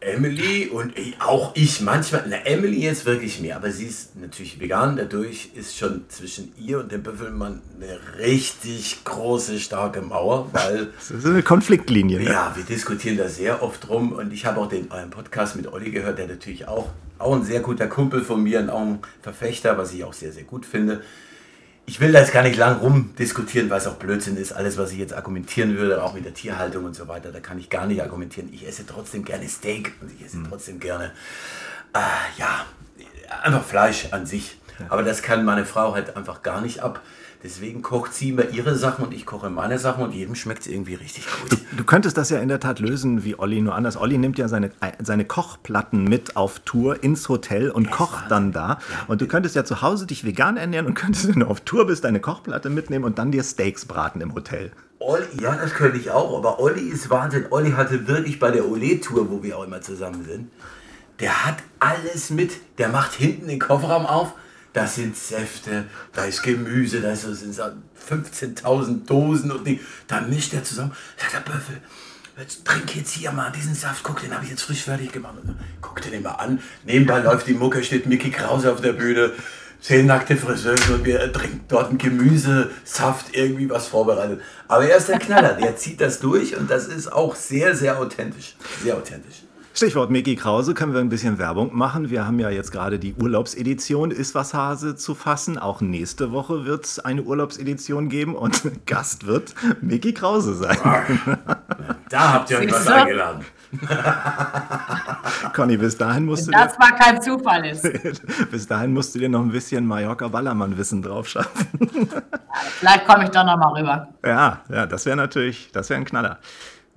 Emily 0.00 0.66
und 0.68 0.98
ich, 0.98 1.14
auch 1.20 1.52
ich 1.54 1.80
manchmal, 1.80 2.24
na 2.28 2.36
Emily 2.44 2.82
jetzt 2.82 3.06
wirklich 3.06 3.40
mehr, 3.40 3.54
aber 3.54 3.70
sie 3.70 3.86
ist 3.86 4.16
natürlich 4.16 4.58
vegan, 4.58 4.96
dadurch 4.96 5.50
ist 5.54 5.76
schon 5.78 6.04
zwischen 6.08 6.52
ihr 6.58 6.80
und 6.80 6.90
dem 6.90 7.04
Büffelmann 7.04 7.60
eine 7.80 8.00
richtig 8.18 9.04
große, 9.04 9.60
starke 9.60 10.02
Mauer, 10.02 10.48
weil 10.52 10.86
Das 10.98 11.10
ist 11.12 11.24
eine 11.26 11.44
Konfliktlinie. 11.44 12.18
Ne? 12.18 12.24
Ja, 12.30 12.52
wir 12.56 12.64
diskutieren 12.64 13.16
da 13.16 13.28
sehr 13.28 13.62
oft 13.62 13.86
drum 13.88 14.10
und 14.12 14.32
ich 14.32 14.44
habe 14.44 14.60
auch 14.60 14.68
den 14.68 14.90
euren 14.90 15.10
Podcast 15.10 15.54
mit 15.54 15.72
Olli 15.72 15.92
gehört, 15.92 16.18
der 16.18 16.26
natürlich 16.26 16.66
auch, 16.66 16.90
auch 17.22 17.34
ein 17.34 17.44
sehr 17.44 17.60
guter 17.60 17.86
Kumpel 17.86 18.22
von 18.22 18.42
mir 18.42 18.60
und 18.60 18.70
auch 18.70 18.80
ein 18.80 18.98
Verfechter, 19.22 19.78
was 19.78 19.92
ich 19.92 20.04
auch 20.04 20.12
sehr, 20.12 20.32
sehr 20.32 20.44
gut 20.44 20.66
finde. 20.66 21.02
Ich 21.84 22.00
will 22.00 22.12
da 22.12 22.20
jetzt 22.20 22.32
gar 22.32 22.42
nicht 22.42 22.56
lang 22.56 22.78
rumdiskutieren, 22.78 23.68
weil 23.68 23.78
es 23.78 23.86
auch 23.86 23.96
Blödsinn 23.96 24.36
ist. 24.36 24.52
Alles, 24.52 24.78
was 24.78 24.92
ich 24.92 24.98
jetzt 24.98 25.14
argumentieren 25.14 25.76
würde, 25.76 26.02
auch 26.02 26.14
mit 26.14 26.24
der 26.24 26.34
Tierhaltung 26.34 26.84
und 26.84 26.94
so 26.94 27.08
weiter, 27.08 27.32
da 27.32 27.40
kann 27.40 27.58
ich 27.58 27.70
gar 27.70 27.86
nicht 27.86 28.02
argumentieren. 28.02 28.50
Ich 28.52 28.66
esse 28.66 28.86
trotzdem 28.86 29.24
gerne 29.24 29.48
Steak 29.48 29.92
und 30.00 30.12
ich 30.12 30.24
esse 30.24 30.38
trotzdem 30.48 30.78
gerne, 30.78 31.10
äh, 31.92 32.38
ja, 32.38 32.66
einfach 33.42 33.64
Fleisch 33.64 34.08
an 34.12 34.26
sich. 34.26 34.58
Aber 34.88 35.02
das 35.02 35.22
kann 35.22 35.44
meine 35.44 35.64
Frau 35.64 35.94
halt 35.94 36.16
einfach 36.16 36.42
gar 36.42 36.60
nicht 36.60 36.80
ab. 36.80 37.00
Deswegen 37.44 37.82
kocht 37.82 38.14
sie 38.14 38.30
immer 38.30 38.50
ihre 38.50 38.76
Sachen 38.76 39.04
und 39.04 39.12
ich 39.12 39.26
koche 39.26 39.50
meine 39.50 39.78
Sachen 39.80 40.04
und 40.04 40.14
jedem 40.14 40.36
schmeckt 40.36 40.60
es 40.60 40.66
irgendwie 40.68 40.94
richtig 40.94 41.26
gut. 41.26 41.58
Du 41.76 41.82
könntest 41.82 42.16
das 42.16 42.30
ja 42.30 42.38
in 42.38 42.48
der 42.48 42.60
Tat 42.60 42.78
lösen 42.78 43.24
wie 43.24 43.36
Olli, 43.36 43.60
nur 43.60 43.74
anders. 43.74 43.96
Olli 43.96 44.16
nimmt 44.16 44.38
ja 44.38 44.46
seine, 44.46 44.70
seine 45.02 45.24
Kochplatten 45.24 46.04
mit 46.04 46.36
auf 46.36 46.60
Tour 46.60 47.02
ins 47.02 47.28
Hotel 47.28 47.70
und 47.70 47.90
kocht 47.90 48.30
dann 48.30 48.52
da. 48.52 48.78
Und 49.08 49.20
du 49.20 49.26
könntest 49.26 49.56
ja 49.56 49.64
zu 49.64 49.82
Hause 49.82 50.06
dich 50.06 50.24
vegan 50.24 50.56
ernähren 50.56 50.86
und 50.86 50.94
könntest, 50.94 51.28
wenn 51.28 51.40
du 51.40 51.46
auf 51.46 51.62
Tour 51.62 51.86
bist, 51.86 52.04
deine 52.04 52.20
Kochplatte 52.20 52.70
mitnehmen 52.70 53.04
und 53.04 53.18
dann 53.18 53.32
dir 53.32 53.42
Steaks 53.42 53.86
braten 53.86 54.20
im 54.20 54.34
Hotel. 54.34 54.70
Olli, 55.00 55.24
ja, 55.40 55.56
das 55.56 55.74
könnte 55.74 55.98
ich 55.98 56.12
auch, 56.12 56.38
aber 56.38 56.60
Olli 56.60 56.82
ist 56.82 57.10
Wahnsinn. 57.10 57.46
Olli 57.50 57.72
hatte 57.72 58.06
wirklich 58.06 58.38
bei 58.38 58.52
der 58.52 58.68
Ole-Tour, 58.68 59.30
wo 59.30 59.42
wir 59.42 59.58
auch 59.58 59.64
immer 59.64 59.80
zusammen 59.80 60.24
sind, 60.24 60.48
der 61.18 61.44
hat 61.44 61.56
alles 61.80 62.30
mit. 62.30 62.52
Der 62.78 62.88
macht 62.88 63.14
hinten 63.14 63.48
den 63.48 63.58
Kofferraum 63.58 64.06
auf, 64.06 64.34
da 64.72 64.86
sind 64.86 65.16
Säfte, 65.16 65.84
da 66.12 66.24
ist 66.24 66.42
Gemüse, 66.42 67.00
da 67.00 67.14
sind 67.14 67.54
so 67.54 67.62
15.000 68.08 69.06
Dosen 69.06 69.50
und 69.50 69.66
Ding. 69.66 69.80
Da 70.06 70.20
mischt 70.20 70.54
er 70.54 70.64
zusammen. 70.64 70.92
Sagt 71.16 71.34
der 71.34 71.52
Böffel, 71.52 71.78
jetzt 72.38 72.64
trink 72.64 72.96
jetzt 72.96 73.12
hier 73.12 73.32
mal 73.32 73.50
diesen 73.52 73.74
Saft, 73.74 74.02
guck, 74.02 74.20
den 74.20 74.34
habe 74.34 74.44
ich 74.44 74.50
jetzt 74.50 74.62
frisch 74.62 74.84
fertig 74.84 75.12
gemacht. 75.12 75.34
Guck 75.80 76.00
den 76.00 76.22
mal 76.22 76.32
an. 76.32 76.60
Nebenbei 76.84 77.20
läuft 77.20 77.46
die 77.46 77.54
Mucke, 77.54 77.84
steht 77.84 78.06
Mickey 78.06 78.30
Krause 78.30 78.72
auf 78.72 78.80
der 78.80 78.94
Bühne. 78.94 79.32
Zehn 79.80 80.06
nackte 80.06 80.36
Friseuse 80.36 80.94
und 80.94 81.04
wir 81.04 81.32
trinken 81.32 81.64
dort 81.66 81.88
einen 81.88 81.98
Gemüsesaft, 81.98 83.34
irgendwie 83.34 83.68
was 83.68 83.88
vorbereitet. 83.88 84.40
Aber 84.68 84.86
er 84.86 84.96
ist 84.96 85.08
der 85.08 85.18
Knaller, 85.18 85.54
der 85.54 85.76
zieht 85.76 86.00
das 86.00 86.20
durch 86.20 86.56
und 86.56 86.70
das 86.70 86.86
ist 86.86 87.12
auch 87.12 87.34
sehr, 87.34 87.74
sehr 87.74 87.98
authentisch. 87.98 88.54
Sehr 88.84 88.96
authentisch. 88.96 89.42
Stichwort 89.74 90.10
Mickey 90.10 90.36
Krause, 90.36 90.74
können 90.74 90.92
wir 90.92 91.00
ein 91.00 91.08
bisschen 91.08 91.38
Werbung 91.38 91.74
machen. 91.74 92.10
Wir 92.10 92.26
haben 92.26 92.38
ja 92.38 92.50
jetzt 92.50 92.72
gerade 92.72 92.98
die 92.98 93.14
Urlaubsedition 93.14 94.10
Ist 94.10 94.34
was 94.34 94.52
Hase 94.52 94.96
zu 94.96 95.14
fassen. 95.14 95.58
Auch 95.58 95.80
nächste 95.80 96.30
Woche 96.30 96.66
wird 96.66 96.84
es 96.84 96.98
eine 96.98 97.22
Urlaubsedition 97.22 98.08
geben 98.10 98.34
und 98.36 98.62
Gast 98.86 99.26
wird 99.26 99.54
Mickey 99.80 100.12
Krause 100.12 100.54
sein. 100.54 100.76
Da 102.10 102.30
habt 102.34 102.50
ihr 102.50 102.58
euch 102.58 102.70
was 102.70 102.84
du? 102.84 102.92
eingeladen. 102.94 103.40
Conny, 105.54 105.78
bis 105.78 105.96
dahin 105.96 106.26
musst 106.26 106.46
du 106.46 106.50
dir, 106.50 106.58
Das 106.58 106.78
war 106.78 106.94
kein 106.94 107.22
Zufall 107.22 107.64
ist. 107.64 107.88
bis 108.50 108.66
dahin 108.66 108.92
musst 108.92 109.14
du 109.14 109.18
dir 109.18 109.30
noch 109.30 109.40
ein 109.40 109.50
bisschen 109.50 109.86
Mallorca-Ballermann-Wissen 109.86 111.00
drauf 111.00 111.26
schaffen. 111.26 111.68
Vielleicht 112.80 113.06
komme 113.06 113.24
ich 113.24 113.30
doch 113.30 113.46
noch 113.46 113.56
mal 113.56 113.72
rüber. 113.80 114.08
Ja, 114.22 114.60
ja, 114.70 114.84
das 114.84 115.06
wäre 115.06 115.16
natürlich, 115.16 115.70
das 115.72 115.88
wäre 115.88 116.00
ein 116.00 116.04
Knaller. 116.04 116.38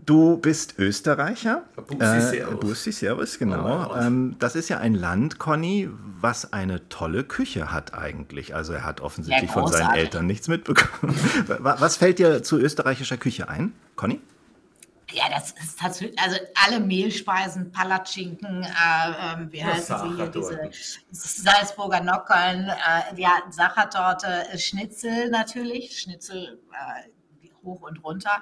Du 0.06 0.38
bist 0.38 0.78
Österreicher. 0.78 1.64
Bussi 1.88 2.22
Servus. 2.22 2.60
Bussi 2.60 2.92
Servus, 2.92 3.40
genau. 3.40 3.68
Ja. 3.68 4.06
Ähm, 4.06 4.36
das 4.40 4.56
ist 4.56 4.70
ja 4.70 4.78
ein 4.78 4.94
Land, 4.94 5.40
Conny, 5.40 5.90
was 6.20 6.54
eine 6.54 6.88
tolle 6.90 7.24
Küche 7.24 7.72
hat 7.72 7.94
eigentlich. 7.94 8.54
Also 8.54 8.74
er 8.74 8.84
hat 8.84 9.02
offensichtlich 9.02 9.50
Ja, 9.50 9.54
von 9.54 9.68
seinen. 9.72 9.96
Eltern 9.96 10.28
nichts 10.28 10.48
mitbekommen. 10.48 11.18
Wa- 11.48 11.78
was 11.80 11.98
fällt 11.98 12.20
dir 12.20 12.44
zu 12.44 12.60
österreichischer 12.60 13.18
Küche 13.18 13.50
ein, 13.50 13.74
Conny? 13.96 14.22
Ja, 15.12 15.26
das 15.30 15.52
ist 15.52 15.80
tatsächlich, 15.80 16.20
also 16.20 16.36
alle 16.68 16.80
Mehlspeisen, 16.80 17.72
Palatschinken, 17.72 18.64
äh, 18.64 18.68
ähm, 19.34 19.52
wie 19.52 19.60
Ja, 19.60 19.68
heißen 19.68 19.98
sie 20.00 20.16
hier, 20.16 20.28
diese. 20.28 20.60
Salzburger 21.12 22.02
Nockeln, 22.02 22.70
äh, 22.70 23.20
ja, 23.22 23.38
Sachertorte, 23.50 24.28
äh, 24.52 24.58
Schnitzel 24.58 25.30
natürlich, 25.30 26.00
Schnitzel, 26.02 26.60
äh, 26.72 27.10
hoch 27.66 27.82
und 27.82 28.04
runter. 28.04 28.42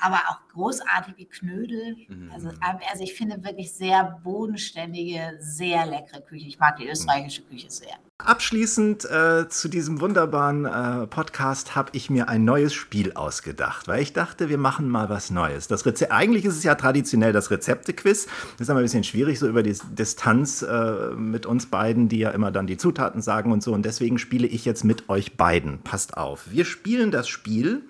Aber 0.00 0.20
auch 0.28 0.38
großartige 0.52 1.26
Knödel. 1.26 1.96
Also, 2.32 2.50
also 2.60 3.04
ich 3.04 3.14
finde 3.14 3.44
wirklich 3.44 3.72
sehr 3.72 4.20
bodenständige, 4.24 5.36
sehr 5.40 5.86
leckere 5.86 6.22
Küche. 6.22 6.46
Ich 6.46 6.58
mag 6.58 6.76
die 6.76 6.88
österreichische 6.88 7.42
Küche 7.42 7.70
sehr. 7.70 7.98
Abschließend 8.18 9.10
äh, 9.10 9.48
zu 9.48 9.68
diesem 9.68 10.00
wunderbaren 10.00 10.66
äh, 10.66 11.06
Podcast 11.06 11.74
habe 11.74 11.90
ich 11.94 12.10
mir 12.10 12.28
ein 12.28 12.44
neues 12.44 12.74
Spiel 12.74 13.14
ausgedacht, 13.14 13.88
weil 13.88 14.02
ich 14.02 14.12
dachte, 14.12 14.50
wir 14.50 14.58
machen 14.58 14.88
mal 14.88 15.08
was 15.08 15.30
Neues. 15.30 15.68
Das 15.68 15.86
Reze 15.86 16.10
Eigentlich 16.10 16.44
ist 16.44 16.56
es 16.56 16.62
ja 16.62 16.74
traditionell 16.74 17.32
das 17.32 17.50
Rezepte-Quiz. 17.50 18.26
Das 18.26 18.60
ist 18.60 18.70
aber 18.70 18.80
ein 18.80 18.84
bisschen 18.84 19.04
schwierig, 19.04 19.38
so 19.38 19.48
über 19.48 19.62
die 19.62 19.76
Distanz 19.92 20.62
äh, 20.62 21.14
mit 21.16 21.46
uns 21.46 21.66
beiden, 21.66 22.08
die 22.08 22.18
ja 22.18 22.30
immer 22.30 22.50
dann 22.50 22.66
die 22.66 22.76
Zutaten 22.76 23.22
sagen 23.22 23.52
und 23.52 23.62
so. 23.62 23.72
Und 23.72 23.84
deswegen 23.84 24.18
spiele 24.18 24.46
ich 24.46 24.64
jetzt 24.66 24.84
mit 24.84 25.08
euch 25.08 25.36
beiden. 25.36 25.78
Passt 25.82 26.16
auf. 26.16 26.50
Wir 26.50 26.66
spielen 26.66 27.10
das 27.10 27.28
Spiel 27.28 27.84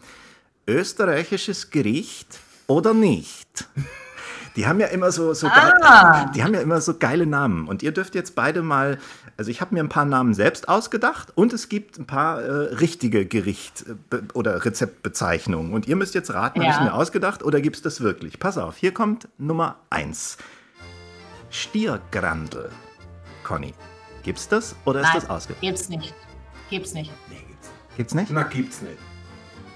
österreichisches 0.71 1.71
Gericht 1.71 2.39
oder 2.67 2.95
nicht. 2.95 3.67
Die 4.57 4.67
haben 4.67 4.81
ja 4.81 4.87
immer 4.89 5.13
so, 5.13 5.33
so 5.35 5.47
Ah. 5.49 6.27
die 6.35 6.43
haben 6.43 6.55
ja 6.55 6.61
immer 6.61 6.81
so 6.81 6.95
geile 6.99 7.27
Namen. 7.27 7.69
Und 7.69 7.83
ihr 7.83 7.93
dürft 7.93 8.15
jetzt 8.15 8.35
beide 8.35 8.63
mal, 8.63 8.99
also 9.37 9.51
ich 9.51 9.61
habe 9.61 9.75
mir 9.75 9.83
ein 9.83 9.89
paar 9.89 10.05
Namen 10.05 10.35
selbst 10.35 10.69
ausgedacht 10.69 11.29
und 11.37 11.53
es 11.53 11.69
gibt 11.69 11.99
ein 11.99 12.07
paar 12.07 12.43
äh, 12.43 12.75
richtige 12.75 13.27
Gericht- 13.27 13.85
äh, 13.89 13.95
be- 14.11 14.25
oder 14.35 14.65
Rezeptbezeichnungen. 14.65 15.73
Und 15.73 15.87
ihr 15.87 15.95
müsst 15.97 16.15
jetzt 16.15 16.33
raten, 16.35 16.61
habe 16.61 16.71
ich 16.71 16.77
Ja. 16.79 16.83
mir 16.85 16.95
ausgedacht 16.95 17.43
oder 17.45 17.61
gibt 17.61 17.77
es 17.77 17.83
das 17.83 18.01
wirklich? 18.01 18.39
Pass 18.41 18.59
auf, 18.59 18.77
hier 18.77 18.93
kommt 18.93 19.29
Nummer 19.39 19.77
eins. 19.89 20.37
Stiergrandel. 21.51 22.71
Conny, 23.45 23.75
gibt's 24.23 24.49
das 24.49 24.75
oder 24.85 25.01
ist 25.01 25.07
Nein, 25.09 25.17
das 25.21 25.31
ausgedacht? 25.31 25.61
gibt's 25.63 25.89
nicht. 25.89 26.15
Gibt's 26.71 26.93
nicht. 26.95 27.11
Nee, 27.29 27.37
gibt's 27.49 27.69
nicht. 27.69 27.97
Gibt's 27.97 28.15
nicht? 28.15 28.31
Na, 28.33 28.43
gibt's 28.45 28.83
nicht. 28.83 28.99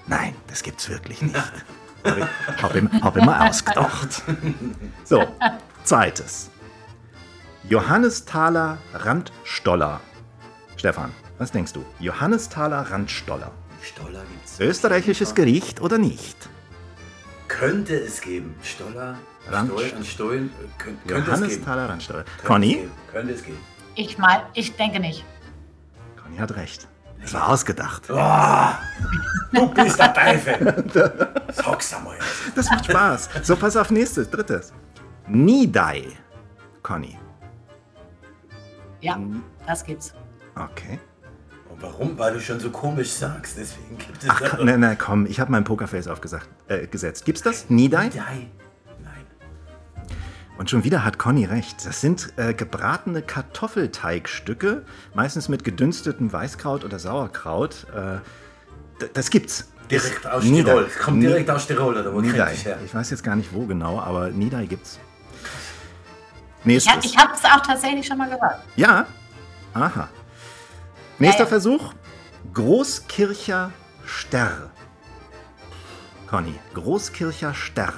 Nein, 0.07 0.35
das 0.47 0.61
gibt's 0.63 0.89
wirklich 0.89 1.21
nicht. 1.21 1.35
Habe 2.03 2.19
ich 2.19 2.61
hab 2.63 2.75
ihm, 2.75 2.89
hab 3.01 3.15
mal 3.17 3.49
ausgedacht. 3.49 4.21
So, 5.03 5.25
zweites. 5.83 6.51
Johannesthaler 7.67 8.77
Randstoller. 8.93 9.99
Stefan, 10.77 11.11
was 11.39 11.51
denkst 11.51 11.73
du? 11.73 11.83
Johannesthaler 11.99 12.81
Randstoller. 12.91 13.51
Stoller 13.81 14.23
gibt's. 14.31 14.59
Österreichisches 14.59 15.33
Gericht 15.33 15.81
oder 15.81 15.97
nicht? 15.97 16.49
Könnte 17.47 17.95
es 17.95 18.21
geben. 18.21 18.55
Stoller, 18.61 19.17
Rand- 19.49 19.71
Stollen, 19.71 20.05
Stollen, 20.05 20.45
äh, 20.49 20.51
könnt, 20.77 20.79
könnte 20.79 20.91
es 21.01 21.05
geben. 21.07 21.25
Johannesthaler 21.25 21.89
Randstoller. 21.89 22.23
Könnte 22.23 22.43
Conny? 22.47 22.89
Könnte 23.11 23.33
es 23.33 23.43
geben. 23.43 23.57
Ich 23.95 24.17
mein, 24.17 24.41
ich 24.53 24.75
denke 24.75 24.99
nicht. 24.99 25.23
Conny 26.21 26.37
hat 26.37 26.55
recht. 26.55 26.87
Das 27.25 27.33
war 27.33 27.49
ausgedacht. 27.49 28.07
Du 28.07 29.67
bist 29.73 29.97
der 29.97 30.13
Teufel. 30.13 30.83
Sag's 31.51 31.93
einmal. 31.95 32.17
Das 32.53 32.69
macht 32.69 32.85
Spaß. 32.85 33.29
So, 33.41 33.55
pass 33.55 33.75
auf, 33.75 33.89
nächstes, 33.89 34.29
drittes. 34.29 34.71
Nidai. 35.27 36.05
Conny. 36.83 37.17
Ja, 39.01 39.19
das 39.65 39.83
gibt's. 39.83 40.13
Okay. 40.55 40.99
Und 41.69 41.81
warum? 41.81 42.17
Weil 42.19 42.33
du 42.33 42.39
schon 42.39 42.59
so 42.59 42.69
komisch 42.69 43.09
sagst. 43.09 43.57
Deswegen 43.57 43.97
gibt 43.97 44.23
es 44.23 44.29
Ach, 44.29 44.41
komm, 44.51 44.67
nein, 44.67 44.79
nein, 44.79 44.97
komm, 44.97 45.25
ich 45.25 45.39
habe 45.39 45.51
mein 45.51 45.63
Pokerface 45.63 46.07
aufgesetzt. 46.07 46.47
Äh, 46.67 46.85
gesetzt. 46.85 47.25
Gibt's 47.25 47.41
das? 47.41 47.69
Nidai? 47.69 48.11
Nein. 48.15 48.51
Und 50.57 50.69
schon 50.69 50.83
wieder 50.85 51.03
hat 51.03 51.17
Conny 51.19 51.45
recht. 51.45 51.85
Das 51.85 51.99
sind 52.01 52.31
äh, 52.37 52.53
gebratene 52.53 53.21
Kartoffelteigstücke, 53.21 54.85
meistens 55.13 55.49
mit 55.49 55.63
gedünstetem 55.65 56.31
Weißkraut 56.31 56.85
oder 56.85 56.97
Sauerkraut. 56.97 57.85
Äh, 57.93 58.19
das 59.13 59.29
gibt's. 59.29 59.69
Direkt 59.91 60.25
aus 60.25 60.43
Nidai. 60.45 60.71
Tirol. 60.71 60.89
Kommt 61.03 61.21
direkt 61.21 61.49
aus 61.49 61.67
Tirol, 61.67 61.97
oder 61.97 62.13
wo 62.13 62.21
Nidai. 62.21 62.45
kennt 62.47 62.57
es 62.57 62.65
her? 62.65 62.79
Ich 62.85 62.95
weiß 62.95 63.09
jetzt 63.11 63.23
gar 63.23 63.35
nicht 63.35 63.53
wo 63.53 63.65
genau, 63.65 63.99
aber 63.99 64.29
Nidai 64.29 64.65
gibt's. 64.65 64.97
Ich, 66.61 66.65
Nächstes. 66.65 67.05
ich 67.05 67.17
habe 67.17 67.33
es 67.33 67.43
auch 67.43 67.61
tatsächlich 67.61 68.07
schon 68.07 68.17
mal 68.17 68.29
gehört. 68.29 68.59
ja. 68.75 69.05
Aha. 69.73 70.07
Nächster 71.19 71.39
Ja, 71.41 71.45
ja. 71.45 71.49
Versuch. 71.49 71.93
Großkircher 72.53 73.71
Sterr. 74.05 74.69
Conny, 76.27 76.55
Großkircher 76.73 77.53
Sterr. 77.53 77.93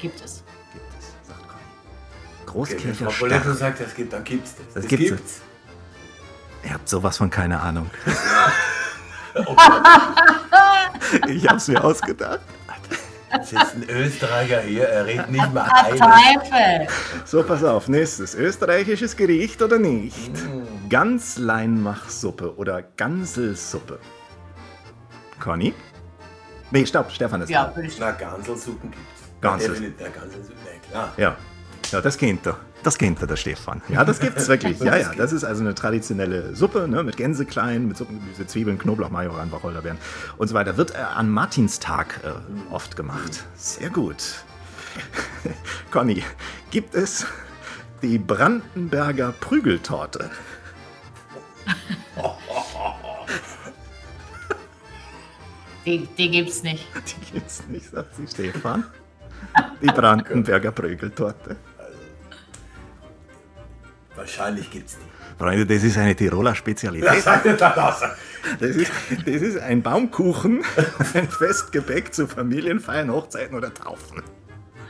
Gibt 0.00 0.20
es. 0.24 0.42
Gibt 0.72 0.84
es, 0.98 1.28
sagt 1.28 1.40
Conny. 1.48 1.60
Okay, 1.60 1.64
wenn 2.38 2.46
Großkircher 2.46 3.04
Frau 3.10 3.18
Poletto 3.18 3.42
Sterr. 3.42 3.54
sagt, 3.54 3.80
das 3.80 3.94
gibt, 3.94 4.12
dann 4.12 4.24
gibt's 4.24 4.54
das. 4.56 4.66
Das 4.66 4.74
Das 4.74 4.86
gibt's. 4.88 5.08
gibt's. 5.10 5.40
Ihr 6.64 6.74
habt 6.74 6.88
sowas 6.88 7.16
von 7.18 7.30
keine 7.30 7.60
Ahnung. 7.60 7.90
ich 11.28 11.48
hab's 11.48 11.68
mir 11.68 11.82
ausgedacht. 11.82 12.40
Es 13.40 13.52
ist 13.52 13.74
ein 13.76 13.88
Österreicher 13.88 14.60
hier, 14.60 14.88
er 14.88 15.06
redet 15.06 15.30
nicht 15.30 15.54
mal 15.54 15.62
ein. 15.62 15.96
Teufel! 15.96 16.88
So, 17.24 17.44
pass 17.44 17.62
auf, 17.62 17.86
nächstes. 17.88 18.34
Österreichisches 18.34 19.16
Gericht 19.16 19.62
oder 19.62 19.78
nicht? 19.78 20.32
Ganzleinmachsuppe 20.88 22.56
oder 22.56 22.82
Ganselsuppe. 22.82 24.00
Conny? 25.38 25.72
Nee, 26.72 26.84
stopp, 26.86 27.12
Stefan 27.12 27.42
ist 27.42 27.50
Ja, 27.50 27.72
ich 27.80 27.98
Na, 28.00 28.10
Ganselsuppen 28.10 28.90
gibt's. 28.90 29.19
Gansel. 29.40 29.70
Definitiv, 29.70 30.00
ja, 30.00 30.08
Ganselsuppen, 30.08 30.62
ja 30.64 30.90
klar. 30.90 31.12
Ja. 31.16 31.36
Ja, 31.92 32.00
das 32.00 32.18
kennt 32.18 32.46
er. 32.46 32.56
Das 32.82 32.96
kennt 32.96 33.20
er, 33.20 33.26
der 33.26 33.36
Stefan. 33.36 33.82
Ja, 33.88 34.04
das 34.04 34.20
gibt's 34.20 34.48
wirklich. 34.48 34.78
Ja, 34.80 34.96
ja, 34.96 35.12
das 35.14 35.32
ist 35.32 35.44
also 35.44 35.62
eine 35.62 35.74
traditionelle 35.74 36.54
Suppe 36.54 36.86
ne, 36.88 37.02
mit 37.02 37.16
Gänseklein, 37.16 37.88
mit 37.88 37.96
Suppengemüse, 37.96 38.46
Zwiebeln, 38.46 38.78
Knoblauch, 38.78 39.10
Majoran, 39.10 39.50
Wacholderbeeren 39.50 39.98
und 40.38 40.48
so 40.48 40.54
weiter. 40.54 40.76
Wird 40.76 40.94
äh, 40.94 40.98
an 40.98 41.30
Martinstag 41.30 42.20
äh, 42.24 42.72
oft 42.72 42.96
gemacht. 42.96 43.44
Sehr 43.56 43.90
gut. 43.90 44.44
Conny, 45.90 46.22
gibt 46.70 46.94
es 46.94 47.26
die 48.02 48.18
Brandenberger 48.18 49.34
Prügeltorte? 49.40 50.30
Die, 55.86 56.06
die 56.06 56.30
gibt's 56.30 56.62
nicht. 56.62 56.86
Die 57.06 57.32
gibt's 57.32 57.62
nicht, 57.68 57.90
sagt 57.90 58.14
sie 58.14 58.26
Stefan. 58.26 58.84
Die 59.82 59.86
Brandenberger 59.86 60.72
Prügeltorte. 60.72 61.56
Wahrscheinlich 64.14 64.70
gibt's 64.70 64.98
die. 64.98 65.10
Freunde, 65.42 65.64
das 65.64 65.82
ist 65.82 65.96
eine 65.96 66.14
Tiroler 66.14 66.54
Spezialität. 66.54 67.08
Das 67.08 67.26
er 68.60 68.68
ist, 68.68 68.90
das 69.24 69.42
ist 69.42 69.58
ein 69.58 69.82
Baumkuchen, 69.82 70.62
ein 71.14 71.28
Festgebäck 71.28 72.12
zu 72.12 72.26
Familienfeiern, 72.26 73.10
Hochzeiten 73.10 73.56
oder 73.56 73.72
Taufen. 73.72 74.22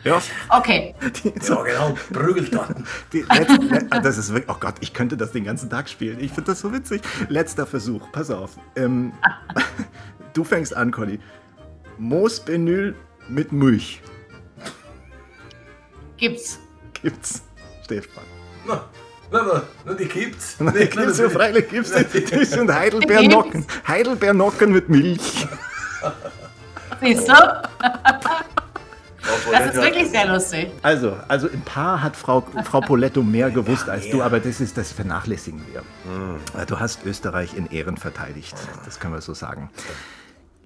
Ja, 0.03 0.21
Okay. 0.49 0.95
die, 1.23 1.33
Ja, 1.47 1.63
genau, 1.63 1.97
Prügeltorten. 2.13 2.85
ah, 3.29 4.01
das 4.01 4.19
ist 4.19 4.33
wirklich, 4.33 4.49
oh 4.49 4.59
Gott, 4.59 4.75
ich 4.81 4.95
könnte 4.95 5.17
das 5.17 5.33
den 5.33 5.45
ganzen 5.45 5.69
Tag 5.69 5.89
spielen. 5.89 6.19
Ich 6.21 6.33
finde 6.33 6.53
das 6.53 6.61
so 6.61 6.73
witzig. 6.73 7.03
Letzter 7.29 7.67
Versuch, 7.67 8.11
pass 8.11 8.31
auf. 8.31 8.53
Ähm, 8.77 9.13
du 10.33 10.43
fängst 10.43 10.75
an, 10.75 10.91
Conny. 10.91 11.21
Moosbenül 11.99 12.95
mit 13.29 13.53
Milch. 13.53 14.01
Gibt's. 16.21 16.59
Gibt's, 17.03 17.41
Stefan. 17.85 18.25
Na, 18.67 18.85
na, 19.33 19.43
na, 19.43 19.63
na, 19.87 19.95
die 19.95 20.05
gibt's. 20.05 20.57
Na, 20.61 20.71
die 20.71 20.87
gibt's 20.87 21.19
ja 21.19 21.31
freilich, 21.31 21.69
gibt's 21.71 21.93
die. 22.13 22.25
Die 22.25 22.45
sind 22.45 22.71
Heidelbeernocken. 22.73 23.65
Heidelbeernocken 23.89 24.71
mit 24.73 24.91
Milch. 24.91 25.47
Siehst 27.01 27.27
du? 27.27 27.33
Das 29.53 29.67
ist 29.67 29.75
wirklich 29.77 30.11
sehr 30.11 30.27
lustig. 30.27 30.71
Also, 30.83 31.17
also 31.29 31.49
ein 31.49 31.63
paar 31.63 32.03
hat 32.03 32.17
Frau, 32.17 32.45
Frau 32.65 32.81
Poletto 32.81 33.23
mehr 33.23 33.51
gewusst 33.51 33.89
als 33.89 34.11
du, 34.11 34.23
aber 34.23 34.41
das 34.41 34.61
ist 34.61 34.77
das 34.77 34.93
vernachlässigen 34.93 35.63
wir. 35.73 35.81
Äh, 36.61 36.67
Du 36.67 36.79
hast 36.79 37.05
Österreich 37.07 37.55
in 37.57 37.67
Ehren 37.67 37.97
verteidigt, 37.97 38.55
das 38.85 39.01
können 39.01 39.15
wir 39.15 39.21
so 39.23 39.33
sagen. 39.35 39.71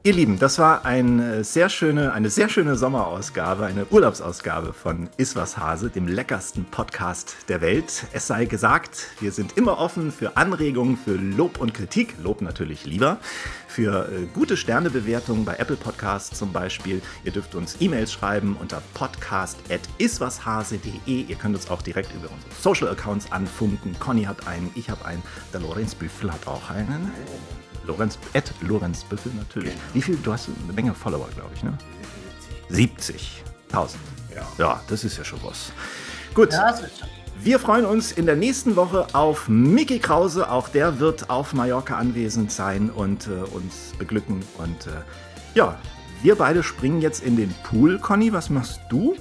Ihr 0.07 0.13
Lieben, 0.13 0.39
das 0.39 0.59
war 0.59 0.85
ein 0.85 1.43
sehr 1.43 1.71
schöne, 1.71 2.13
eine 2.13 2.29
sehr 2.29 2.51
schöne 2.51 2.77
Sommerausgabe, 2.77 3.65
eine 3.65 3.87
Urlaubsausgabe 3.87 4.75
von 4.75 5.09
Iswas 5.17 5.57
Hase, 5.57 5.89
dem 5.89 6.07
leckersten 6.07 6.67
Podcast 6.67 7.37
der 7.49 7.63
Welt. 7.63 8.05
Es 8.13 8.27
sei 8.27 8.45
gesagt, 8.45 9.07
wir 9.21 9.33
sind 9.33 9.57
immer 9.57 9.79
offen 9.79 10.13
für 10.13 10.37
Anregungen, 10.37 10.99
für 10.99 11.15
Lob 11.15 11.59
und 11.59 11.73
Kritik. 11.73 12.17
Lob 12.23 12.43
natürlich 12.43 12.85
lieber. 12.85 13.17
Für 13.67 14.13
äh, 14.13 14.27
gute 14.35 14.59
Sternebewertungen 14.59 15.47
bei 15.47 15.55
Apple 15.55 15.77
Podcasts 15.77 16.39
zum 16.39 16.53
Beispiel. 16.53 17.01
Ihr 17.25 17.33
dürft 17.33 17.55
uns 17.55 17.77
E-Mails 17.81 18.13
schreiben 18.13 18.59
unter 18.61 18.83
podcast.iswashase.de. 18.93 21.23
Ihr 21.23 21.37
könnt 21.37 21.57
uns 21.57 21.71
auch 21.71 21.81
direkt 21.81 22.15
über 22.15 22.29
unsere 22.31 22.53
Social 22.61 22.89
Accounts 22.89 23.33
anfunken. 23.33 23.99
Conny 23.99 24.25
hat 24.25 24.47
einen, 24.47 24.71
ich 24.75 24.91
habe 24.91 25.03
einen, 25.07 25.23
der 25.55 25.61
Lorenz 25.61 25.95
Büffel 25.95 26.31
hat 26.31 26.47
auch 26.47 26.69
einen. 26.69 27.11
Lorenz, 27.87 28.19
Ed 28.33 28.53
Lorenz 28.61 29.05
Büffel 29.05 29.33
natürlich. 29.35 29.75
Wie 29.93 30.03
viel? 30.03 30.17
Du 30.17 30.33
hast 30.33 30.49
eine 30.49 30.73
Menge 30.73 30.95
Follower, 30.95 31.29
glaube 31.35 31.51
ich, 31.55 31.63
ne? 31.63 31.77
70.000. 32.71 33.97
Ja. 34.35 34.43
Ja, 34.59 34.81
das 34.89 35.05
ist 35.05 35.19
ja 35.19 35.25
schon 35.25 35.41
was. 35.43 35.73
Gut. 36.35 36.53
Ja, 36.53 36.71
das 36.71 36.81
ist 36.81 36.99
schon. 36.99 37.09
Wir 37.41 37.59
freuen 37.59 37.85
uns 37.85 38.13
in 38.13 38.27
der 38.27 38.37
nächsten 38.37 38.75
Woche 38.75 39.07
auf 39.13 39.49
Mickey 39.49 39.99
Krause. 39.99 40.51
Auch 40.51 40.69
der 40.69 40.99
wird 40.99 41.29
auf 41.29 41.53
Mallorca 41.53 41.99
anwesend 41.99 42.51
sein 42.51 42.91
und 42.91 43.27
äh, 43.27 43.33
uns 43.55 43.93
beglücken. 43.99 44.43
Und 44.57 44.87
äh, 44.87 44.91
ja, 45.55 45.77
wir 46.23 46.37
beide 46.37 46.63
springen 46.63 47.03
jetzt 47.03 47.23
in 47.23 47.37
den 47.37 47.55
Pool. 47.65 47.99
Conny, 47.99 48.33
was 48.33 48.49
machst 48.49 48.81
du? 48.89 49.15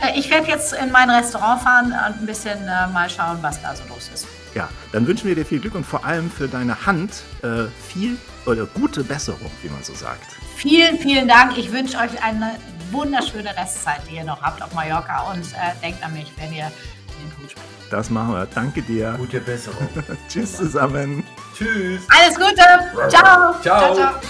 Äh, 0.00 0.18
ich 0.18 0.30
werde 0.30 0.48
jetzt 0.48 0.72
in 0.72 0.92
mein 0.92 1.10
Restaurant 1.10 1.62
fahren 1.62 1.86
und 1.86 2.20
ein 2.20 2.26
bisschen 2.26 2.58
äh, 2.68 2.86
mal 2.88 3.10
schauen, 3.10 3.38
was 3.40 3.60
da 3.60 3.74
so 3.74 3.82
los 3.88 4.08
ist. 4.14 4.26
Ja, 4.54 4.68
dann 4.92 5.06
wünschen 5.06 5.28
wir 5.28 5.34
dir 5.34 5.44
viel 5.44 5.60
Glück 5.60 5.74
und 5.74 5.84
vor 5.84 6.04
allem 6.04 6.30
für 6.30 6.48
deine 6.48 6.86
Hand 6.86 7.22
äh, 7.42 7.64
viel 7.88 8.16
oder 8.46 8.66
gute 8.66 9.04
Besserung, 9.04 9.50
wie 9.62 9.68
man 9.68 9.82
so 9.82 9.94
sagt. 9.94 10.26
Vielen, 10.56 10.98
vielen 10.98 11.28
Dank. 11.28 11.56
Ich 11.56 11.70
wünsche 11.72 11.98
euch 11.98 12.22
eine 12.22 12.56
wunderschöne 12.90 13.54
Restzeit, 13.56 14.00
die 14.10 14.16
ihr 14.16 14.24
noch 14.24 14.40
habt 14.42 14.62
auf 14.62 14.72
Mallorca 14.74 15.30
und 15.30 15.40
äh, 15.40 15.80
denkt 15.82 16.02
an 16.02 16.14
mich, 16.14 16.32
wenn 16.38 16.52
ihr 16.52 16.66
in 16.66 17.28
den 17.28 17.36
Pool 17.36 17.48
springt. 17.48 17.68
Das 17.90 18.10
machen 18.10 18.34
wir. 18.34 18.46
Danke 18.54 18.82
dir. 18.82 19.14
Gute 19.16 19.40
Besserung. 19.40 19.88
Tschüss 20.28 20.56
zusammen. 20.56 21.24
Tschüss. 21.56 22.02
Alles 22.08 22.36
Gute. 22.36 23.08
Ciao. 23.08 23.54
Ciao. 23.60 23.62
ciao, 23.62 23.94
ciao. 23.94 24.20